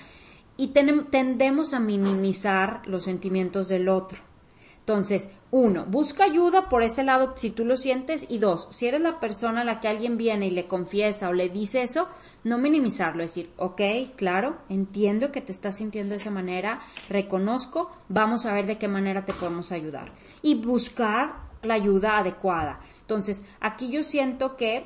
Y 0.57 0.67
tendemos 0.67 1.73
a 1.73 1.79
minimizar 1.81 2.81
los 2.85 3.03
sentimientos 3.03 3.67
del 3.67 3.89
otro. 3.89 4.19
Entonces, 4.87 5.31
uno, 5.49 5.87
busca 5.87 6.25
ayuda 6.25 6.69
por 6.69 6.83
ese 6.83 7.03
lado 7.03 7.33
si 7.35 7.49
tú 7.49 7.65
lo 7.65 7.75
sientes 7.75 8.27
y 8.29 8.37
dos, 8.37 8.67
si 8.69 8.85
eres 8.85 9.01
la 9.01 9.19
persona 9.19 9.61
a 9.61 9.65
la 9.65 9.79
que 9.79 9.87
alguien 9.87 10.15
viene 10.15 10.45
y 10.45 10.51
le 10.51 10.67
confiesa 10.67 11.27
o 11.27 11.33
le 11.33 11.49
dice 11.49 11.81
eso, 11.81 12.07
no 12.43 12.59
minimizarlo, 12.59 13.23
decir, 13.23 13.51
ok, 13.57 13.81
claro, 14.15 14.57
entiendo 14.69 15.31
que 15.31 15.41
te 15.41 15.51
estás 15.51 15.77
sintiendo 15.77 16.11
de 16.11 16.17
esa 16.17 16.29
manera, 16.29 16.81
reconozco, 17.09 17.89
vamos 18.09 18.45
a 18.45 18.53
ver 18.53 18.67
de 18.67 18.77
qué 18.77 18.87
manera 18.87 19.25
te 19.25 19.33
podemos 19.33 19.71
ayudar 19.71 20.11
y 20.43 20.53
buscar 20.53 21.45
la 21.63 21.73
ayuda 21.73 22.19
adecuada. 22.19 22.79
Entonces, 23.01 23.43
aquí 23.61 23.89
yo 23.89 24.03
siento 24.03 24.55
que 24.55 24.85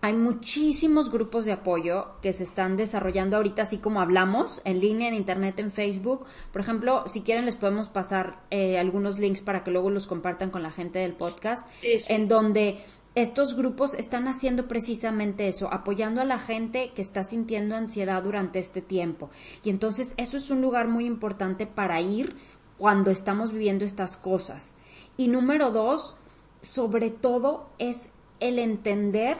hay 0.00 0.12
muchísimos 0.12 1.10
grupos 1.10 1.44
de 1.44 1.52
apoyo 1.52 2.20
que 2.22 2.32
se 2.32 2.44
están 2.44 2.76
desarrollando 2.76 3.36
ahorita, 3.36 3.62
así 3.62 3.78
como 3.78 4.00
hablamos, 4.00 4.62
en 4.64 4.80
línea, 4.80 5.08
en 5.08 5.14
internet, 5.14 5.58
en 5.58 5.72
Facebook. 5.72 6.24
Por 6.52 6.60
ejemplo, 6.60 7.02
si 7.06 7.22
quieren 7.22 7.46
les 7.46 7.56
podemos 7.56 7.88
pasar 7.88 8.44
eh, 8.50 8.78
algunos 8.78 9.18
links 9.18 9.40
para 9.40 9.64
que 9.64 9.72
luego 9.72 9.90
los 9.90 10.06
compartan 10.06 10.50
con 10.50 10.62
la 10.62 10.70
gente 10.70 11.00
del 11.00 11.14
podcast, 11.14 11.68
en 11.82 12.28
donde 12.28 12.84
estos 13.16 13.56
grupos 13.56 13.94
están 13.94 14.28
haciendo 14.28 14.68
precisamente 14.68 15.48
eso, 15.48 15.72
apoyando 15.72 16.20
a 16.20 16.24
la 16.24 16.38
gente 16.38 16.92
que 16.94 17.02
está 17.02 17.24
sintiendo 17.24 17.74
ansiedad 17.74 18.22
durante 18.22 18.60
este 18.60 18.80
tiempo. 18.80 19.30
Y 19.64 19.70
entonces 19.70 20.14
eso 20.16 20.36
es 20.36 20.48
un 20.50 20.60
lugar 20.60 20.86
muy 20.86 21.06
importante 21.06 21.66
para 21.66 22.00
ir 22.00 22.36
cuando 22.76 23.10
estamos 23.10 23.50
viviendo 23.52 23.84
estas 23.84 24.16
cosas. 24.16 24.76
Y 25.16 25.26
número 25.26 25.72
dos, 25.72 26.16
sobre 26.60 27.10
todo, 27.10 27.70
es 27.78 28.12
el 28.38 28.60
entender 28.60 29.38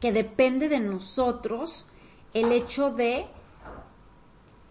que 0.00 0.12
depende 0.12 0.68
de 0.68 0.80
nosotros 0.80 1.86
el 2.32 2.52
hecho 2.52 2.90
de 2.90 3.26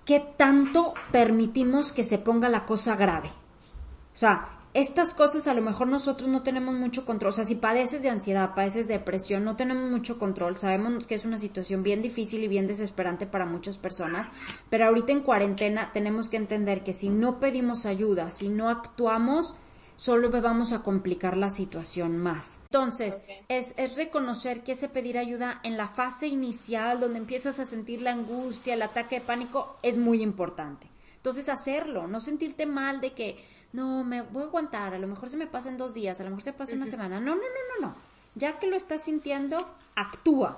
qué 0.05 0.19
tanto 0.37 0.93
permitimos 1.11 1.93
que 1.93 2.03
se 2.03 2.17
ponga 2.17 2.49
la 2.49 2.65
cosa 2.65 2.95
grave. 2.95 3.29
O 3.29 4.17
sea, 4.19 4.59
estas 4.73 5.13
cosas 5.13 5.47
a 5.47 5.53
lo 5.53 5.61
mejor 5.61 5.87
nosotros 5.87 6.29
no 6.29 6.43
tenemos 6.43 6.75
mucho 6.75 7.05
control. 7.05 7.29
O 7.29 7.31
sea, 7.31 7.45
si 7.45 7.55
padeces 7.55 8.01
de 8.03 8.09
ansiedad, 8.09 8.53
padeces 8.53 8.87
de 8.87 8.95
depresión, 8.95 9.43
no 9.43 9.55
tenemos 9.55 9.89
mucho 9.89 10.19
control. 10.19 10.57
Sabemos 10.57 11.07
que 11.07 11.15
es 11.15 11.25
una 11.25 11.37
situación 11.37 11.81
bien 11.83 12.01
difícil 12.01 12.43
y 12.43 12.47
bien 12.47 12.67
desesperante 12.67 13.25
para 13.25 13.45
muchas 13.45 13.77
personas. 13.77 14.31
Pero 14.69 14.85
ahorita 14.85 15.11
en 15.11 15.21
cuarentena 15.21 15.91
tenemos 15.91 16.29
que 16.29 16.37
entender 16.37 16.83
que 16.83 16.93
si 16.93 17.09
no 17.09 17.39
pedimos 17.39 17.85
ayuda, 17.85 18.29
si 18.29 18.49
no 18.49 18.69
actuamos, 18.69 19.55
solo 19.99 20.29
vamos 20.29 20.71
a 20.71 20.79
complicar 20.79 21.35
la 21.35 21.49
situación 21.49 22.17
más. 22.17 22.61
Entonces, 22.63 23.17
es, 23.49 23.73
es, 23.75 23.97
reconocer 23.97 24.63
que 24.63 24.71
ese 24.71 24.87
pedir 24.87 25.17
ayuda 25.17 25.59
en 25.63 25.75
la 25.75 25.89
fase 25.89 26.27
inicial, 26.27 27.01
donde 27.01 27.19
empiezas 27.19 27.59
a 27.59 27.65
sentir 27.65 28.01
la 28.01 28.13
angustia, 28.13 28.75
el 28.75 28.81
ataque 28.81 29.19
de 29.19 29.25
pánico, 29.25 29.77
es 29.83 29.97
muy 29.97 30.21
importante. 30.21 30.87
Entonces, 31.17 31.49
hacerlo, 31.49 32.07
no 32.07 32.21
sentirte 32.21 32.65
mal 32.65 33.01
de 33.01 33.11
que 33.11 33.45
no, 33.73 34.05
me 34.05 34.21
voy 34.21 34.43
a 34.43 34.45
aguantar, 34.45 34.93
a 34.93 34.99
lo 34.99 35.07
mejor 35.07 35.29
se 35.29 35.35
me 35.35 35.47
pasa 35.47 35.67
en 35.67 35.77
dos 35.77 35.93
días, 35.93 36.17
a 36.21 36.23
lo 36.23 36.29
mejor 36.29 36.43
se 36.43 36.53
pasa 36.53 36.75
una 36.75 36.85
semana. 36.85 37.19
No, 37.19 37.35
no, 37.35 37.41
no, 37.41 37.81
no, 37.81 37.87
no. 37.87 37.95
Ya 38.35 38.57
que 38.57 38.67
lo 38.67 38.77
estás 38.77 39.03
sintiendo, 39.03 39.67
actúa 39.95 40.57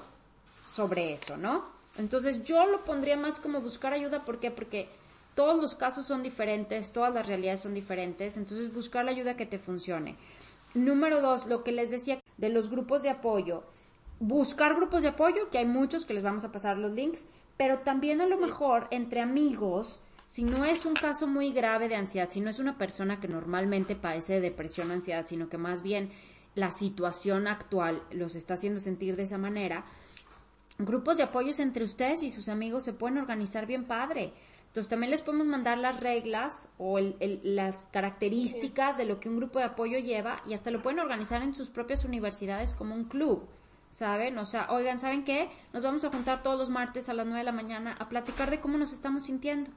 sobre 0.63 1.13
eso, 1.13 1.35
¿no? 1.35 1.65
Entonces 1.97 2.43
yo 2.43 2.67
lo 2.67 2.85
pondría 2.85 3.17
más 3.17 3.39
como 3.39 3.59
buscar 3.59 3.93
ayuda, 3.93 4.23
¿por 4.23 4.39
qué? 4.39 4.51
Porque 4.51 4.87
todos 5.41 5.59
los 5.59 5.73
casos 5.73 6.05
son 6.05 6.21
diferentes, 6.21 6.91
todas 6.91 7.11
las 7.11 7.25
realidades 7.25 7.61
son 7.61 7.73
diferentes, 7.73 8.37
entonces 8.37 8.71
buscar 8.71 9.03
la 9.03 9.09
ayuda 9.09 9.35
que 9.35 9.47
te 9.47 9.57
funcione. 9.57 10.15
Número 10.75 11.19
dos, 11.19 11.47
lo 11.47 11.63
que 11.63 11.71
les 11.71 11.89
decía 11.89 12.21
de 12.37 12.49
los 12.49 12.69
grupos 12.69 13.01
de 13.01 13.09
apoyo. 13.09 13.63
Buscar 14.19 14.75
grupos 14.75 15.01
de 15.01 15.09
apoyo, 15.09 15.49
que 15.49 15.57
hay 15.57 15.65
muchos 15.65 16.05
que 16.05 16.13
les 16.13 16.21
vamos 16.21 16.43
a 16.43 16.51
pasar 16.51 16.77
los 16.77 16.91
links, 16.91 17.25
pero 17.57 17.79
también 17.79 18.21
a 18.21 18.27
lo 18.27 18.37
mejor 18.37 18.87
entre 18.91 19.19
amigos, 19.19 19.99
si 20.27 20.43
no 20.43 20.63
es 20.63 20.85
un 20.85 20.93
caso 20.93 21.25
muy 21.25 21.51
grave 21.51 21.89
de 21.89 21.95
ansiedad, 21.95 22.29
si 22.29 22.39
no 22.39 22.51
es 22.51 22.59
una 22.59 22.77
persona 22.77 23.19
que 23.19 23.27
normalmente 23.27 23.95
padece 23.95 24.33
de 24.33 24.41
depresión 24.41 24.91
o 24.91 24.93
ansiedad, 24.93 25.25
sino 25.25 25.49
que 25.49 25.57
más 25.57 25.81
bien 25.81 26.11
la 26.53 26.69
situación 26.69 27.47
actual 27.47 28.03
los 28.11 28.35
está 28.35 28.53
haciendo 28.53 28.79
sentir 28.79 29.15
de 29.15 29.23
esa 29.23 29.39
manera, 29.39 29.85
grupos 30.77 31.17
de 31.17 31.23
apoyos 31.23 31.59
entre 31.59 31.83
ustedes 31.83 32.21
y 32.21 32.29
sus 32.29 32.47
amigos 32.47 32.83
se 32.83 32.93
pueden 32.93 33.17
organizar 33.17 33.65
bien 33.65 33.85
padre. 33.85 34.33
Entonces 34.71 34.89
también 34.89 35.11
les 35.11 35.21
podemos 35.21 35.47
mandar 35.47 35.77
las 35.77 35.99
reglas 35.99 36.69
o 36.77 36.97
las 37.43 37.87
características 37.87 38.95
de 38.95 39.03
lo 39.03 39.19
que 39.19 39.27
un 39.27 39.35
grupo 39.35 39.59
de 39.59 39.65
apoyo 39.65 39.99
lleva 39.99 40.41
y 40.45 40.53
hasta 40.53 40.71
lo 40.71 40.81
pueden 40.81 40.99
organizar 40.99 41.41
en 41.41 41.53
sus 41.53 41.69
propias 41.69 42.05
universidades 42.05 42.73
como 42.73 42.95
un 42.95 43.03
club. 43.03 43.49
¿Saben? 43.89 44.37
O 44.37 44.45
sea, 44.45 44.71
oigan, 44.71 45.01
¿saben 45.01 45.25
qué? 45.25 45.49
Nos 45.73 45.83
vamos 45.83 46.05
a 46.05 46.09
juntar 46.09 46.41
todos 46.41 46.57
los 46.57 46.69
martes 46.69 47.09
a 47.09 47.13
las 47.13 47.25
9 47.25 47.39
de 47.39 47.43
la 47.43 47.51
mañana 47.51 47.97
a 47.99 48.07
platicar 48.07 48.49
de 48.49 48.61
cómo 48.61 48.77
nos 48.77 48.93
estamos 48.93 49.23
sintiendo. 49.23 49.69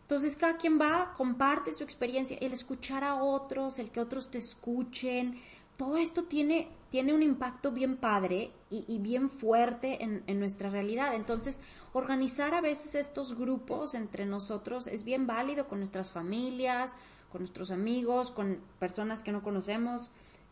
Entonces 0.00 0.38
cada 0.38 0.56
quien 0.56 0.80
va, 0.80 1.12
comparte 1.14 1.72
su 1.72 1.84
experiencia, 1.84 2.38
el 2.40 2.54
escuchar 2.54 3.04
a 3.04 3.16
otros, 3.16 3.78
el 3.78 3.90
que 3.90 4.00
otros 4.00 4.30
te 4.30 4.38
escuchen, 4.38 5.38
todo 5.76 5.96
esto 5.96 6.24
tiene, 6.24 6.68
tiene 6.90 7.12
un 7.12 7.22
impacto 7.22 7.72
bien 7.72 7.96
padre 7.96 8.52
y, 8.70 8.98
bien 8.98 9.28
fuerte 9.28 10.02
en, 10.02 10.22
en, 10.26 10.38
nuestra 10.38 10.70
realidad. 10.70 11.14
Entonces, 11.14 11.60
organizar 11.92 12.54
a 12.54 12.60
veces 12.60 12.94
estos 12.94 13.36
grupos 13.36 13.94
entre 13.94 14.26
nosotros 14.26 14.86
es 14.86 15.04
bien 15.04 15.26
válido 15.26 15.66
con 15.66 15.78
nuestras 15.78 16.10
familias, 16.10 16.94
con 17.30 17.40
nuestros 17.40 17.70
amigos, 17.70 18.30
con 18.30 18.60
personas 18.78 19.22
que 19.22 19.32
no 19.32 19.42
conocemos. 19.42 20.10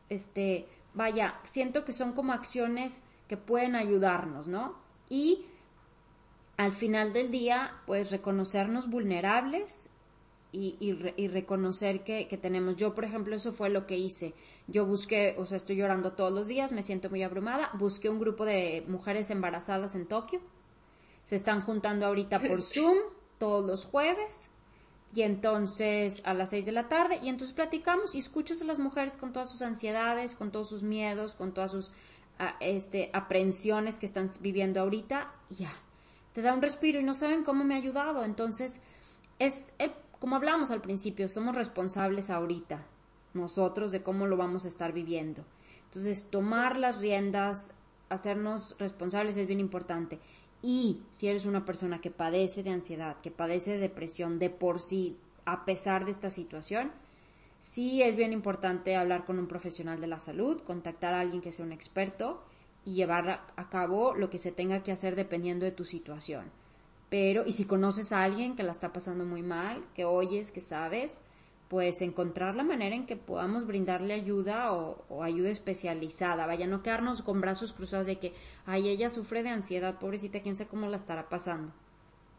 Este, 0.08 0.66
vaya, 0.94 1.38
siento 1.44 1.84
que 1.84 1.92
son 1.92 2.12
como 2.12 2.32
acciones 2.32 3.00
que 3.28 3.36
pueden 3.36 3.76
ayudarnos, 3.76 4.48
¿no? 4.48 4.74
Y 5.08 5.46
al 6.56 6.72
final 6.72 7.12
del 7.12 7.30
día, 7.30 7.80
pues 7.86 8.10
reconocernos 8.10 8.90
vulnerables 8.90 9.90
y, 10.52 10.76
y, 11.16 11.28
reconocer 11.28 12.02
que, 12.02 12.26
que, 12.26 12.36
tenemos. 12.36 12.76
Yo, 12.76 12.94
por 12.94 13.04
ejemplo, 13.04 13.36
eso 13.36 13.52
fue 13.52 13.70
lo 13.70 13.86
que 13.86 13.96
hice. 13.96 14.34
Yo 14.66 14.84
busqué, 14.84 15.36
o 15.38 15.46
sea, 15.46 15.56
estoy 15.56 15.76
llorando 15.76 16.12
todos 16.12 16.32
los 16.32 16.48
días, 16.48 16.72
me 16.72 16.82
siento 16.82 17.08
muy 17.08 17.22
abrumada. 17.22 17.70
Busqué 17.74 18.08
un 18.08 18.18
grupo 18.18 18.44
de 18.44 18.84
mujeres 18.88 19.30
embarazadas 19.30 19.94
en 19.94 20.06
Tokio. 20.06 20.40
Se 21.22 21.36
están 21.36 21.60
juntando 21.60 22.06
ahorita 22.06 22.40
por 22.40 22.62
Zoom 22.62 22.98
todos 23.38 23.64
los 23.64 23.86
jueves. 23.86 24.50
Y 25.14 25.22
entonces 25.22 26.22
a 26.24 26.34
las 26.34 26.50
seis 26.50 26.66
de 26.66 26.72
la 26.72 26.88
tarde, 26.88 27.18
y 27.20 27.28
entonces 27.28 27.54
platicamos 27.54 28.14
y 28.14 28.18
escuchas 28.18 28.62
a 28.62 28.64
las 28.64 28.78
mujeres 28.78 29.16
con 29.16 29.32
todas 29.32 29.50
sus 29.50 29.60
ansiedades, 29.62 30.36
con 30.36 30.52
todos 30.52 30.68
sus 30.68 30.84
miedos, 30.84 31.34
con 31.34 31.52
todas 31.52 31.72
sus 31.72 31.90
ah, 32.38 32.54
este, 32.60 33.10
aprensiones 33.12 33.98
que 33.98 34.06
están 34.06 34.30
viviendo 34.40 34.80
ahorita. 34.80 35.32
Ya, 35.50 35.72
te 36.32 36.42
da 36.42 36.54
un 36.54 36.62
respiro 36.62 37.00
y 37.00 37.02
no 37.02 37.14
saben 37.14 37.42
cómo 37.42 37.64
me 37.64 37.74
ha 37.74 37.78
ayudado. 37.78 38.24
Entonces, 38.24 38.82
es 39.40 39.72
eh, 39.80 39.90
como 40.20 40.36
hablábamos 40.36 40.70
al 40.70 40.82
principio, 40.82 41.28
somos 41.28 41.56
responsables 41.56 42.28
ahorita, 42.28 42.86
nosotros, 43.32 43.90
de 43.90 44.02
cómo 44.02 44.26
lo 44.26 44.36
vamos 44.36 44.66
a 44.66 44.68
estar 44.68 44.92
viviendo. 44.92 45.44
Entonces, 45.84 46.28
tomar 46.30 46.76
las 46.76 47.00
riendas, 47.00 47.72
hacernos 48.10 48.76
responsables 48.78 49.38
es 49.38 49.46
bien 49.46 49.60
importante. 49.60 50.20
Y 50.62 51.02
si 51.08 51.28
eres 51.28 51.46
una 51.46 51.64
persona 51.64 52.02
que 52.02 52.10
padece 52.10 52.62
de 52.62 52.70
ansiedad, 52.70 53.16
que 53.22 53.30
padece 53.30 53.72
de 53.72 53.78
depresión 53.78 54.38
de 54.38 54.50
por 54.50 54.80
sí, 54.80 55.16
a 55.46 55.64
pesar 55.64 56.04
de 56.04 56.10
esta 56.10 56.28
situación, 56.28 56.92
sí 57.58 58.02
es 58.02 58.14
bien 58.14 58.34
importante 58.34 58.96
hablar 58.96 59.24
con 59.24 59.38
un 59.38 59.48
profesional 59.48 60.02
de 60.02 60.06
la 60.06 60.18
salud, 60.18 60.60
contactar 60.62 61.14
a 61.14 61.20
alguien 61.20 61.40
que 61.40 61.50
sea 61.50 61.64
un 61.64 61.72
experto 61.72 62.44
y 62.84 62.92
llevar 62.92 63.46
a 63.56 63.68
cabo 63.70 64.14
lo 64.14 64.28
que 64.28 64.38
se 64.38 64.52
tenga 64.52 64.82
que 64.82 64.92
hacer 64.92 65.16
dependiendo 65.16 65.64
de 65.64 65.72
tu 65.72 65.86
situación. 65.86 66.50
Pero, 67.10 67.44
y 67.44 67.52
si 67.52 67.64
conoces 67.64 68.12
a 68.12 68.22
alguien 68.22 68.56
que 68.56 68.62
la 68.62 68.70
está 68.70 68.92
pasando 68.92 69.24
muy 69.24 69.42
mal, 69.42 69.84
que 69.94 70.04
oyes, 70.04 70.52
que 70.52 70.60
sabes, 70.60 71.20
pues 71.68 72.02
encontrar 72.02 72.54
la 72.54 72.62
manera 72.62 72.94
en 72.94 73.06
que 73.06 73.16
podamos 73.16 73.66
brindarle 73.66 74.14
ayuda 74.14 74.72
o, 74.72 75.22
ayuda 75.22 75.50
especializada. 75.50 76.46
Vaya, 76.46 76.66
no 76.66 76.82
quedarnos 76.82 77.22
con 77.22 77.40
brazos 77.40 77.72
cruzados 77.72 78.06
de 78.06 78.18
que, 78.18 78.32
ay, 78.64 78.88
ella 78.88 79.10
sufre 79.10 79.42
de 79.42 79.50
ansiedad, 79.50 79.98
pobrecita, 79.98 80.40
quién 80.40 80.54
sabe 80.54 80.70
cómo 80.70 80.86
la 80.86 80.96
estará 80.96 81.28
pasando. 81.28 81.72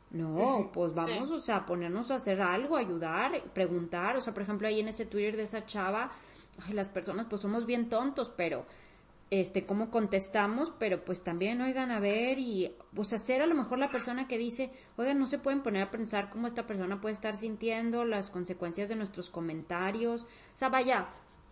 No, 0.10 0.70
pues 0.74 0.94
vamos, 0.94 1.32
o 1.32 1.40
sea, 1.40 1.66
ponernos 1.66 2.12
a 2.12 2.16
hacer 2.16 2.42
algo, 2.42 2.76
ayudar, 2.76 3.42
preguntar. 3.54 4.18
O 4.18 4.22
sea, 4.22 4.34
por 4.34 4.44
ejemplo, 4.44 4.68
ahí 4.68 4.82
en 4.82 4.90
ese 4.90 5.06
Twitter 5.06 5.38
de 5.38 5.44
esa 5.44 5.66
chava, 5.66 6.12
ay, 6.66 6.74
las 6.74 6.90
personas 6.90 7.28
pues 7.30 7.42
somos 7.42 7.66
bien 7.66 7.88
tontos, 7.88 8.30
pero 8.36 8.66
este, 9.32 9.66
cómo 9.66 9.90
contestamos, 9.90 10.74
pero 10.78 11.06
pues 11.06 11.24
también, 11.24 11.62
oigan, 11.62 11.90
a 11.90 12.02
ver, 12.02 12.38
y, 12.38 12.76
pues 12.94 13.14
hacer 13.14 13.42
a 13.42 13.48
lo 13.48 13.56
mejor 13.56 13.80
la 13.80 13.90
persona 13.90 14.28
que 14.28 14.38
dice, 14.38 14.70
oigan, 14.98 15.20
no 15.20 15.26
se 15.26 15.40
pueden 15.40 15.64
poner 15.64 15.84
a 15.84 15.90
pensar 15.90 16.30
cómo 16.30 16.48
esta 16.48 16.68
persona 16.68 17.00
puede 17.00 17.14
estar 17.14 17.38
sintiendo, 17.38 18.04
las 18.04 18.30
consecuencias 18.30 18.90
de 18.90 18.98
nuestros 18.98 19.30
comentarios, 19.30 20.24
o 20.24 20.58
sea, 20.58 20.68
vaya, 20.68 21.08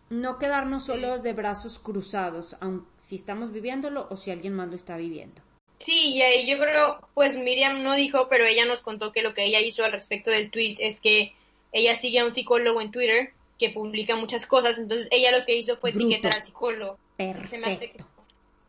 no 0.10 0.38
quedarnos 0.38 0.86
solos 0.88 1.24
de 1.24 1.32
brazos 1.32 1.80
cruzados, 1.80 2.58
aun 2.60 2.86
si 2.98 3.16
estamos 3.16 3.54
viviéndolo 3.54 4.08
o 4.10 4.18
si 4.18 4.30
alguien 4.30 4.54
más 4.54 4.68
lo 4.68 4.76
está 4.76 4.98
viviendo. 4.98 5.42
Sí, 5.78 6.16
y 6.16 6.22
ahí 6.22 6.46
yo 6.46 6.58
creo, 6.60 7.08
pues 7.14 7.38
Miriam 7.38 7.82
no 7.82 7.96
dijo, 7.96 8.28
pero 8.30 8.44
ella 8.44 8.66
nos 8.66 8.82
contó 8.82 9.14
que 9.14 9.22
lo 9.22 9.34
que 9.34 9.46
ella 9.46 9.62
hizo 9.62 9.86
al 9.86 9.94
respecto 9.94 10.32
del 10.32 10.52
tweet 10.52 10.76
es 10.80 11.00
que 11.00 11.34
ella 11.72 11.96
sigue 11.96 12.20
a 12.20 12.26
un 12.26 12.34
psicólogo 12.34 12.82
en 12.82 12.92
Twitter 12.92 13.32
que 13.60 13.70
publica 13.70 14.16
muchas 14.16 14.46
cosas, 14.46 14.80
entonces 14.80 15.10
ella 15.12 15.38
lo 15.38 15.46
que 15.46 15.58
hizo 15.58 15.78
fue 15.78 15.92
etiquetar 15.92 16.36
al 16.36 16.44
psicólogo. 16.44 16.98
Perfecto. 17.18 18.06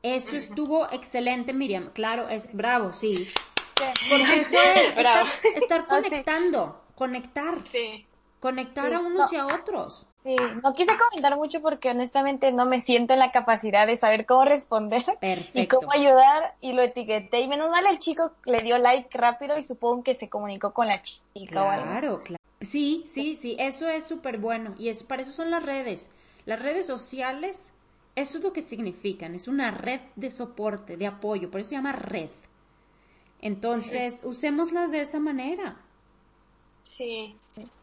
Eso 0.03 0.37
estuvo 0.37 0.91
excelente, 0.91 1.53
Miriam. 1.53 1.91
Claro, 1.93 2.29
es 2.29 2.55
bravo, 2.55 2.93
sí. 2.93 3.29
Porque 4.09 4.41
eso 4.41 4.57
es 4.61 4.97
estar, 5.57 5.87
conectando, 5.89 6.83
conectar. 6.95 7.55
Sí. 7.71 8.07
Conectar 8.41 8.93
a 8.93 9.01
unos 9.01 9.33
y 9.33 9.37
a 9.37 9.47
otros. 9.47 10.07
Sí, 10.23 10.37
no 10.63 10.75
quise 10.75 10.93
comentar 10.97 11.37
mucho 11.37 11.63
porque 11.63 11.91
honestamente 11.91 12.53
no 12.53 12.67
me 12.67 12.81
siento 12.81 13.13
en 13.13 13.19
la 13.19 13.33
capacidad 13.33 13.87
de 13.87 13.97
saber 13.97 14.27
cómo 14.27 14.45
responder 14.45 15.05
y 15.55 15.67
cómo 15.67 15.93
ayudar 15.93 16.55
y 16.61 16.73
lo 16.73 16.83
etiqueté 16.83 17.41
y 17.41 17.49
menos 17.49 17.71
mal 17.71 17.87
el 17.87 17.99
chico 17.99 18.33
le 18.45 18.63
dio 18.63 18.77
like 18.79 19.17
rápido 19.17 19.57
y 19.57 19.63
supongo 19.63 20.03
que 20.03 20.15
se 20.15 20.29
comunicó 20.29 20.73
con 20.73 20.89
la 20.89 21.01
chica 21.01 21.21
claro, 21.51 22.23
Claro, 22.23 22.23
Sí, 22.61 23.05
sí, 23.07 23.37
sí, 23.37 23.57
eso 23.59 23.89
es 23.89 24.07
súper 24.07 24.39
bueno 24.39 24.75
y 24.79 24.89
es 24.89 25.03
para 25.03 25.23
eso 25.23 25.33
son 25.33 25.51
las 25.51 25.63
redes. 25.65 26.11
Las 26.45 26.61
redes 26.61 26.87
sociales 26.87 27.73
eso 28.17 28.39
es 28.39 28.45
lo 28.45 28.53
que 28.53 28.63
significan, 28.63 29.35
es 29.35 29.49
una 29.49 29.71
red 29.71 30.01
de 30.17 30.31
soporte, 30.31 30.97
de 30.97 31.07
apoyo, 31.07 31.51
por 31.51 31.61
eso 31.61 31.71
se 31.71 31.77
llama 31.77 31.93
red. 31.93 32.29
Entonces, 33.41 34.21
usémoslas 34.25 34.91
de 34.91 35.01
esa 35.01 35.19
manera. 35.19 35.77
Sí, 36.83 37.35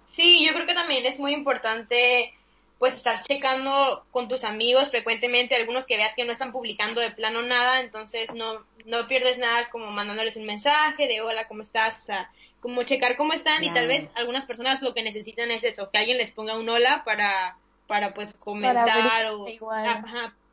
sí, 0.06 0.46
yo 0.46 0.54
creo 0.54 0.68
que 0.68 0.74
también 0.74 1.06
es 1.06 1.20
muy 1.20 1.34
importante 1.34 2.34
pues 2.78 2.94
estar 2.94 3.24
checando 3.24 4.06
con 4.12 4.28
tus 4.28 4.44
amigos 4.44 4.92
frecuentemente, 4.92 5.56
algunos 5.56 5.88
que 5.88 5.98
veas 5.98 6.14
que 6.14 6.26
no 6.26 6.32
están 6.32 6.52
publicando 6.52 7.02
de 7.02 7.10
plano 7.10 7.42
nada, 7.42 7.80
entonces 7.80 8.32
no, 8.36 8.64
no 8.86 9.08
pierdes 9.08 9.40
nada 9.40 9.70
como 9.72 9.90
mandándoles 9.90 10.36
un 10.36 10.46
mensaje 10.46 11.08
de 11.08 11.22
hola, 11.22 11.48
¿cómo 11.48 11.64
estás? 11.64 11.98
O 11.98 12.06
sea, 12.06 12.32
como 12.60 12.84
checar 12.84 13.18
cómo 13.18 13.34
están 13.34 13.64
y 13.64 13.72
tal 13.72 13.88
vez 13.88 14.10
algunas 14.16 14.46
personas 14.46 14.82
lo 14.82 14.94
que 14.94 15.04
necesitan 15.04 15.52
es 15.52 15.64
eso, 15.64 15.90
que 15.92 16.00
alguien 16.00 16.18
les 16.18 16.32
ponga 16.32 16.58
un 16.58 16.68
hola 16.70 17.04
para 17.06 17.58
para 17.88 18.14
pues 18.14 18.34
comentar 18.34 19.32
o 19.32 19.46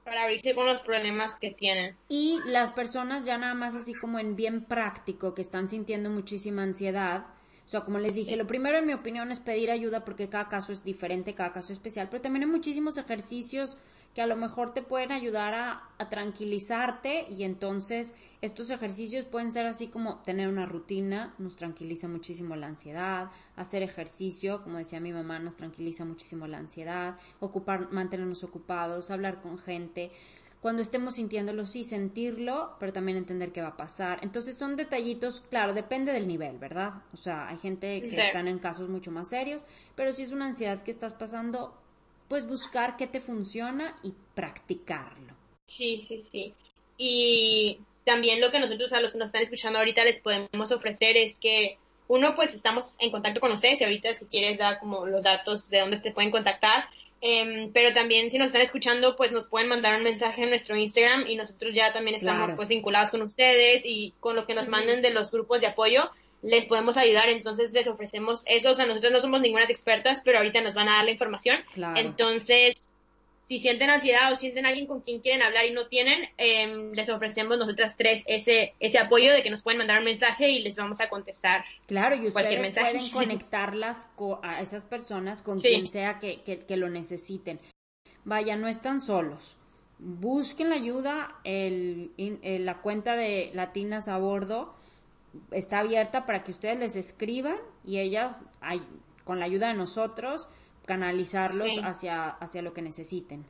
para 0.04 0.22
abrirse 0.22 0.54
con 0.54 0.66
los 0.66 0.80
problemas 0.82 1.38
que 1.38 1.50
tienen. 1.50 1.96
Y 2.08 2.38
las 2.46 2.70
personas 2.70 3.24
ya 3.24 3.38
nada 3.38 3.54
más 3.54 3.74
así 3.74 3.94
como 3.94 4.18
en 4.18 4.36
bien 4.36 4.64
práctico, 4.64 5.34
que 5.34 5.42
están 5.42 5.68
sintiendo 5.68 6.10
muchísima 6.10 6.62
ansiedad. 6.62 7.26
O 7.66 7.68
sea, 7.68 7.80
como 7.80 7.98
les 7.98 8.14
dije, 8.14 8.36
lo 8.36 8.46
primero 8.46 8.78
en 8.78 8.86
mi 8.86 8.92
opinión 8.92 9.32
es 9.32 9.40
pedir 9.40 9.70
ayuda 9.70 10.04
porque 10.04 10.28
cada 10.28 10.48
caso 10.48 10.72
es 10.72 10.84
diferente, 10.84 11.34
cada 11.34 11.52
caso 11.52 11.72
es 11.72 11.78
especial, 11.78 12.08
pero 12.10 12.22
también 12.22 12.44
hay 12.44 12.50
muchísimos 12.50 12.98
ejercicios 12.98 13.78
que 14.14 14.22
a 14.22 14.26
lo 14.26 14.36
mejor 14.36 14.72
te 14.72 14.82
pueden 14.82 15.10
ayudar 15.10 15.54
a, 15.54 15.82
a, 15.98 16.08
tranquilizarte 16.08 17.26
y 17.30 17.42
entonces 17.44 18.14
estos 18.40 18.70
ejercicios 18.70 19.24
pueden 19.24 19.50
ser 19.50 19.66
así 19.66 19.88
como 19.88 20.22
tener 20.22 20.48
una 20.48 20.66
rutina, 20.66 21.34
nos 21.38 21.56
tranquiliza 21.56 22.06
muchísimo 22.06 22.54
la 22.54 22.68
ansiedad, 22.68 23.30
hacer 23.56 23.82
ejercicio, 23.82 24.62
como 24.62 24.78
decía 24.78 25.00
mi 25.00 25.12
mamá, 25.12 25.38
nos 25.40 25.56
tranquiliza 25.56 26.04
muchísimo 26.04 26.46
la 26.46 26.58
ansiedad, 26.58 27.16
ocupar, 27.40 27.90
mantenernos 27.92 28.44
ocupados, 28.44 29.10
hablar 29.10 29.42
con 29.42 29.58
gente, 29.58 30.12
cuando 30.64 30.80
estemos 30.80 31.16
sintiéndolo, 31.16 31.66
sí 31.66 31.84
sentirlo, 31.84 32.76
pero 32.80 32.90
también 32.90 33.18
entender 33.18 33.52
qué 33.52 33.60
va 33.60 33.68
a 33.68 33.76
pasar. 33.76 34.20
Entonces 34.22 34.56
son 34.56 34.76
detallitos, 34.76 35.42
claro, 35.50 35.74
depende 35.74 36.10
del 36.10 36.26
nivel, 36.26 36.56
¿verdad? 36.56 37.02
O 37.12 37.18
sea, 37.18 37.48
hay 37.48 37.58
gente 37.58 38.00
que 38.00 38.10
Sí. 38.10 38.20
están 38.20 38.48
en 38.48 38.58
casos 38.58 38.88
mucho 38.88 39.10
más 39.10 39.28
serios, 39.28 39.62
pero 39.94 40.10
si 40.12 40.22
es 40.22 40.32
una 40.32 40.46
ansiedad 40.46 40.82
que 40.82 40.90
estás 40.90 41.12
pasando, 41.12 41.78
pues 42.28 42.46
buscar 42.46 42.96
qué 42.96 43.06
te 43.06 43.20
funciona 43.20 43.96
y 44.02 44.12
practicarlo. 44.34 45.34
Sí, 45.66 46.00
sí, 46.00 46.20
sí. 46.20 46.54
Y 46.98 47.78
también 48.04 48.40
lo 48.40 48.50
que 48.50 48.60
nosotros 48.60 48.92
a 48.92 49.00
los 49.00 49.12
que 49.12 49.18
nos 49.18 49.26
están 49.26 49.42
escuchando 49.42 49.78
ahorita 49.78 50.04
les 50.04 50.20
podemos 50.20 50.72
ofrecer 50.72 51.16
es 51.16 51.38
que 51.38 51.78
uno, 52.06 52.36
pues 52.36 52.54
estamos 52.54 52.96
en 52.98 53.10
contacto 53.10 53.40
con 53.40 53.52
ustedes 53.52 53.80
y 53.80 53.84
ahorita 53.84 54.12
si 54.14 54.26
quieres 54.26 54.58
dar 54.58 54.78
como 54.78 55.06
los 55.06 55.22
datos 55.22 55.70
de 55.70 55.80
dónde 55.80 55.98
te 56.00 56.12
pueden 56.12 56.30
contactar. 56.30 56.84
Em, 57.22 57.72
pero 57.72 57.94
también 57.94 58.30
si 58.30 58.36
nos 58.36 58.48
están 58.48 58.60
escuchando, 58.60 59.16
pues 59.16 59.32
nos 59.32 59.46
pueden 59.46 59.68
mandar 59.70 59.96
un 59.96 60.04
mensaje 60.04 60.42
en 60.42 60.50
nuestro 60.50 60.76
Instagram 60.76 61.26
y 61.26 61.36
nosotros 61.36 61.72
ya 61.74 61.92
también 61.94 62.16
estamos 62.16 62.42
Claro. 62.42 62.56
pues 62.56 62.68
vinculados 62.68 63.08
con 63.10 63.22
ustedes 63.22 63.86
y 63.86 64.12
con 64.20 64.36
lo 64.36 64.46
que 64.46 64.54
nos 64.54 64.68
manden 64.68 65.00
de 65.00 65.10
los 65.10 65.30
grupos 65.30 65.62
de 65.62 65.68
apoyo 65.68 66.10
les 66.44 66.66
podemos 66.66 66.96
ayudar, 66.98 67.28
entonces 67.30 67.72
les 67.72 67.88
ofrecemos 67.88 68.42
eso, 68.46 68.70
o 68.70 68.74
sea, 68.74 68.84
nosotros 68.86 69.10
no 69.12 69.20
somos 69.20 69.40
ninguna 69.40 69.64
expertas, 69.64 70.20
pero 70.24 70.38
ahorita 70.38 70.60
nos 70.60 70.74
van 70.74 70.88
a 70.88 70.96
dar 70.96 71.04
la 71.06 71.10
información, 71.10 71.56
Claro. 71.72 71.98
entonces 71.98 72.90
si 73.48 73.58
sienten 73.58 73.90
ansiedad 73.90 74.32
o 74.32 74.36
sienten 74.36 74.64
alguien 74.64 74.86
con 74.86 75.00
quien 75.00 75.20
quieren 75.20 75.42
hablar 75.42 75.66
y 75.66 75.70
no 75.72 75.86
tienen, 75.86 76.18
em, 76.38 76.92
les 76.92 77.08
ofrecemos 77.10 77.58
nosotras 77.58 77.94
tres 77.96 78.22
ese, 78.26 78.72
ese 78.80 78.98
apoyo 78.98 79.32
de 79.32 79.42
que 79.42 79.50
nos 79.50 79.62
pueden 79.62 79.78
mandar 79.78 79.98
un 79.98 80.04
mensaje 80.06 80.48
y 80.48 80.60
les 80.62 80.76
vamos 80.76 81.00
a 81.02 81.10
contestar. 81.10 81.62
Claro, 81.86 82.14
y 82.14 82.30
Cualquier 82.30 82.60
ustedes 82.60 82.76
mensaje. 82.76 82.92
pueden 82.94 83.10
conectarlas 83.10 84.10
co- 84.16 84.40
a 84.42 84.60
esas 84.62 84.86
personas 84.86 85.42
con 85.42 85.58
Sí. 85.58 85.68
quien 85.68 85.86
sea 85.86 86.18
que, 86.20 86.40
que- 86.42 86.60
que 86.60 86.76
lo 86.78 86.88
necesiten. 86.88 87.60
Vaya, 88.24 88.56
no 88.56 88.66
están 88.66 89.00
solos. 89.02 89.58
Busquen 89.98 90.70
la 90.70 90.76
ayuda. 90.76 91.36
El, 91.44 92.12
in- 92.16 92.40
eh, 92.42 92.58
la 92.58 92.80
cuenta 92.80 93.14
de 93.14 93.50
Latinas 93.52 94.08
a 94.08 94.16
Bordo 94.16 94.74
está 95.50 95.80
abierta 95.80 96.26
para 96.26 96.44
que 96.44 96.50
ustedes 96.52 96.78
les 96.78 96.96
escriban 96.96 97.56
y 97.82 97.98
ellas, 97.98 98.40
con 99.24 99.38
la 99.40 99.46
ayuda 99.46 99.68
de 99.68 99.74
nosotros, 99.74 100.48
canalizarlos 100.86 101.72
Sí. 101.72 101.80
hacia, 101.82 102.28
hacia 102.28 102.62
lo 102.62 102.72
que 102.74 102.82
necesiten. 102.82 103.44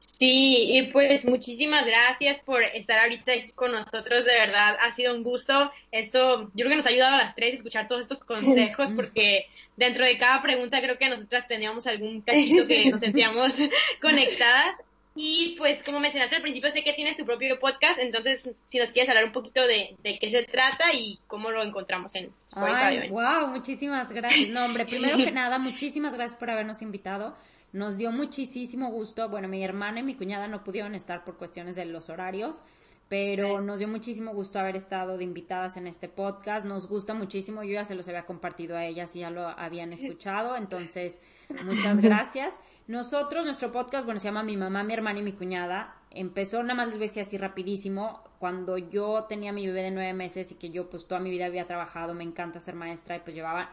Sí, 0.00 0.76
y 0.78 0.82
pues 0.92 1.24
muchísimas 1.24 1.84
gracias 1.86 2.38
por 2.40 2.62
estar 2.62 3.00
ahorita 3.00 3.32
aquí 3.32 3.52
con 3.52 3.72
nosotros, 3.72 4.24
de 4.24 4.34
verdad, 4.34 4.76
ha 4.80 4.92
sido 4.92 5.14
un 5.14 5.22
gusto. 5.24 5.70
Esto, 5.90 6.42
yo 6.42 6.50
creo 6.54 6.68
que 6.70 6.76
nos 6.76 6.86
ha 6.86 6.90
ayudado 6.90 7.14
a 7.16 7.18
las 7.24 7.34
tres 7.34 7.52
a 7.52 7.56
escuchar 7.56 7.88
todos 7.88 8.02
estos 8.02 8.20
consejos, 8.20 8.90
porque 8.94 9.46
dentro 9.76 10.04
de 10.04 10.18
cada 10.18 10.40
pregunta 10.42 10.80
creo 10.80 10.98
que 10.98 11.08
nosotras 11.08 11.48
teníamos 11.48 11.86
algún 11.86 12.20
cachito 12.20 12.66
que 12.66 12.90
nos 12.90 13.00
sentíamos 13.00 13.54
conectadas. 14.02 14.76
Y 15.16 15.54
pues 15.58 15.82
como 15.84 16.00
mencionaste 16.00 16.36
al 16.36 16.42
principio, 16.42 16.70
sé 16.70 16.82
que 16.82 16.92
tienes 16.92 17.16
tu 17.16 17.24
propio 17.24 17.58
podcast, 17.60 18.00
entonces 18.00 18.56
si 18.66 18.78
nos 18.78 18.90
quieres 18.90 19.08
hablar 19.08 19.24
un 19.24 19.32
poquito 19.32 19.64
de, 19.64 19.96
de 20.02 20.18
qué 20.18 20.30
se 20.30 20.42
trata 20.42 20.92
y 20.92 21.20
cómo 21.28 21.52
lo 21.52 21.62
encontramos 21.62 22.16
en 22.16 22.32
Spotify. 22.46 22.98
Ay, 23.02 23.10
wow, 23.10 23.46
muchísimas 23.46 24.10
gracias. 24.10 24.48
No, 24.48 24.64
hombre, 24.64 24.86
primero 24.86 25.16
que 25.16 25.30
nada, 25.30 25.58
muchísimas 25.58 26.14
gracias 26.14 26.38
por 26.38 26.50
habernos 26.50 26.82
invitado. 26.82 27.36
Nos 27.74 27.96
dio 27.96 28.12
muchísimo 28.12 28.90
gusto. 28.90 29.28
Bueno, 29.28 29.48
mi 29.48 29.62
hermana 29.64 29.98
y 29.98 30.02
mi 30.04 30.14
cuñada 30.14 30.46
no 30.46 30.62
pudieron 30.62 30.94
estar 30.94 31.24
por 31.24 31.36
cuestiones 31.36 31.74
de 31.74 31.84
los 31.84 32.08
horarios, 32.08 32.62
pero 33.08 33.60
nos 33.60 33.80
dio 33.80 33.88
muchísimo 33.88 34.32
gusto 34.32 34.60
haber 34.60 34.76
estado 34.76 35.18
de 35.18 35.24
invitadas 35.24 35.76
en 35.76 35.88
este 35.88 36.08
podcast. 36.08 36.64
Nos 36.64 36.88
gusta 36.88 37.14
muchísimo. 37.14 37.64
Yo 37.64 37.72
ya 37.72 37.84
se 37.84 37.96
los 37.96 38.06
había 38.06 38.26
compartido 38.26 38.76
a 38.76 38.84
ellas 38.84 39.16
y 39.16 39.20
ya 39.20 39.30
lo 39.30 39.48
habían 39.48 39.92
escuchado. 39.92 40.56
Entonces, 40.56 41.20
muchas 41.64 42.00
gracias. 42.00 42.60
Nosotros, 42.86 43.46
nuestro 43.46 43.72
podcast, 43.72 44.04
bueno, 44.04 44.20
se 44.20 44.26
llama 44.26 44.42
Mi 44.42 44.58
mamá, 44.58 44.82
mi 44.82 44.92
hermana 44.92 45.18
y 45.18 45.22
mi 45.22 45.32
cuñada. 45.32 45.96
Empezó, 46.10 46.62
nada 46.62 46.74
más 46.74 46.88
les 46.88 46.98
voy 46.98 47.04
a 47.04 47.08
decir 47.08 47.22
así 47.22 47.38
rapidísimo, 47.38 48.22
cuando 48.38 48.76
yo 48.76 49.24
tenía 49.26 49.52
mi 49.52 49.66
bebé 49.66 49.84
de 49.84 49.90
nueve 49.90 50.12
meses 50.12 50.52
y 50.52 50.56
que 50.56 50.68
yo 50.68 50.90
pues 50.90 51.06
toda 51.06 51.18
mi 51.18 51.30
vida 51.30 51.46
había 51.46 51.66
trabajado, 51.66 52.12
me 52.12 52.24
encanta 52.24 52.60
ser 52.60 52.74
maestra 52.74 53.16
y 53.16 53.20
pues 53.20 53.34
llevaba 53.34 53.70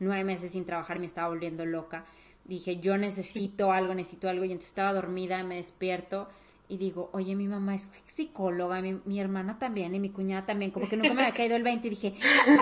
nueve 0.00 0.24
meses 0.24 0.50
sin 0.50 0.66
trabajar 0.66 0.98
me 0.98 1.06
estaba 1.06 1.28
volviendo 1.28 1.64
loca. 1.64 2.04
Dije, 2.44 2.78
yo 2.78 2.98
necesito 2.98 3.70
algo, 3.70 3.94
necesito 3.94 4.28
algo 4.28 4.44
y 4.44 4.48
entonces 4.50 4.70
estaba 4.70 4.92
dormida, 4.92 5.40
me 5.44 5.54
despierto 5.54 6.28
y 6.68 6.76
digo, 6.76 7.08
oye, 7.12 7.36
mi 7.36 7.46
mamá 7.46 7.76
es 7.76 7.82
psicóloga, 8.06 8.80
mi, 8.80 9.00
mi 9.04 9.20
hermana 9.20 9.60
también 9.60 9.94
y 9.94 10.00
mi 10.00 10.10
cuñada 10.10 10.44
también, 10.44 10.72
como 10.72 10.88
que 10.88 10.96
nunca 10.96 11.14
me 11.14 11.22
había 11.22 11.34
caído 11.34 11.54
el 11.54 11.62
20 11.62 11.86
y 11.86 11.90
dije, 11.90 12.14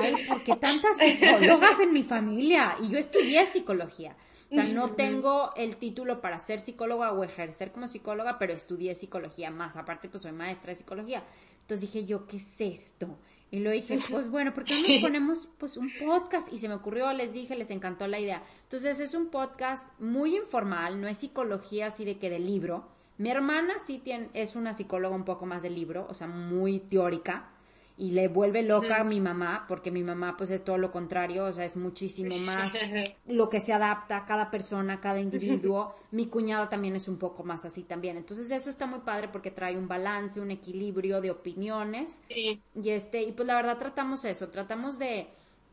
ay, 0.02 0.26
¿por 0.28 0.42
qué 0.44 0.54
tantas 0.56 0.98
psicólogas 0.98 1.80
en 1.80 1.94
mi 1.94 2.02
familia? 2.02 2.76
Y 2.82 2.90
yo 2.90 2.98
estudié 2.98 3.46
psicología. 3.46 4.14
O 4.50 4.54
sea, 4.54 4.64
no 4.64 4.92
tengo 4.92 5.52
el 5.56 5.76
título 5.76 6.20
para 6.20 6.38
ser 6.38 6.60
psicóloga 6.60 7.12
o 7.12 7.22
ejercer 7.22 7.70
como 7.70 7.86
psicóloga, 7.86 8.38
pero 8.38 8.54
estudié 8.54 8.94
psicología 8.94 9.50
más. 9.50 9.76
Aparte, 9.76 10.08
pues 10.08 10.22
soy 10.22 10.32
maestra 10.32 10.70
de 10.70 10.76
psicología. 10.76 11.22
Entonces 11.60 11.92
dije 11.92 12.06
yo, 12.06 12.26
¿qué 12.26 12.36
es 12.38 12.60
esto? 12.60 13.18
Y 13.50 13.60
lo 13.60 13.70
dije, 13.70 13.98
pues 14.10 14.30
bueno, 14.30 14.52
¿por 14.54 14.64
qué 14.64 14.80
no 14.80 14.88
nos 14.88 14.98
ponemos 15.02 15.48
pues 15.58 15.76
un 15.76 15.90
podcast? 15.98 16.52
Y 16.52 16.58
se 16.58 16.68
me 16.68 16.74
ocurrió, 16.74 17.12
les 17.12 17.32
dije, 17.32 17.56
les 17.56 17.70
encantó 17.70 18.06
la 18.06 18.18
idea. 18.18 18.42
Entonces 18.62 19.00
es 19.00 19.14
un 19.14 19.28
podcast 19.28 19.88
muy 20.00 20.36
informal, 20.36 21.00
no 21.00 21.08
es 21.08 21.18
psicología 21.18 21.86
así 21.86 22.04
de 22.04 22.18
que 22.18 22.30
de 22.30 22.38
libro. 22.38 22.88
Mi 23.18 23.30
hermana 23.30 23.78
sí 23.78 23.98
tiene, 23.98 24.30
es 24.32 24.54
una 24.54 24.72
psicóloga 24.72 25.16
un 25.16 25.24
poco 25.24 25.44
más 25.44 25.62
de 25.62 25.70
libro, 25.70 26.06
o 26.08 26.14
sea, 26.14 26.26
muy 26.26 26.78
teórica. 26.78 27.50
Y 27.98 28.12
le 28.12 28.28
vuelve 28.28 28.62
loca 28.62 29.00
a 29.00 29.04
mi 29.04 29.20
mamá, 29.20 29.64
porque 29.66 29.90
mi 29.90 30.04
mamá 30.04 30.36
pues 30.36 30.50
es 30.50 30.62
todo 30.62 30.78
lo 30.78 30.92
contrario, 30.92 31.46
o 31.46 31.52
sea, 31.52 31.64
es 31.64 31.76
muchísimo 31.76 32.38
más 32.38 32.72
lo 33.26 33.48
que 33.48 33.58
se 33.58 33.72
adapta 33.72 34.18
a 34.18 34.24
cada 34.24 34.50
persona, 34.50 34.94
a 34.94 35.00
cada 35.00 35.20
individuo. 35.20 35.92
Mi 36.12 36.28
cuñado 36.28 36.68
también 36.68 36.94
es 36.94 37.08
un 37.08 37.18
poco 37.18 37.42
más 37.42 37.64
así 37.64 37.82
también. 37.82 38.16
Entonces 38.16 38.50
eso 38.52 38.70
está 38.70 38.86
muy 38.86 39.00
padre 39.00 39.28
porque 39.28 39.50
trae 39.50 39.76
un 39.76 39.88
balance, 39.88 40.40
un 40.40 40.52
equilibrio 40.52 41.20
de 41.20 41.32
opiniones. 41.32 42.20
Sí. 42.28 42.62
Y 42.80 42.90
este, 42.90 43.22
y 43.22 43.32
pues 43.32 43.46
la 43.46 43.56
verdad 43.56 43.78
tratamos 43.78 44.24
eso, 44.24 44.48
tratamos 44.48 44.98
de 44.98 45.26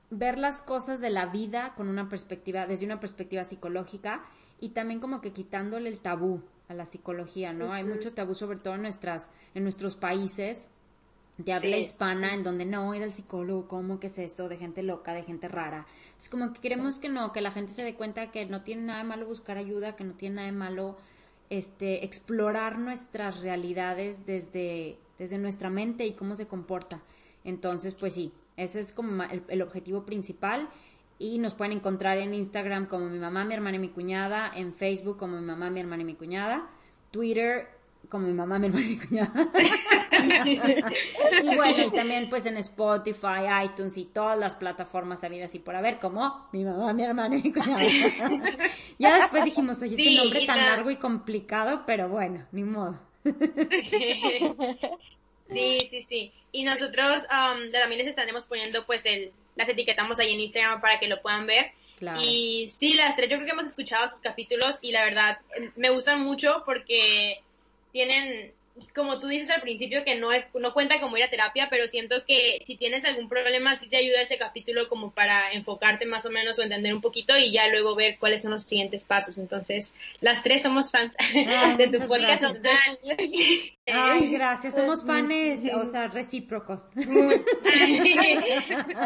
ver 0.09 0.37
las 0.37 0.61
cosas 0.61 1.01
de 1.01 1.09
la 1.09 1.27
vida 1.27 1.73
con 1.75 1.87
una 1.87 2.09
perspectiva, 2.09 2.65
desde 2.65 2.85
una 2.85 2.99
perspectiva 2.99 3.43
psicológica 3.43 4.23
y 4.59 4.69
también 4.69 4.99
como 4.99 5.21
que 5.21 5.31
quitándole 5.31 5.89
el 5.89 5.99
tabú 5.99 6.41
a 6.67 6.73
la 6.73 6.85
psicología, 6.85 7.53
¿no? 7.53 7.71
Hay 7.71 7.83
mucho 7.83 8.13
tabú 8.13 8.33
sobre 8.33 8.57
todo 8.57 8.75
en 8.75 8.81
nuestras, 8.81 9.31
en 9.53 9.63
nuestros 9.63 9.95
países 9.95 10.67
de 11.37 11.53
habla 11.53 11.77
Sí, 11.77 11.81
hispana 11.81 12.33
en 12.33 12.43
donde 12.43 12.65
no 12.65 12.93
ir 12.95 13.03
al 13.03 13.11
psicólogo, 13.11 13.67
¿cómo 13.67 13.99
que 13.99 14.07
es 14.07 14.17
eso? 14.17 14.47
De 14.49 14.57
gente 14.57 14.83
loca, 14.83 15.13
de 15.13 15.23
gente 15.23 15.47
rara. 15.47 15.85
Es 16.17 16.29
como 16.29 16.53
que 16.53 16.61
queremos 16.61 16.99
que 16.99 17.09
no, 17.09 17.31
que 17.31 17.41
la 17.41 17.51
gente 17.51 17.73
se 17.73 17.83
dé 17.83 17.95
cuenta 17.95 18.31
que 18.31 18.45
no 18.45 18.61
tiene 18.61 18.83
nada 18.83 18.99
de 18.99 19.05
malo 19.09 19.25
buscar 19.25 19.57
ayuda, 19.57 19.95
que 19.95 20.03
no 20.03 20.13
tiene 20.13 20.35
nada 20.35 20.47
de 20.47 20.53
malo 20.53 20.97
este 21.49 22.05
explorar 22.05 22.79
nuestras 22.79 23.41
realidades 23.41 24.25
desde 24.25 24.97
desde 25.19 25.37
nuestra 25.37 25.69
mente 25.69 26.05
y 26.05 26.13
cómo 26.13 26.35
se 26.35 26.47
comporta. 26.47 27.01
Entonces, 27.43 27.95
pues 27.95 28.15
sí, 28.15 28.33
ese 28.57 28.79
es 28.79 28.91
como 28.91 29.23
el, 29.23 29.43
el 29.47 29.61
objetivo 29.61 30.05
principal 30.05 30.69
y 31.19 31.39
nos 31.39 31.53
pueden 31.53 31.73
encontrar 31.77 32.17
en 32.17 32.33
Instagram 32.33 32.87
como 32.87 33.05
mi 33.09 33.19
mamá, 33.19 33.45
mi 33.45 33.53
hermana 33.53 33.77
y 33.77 33.79
mi 33.79 33.89
cuñada, 33.89 34.51
en 34.53 34.73
Facebook 34.73 35.17
como 35.17 35.39
mi 35.39 35.45
mamá, 35.45 35.69
mi 35.69 35.79
hermana 35.79 36.01
y 36.03 36.05
mi 36.05 36.15
cuñada, 36.15 36.67
Twitter 37.11 37.69
como 38.09 38.27
mi 38.27 38.33
mamá, 38.33 38.59
mi 38.59 38.67
hermana 38.67 38.85
y 38.85 38.89
mi 38.89 38.97
cuñada. 38.97 39.49
y 41.43 41.55
bueno, 41.55 41.83
y 41.85 41.91
también 41.91 42.29
pues 42.29 42.45
en 42.45 42.57
Spotify, 42.57 43.63
iTunes 43.63 43.97
y 43.97 44.05
todas 44.05 44.37
las 44.37 44.55
plataformas 44.55 45.23
habidas 45.23 45.53
y 45.55 45.59
por 45.59 45.75
haber, 45.75 45.99
como 45.99 46.47
mi 46.51 46.63
mamá, 46.63 46.93
mi 46.93 47.03
hermana 47.03 47.37
y 47.37 47.43
mi 47.43 47.51
cuñada. 47.53 47.83
ya 48.99 49.17
después 49.17 49.45
dijimos, 49.45 49.81
oye, 49.81 49.95
Sí, 49.95 50.07
este 50.09 50.21
nombre 50.21 50.45
tan 50.45 50.57
ta- 50.57 50.65
largo 50.69 50.91
y 50.91 50.95
complicado, 50.97 51.83
pero 51.85 52.09
bueno, 52.09 52.45
ni 52.51 52.63
modo. 52.63 52.99
Sí, 55.47 55.77
sí, 55.91 56.03
sí. 56.03 56.33
Y 56.51 56.63
nosotros 56.63 57.23
um, 57.25 57.71
también 57.71 57.99
les 57.99 58.07
estaremos 58.07 58.45
poniendo, 58.45 58.85
pues, 58.85 59.05
el, 59.05 59.31
las 59.55 59.69
etiquetamos 59.69 60.19
ahí 60.19 60.33
en 60.33 60.39
Instagram 60.39 60.81
para 60.81 60.99
que 60.99 61.07
lo 61.07 61.21
puedan 61.21 61.45
ver. 61.45 61.71
Claro. 61.99 62.19
Y 62.21 62.67
sí, 62.69 62.95
las 62.95 63.15
tres, 63.15 63.29
yo 63.29 63.37
creo 63.37 63.45
que 63.45 63.53
hemos 63.53 63.67
escuchado 63.67 64.07
sus 64.07 64.19
capítulos 64.19 64.77
y 64.81 64.91
la 64.91 65.05
verdad 65.05 65.39
me 65.75 65.89
gustan 65.91 66.23
mucho 66.23 66.63
porque 66.65 67.41
tienen 67.91 68.53
como 68.93 69.19
tú 69.19 69.27
dices 69.27 69.49
al 69.49 69.61
principio, 69.61 70.03
que 70.03 70.15
no 70.15 70.33
es, 70.33 70.45
no 70.53 70.73
cuenta 70.73 70.99
como 70.99 71.15
ir 71.17 71.23
a 71.23 71.29
terapia, 71.29 71.67
pero 71.69 71.87
siento 71.87 72.25
que 72.25 72.61
si 72.65 72.75
tienes 72.75 73.05
algún 73.05 73.29
problema, 73.29 73.75
sí 73.75 73.87
te 73.87 73.97
ayuda 73.97 74.21
ese 74.21 74.37
capítulo 74.37 74.89
como 74.89 75.11
para 75.11 75.51
enfocarte 75.53 76.05
más 76.05 76.25
o 76.25 76.29
menos 76.29 76.59
o 76.59 76.63
entender 76.63 76.93
un 76.93 77.01
poquito 77.01 77.37
y 77.37 77.51
ya 77.51 77.69
luego 77.69 77.95
ver 77.95 78.17
cuáles 78.19 78.41
son 78.41 78.51
los 78.51 78.63
siguientes 78.63 79.05
pasos. 79.05 79.37
Entonces, 79.37 79.93
las 80.19 80.43
tres 80.43 80.63
somos 80.63 80.91
fans 80.91 81.15
de 81.77 81.87
tu 81.87 82.05
podcast. 82.05 82.43
Ay, 83.87 84.31
gracias, 84.31 84.75
somos 84.75 85.03
fans, 85.07 85.63
o 85.73 85.85
sea, 85.85 86.07
recíprocos. 86.07 86.83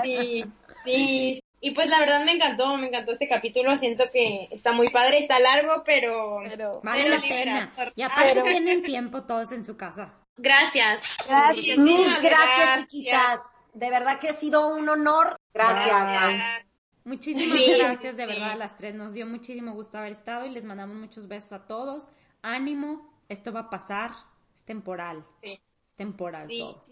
sí, 0.04 0.46
sí, 0.84 1.44
y 1.62 1.72
pues 1.72 1.90
la 1.90 2.00
verdad 2.00 2.24
me 2.24 2.34
encantó, 2.34 2.78
me 2.78 2.88
encantó 2.88 3.12
este 3.12 3.28
capítulo, 3.28 3.78
siento 3.78 4.06
que 4.12 4.48
está 4.52 4.72
muy 4.72 4.90
padre, 4.90 5.20
está 5.20 5.40
largo, 5.40 5.84
pero... 5.86 6.40
vale 6.84 7.10
la 7.10 7.22
pena. 7.22 7.74
Y 7.96 8.02
aparte 8.02 8.42
tienen 8.44 8.84
tiempo 8.84 9.24
todos 9.24 9.52
en 9.52 9.64
su 9.64 9.76
casa. 9.76 10.14
Gracias. 10.38 11.18
Gracias. 11.28 11.78
Mil 11.78 12.08
gracias, 12.22 12.88
chiquitas. 12.88 13.42
De 13.74 13.90
verdad 13.90 14.20
que 14.20 14.30
ha 14.30 14.34
sido 14.34 14.68
un 14.68 14.88
honor. 14.88 15.40
Gracias. 15.54 16.66
Muchísimas 17.04 17.60
gracias, 17.78 18.18
de 18.18 18.26
verdad, 18.26 18.52
a 18.52 18.56
las 18.56 18.78
tres. 18.78 18.96
Nos 18.96 19.14
dio 19.14 19.26
muchísimo 19.26 19.74
gusto 19.74 19.98
haber 19.98 20.12
estado 20.12 20.46
y 20.46 20.52
les 20.52 20.64
mandamos 20.64 20.96
muchos 20.96 21.28
besos 21.28 21.54
a 21.54 21.68
todos. 21.68 22.10
Ánimo, 22.42 23.12
esto 23.28 23.52
va 23.52 23.62
a 23.62 23.70
pasar, 23.70 24.12
es 24.56 24.64
temporal. 24.64 25.26
Es 25.42 25.96
temporal 25.96 26.48
todo. 26.48 26.86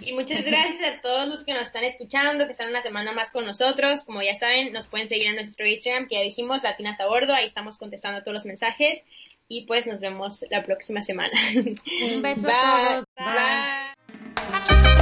Y 0.00 0.12
muchas 0.12 0.44
gracias 0.44 0.94
a 0.94 1.00
todos 1.00 1.28
los 1.28 1.44
que 1.44 1.52
nos 1.52 1.62
están 1.62 1.84
escuchando, 1.84 2.46
que 2.46 2.52
están 2.52 2.68
una 2.68 2.82
semana 2.82 3.12
más 3.12 3.30
con 3.30 3.44
nosotros. 3.44 4.04
Como 4.04 4.22
ya 4.22 4.34
saben, 4.34 4.72
nos 4.72 4.86
pueden 4.86 5.08
seguir 5.08 5.28
en 5.28 5.36
nuestro 5.36 5.66
Instagram, 5.66 6.08
que 6.08 6.16
ya 6.16 6.22
dijimos, 6.22 6.62
Latinas 6.62 7.00
a 7.00 7.06
Bordo. 7.06 7.34
Ahí 7.34 7.46
estamos 7.46 7.78
contestando 7.78 8.20
todos 8.22 8.34
los 8.34 8.46
mensajes. 8.46 9.02
Y 9.48 9.64
pues 9.66 9.86
nos 9.86 10.00
vemos 10.00 10.44
la 10.50 10.62
próxima 10.62 11.02
semana. 11.02 11.38
Un 11.54 12.22
beso 12.22 12.46
Bye. 12.46 12.54
a 12.54 12.88
todos. 12.88 13.04
Bye. 13.16 14.95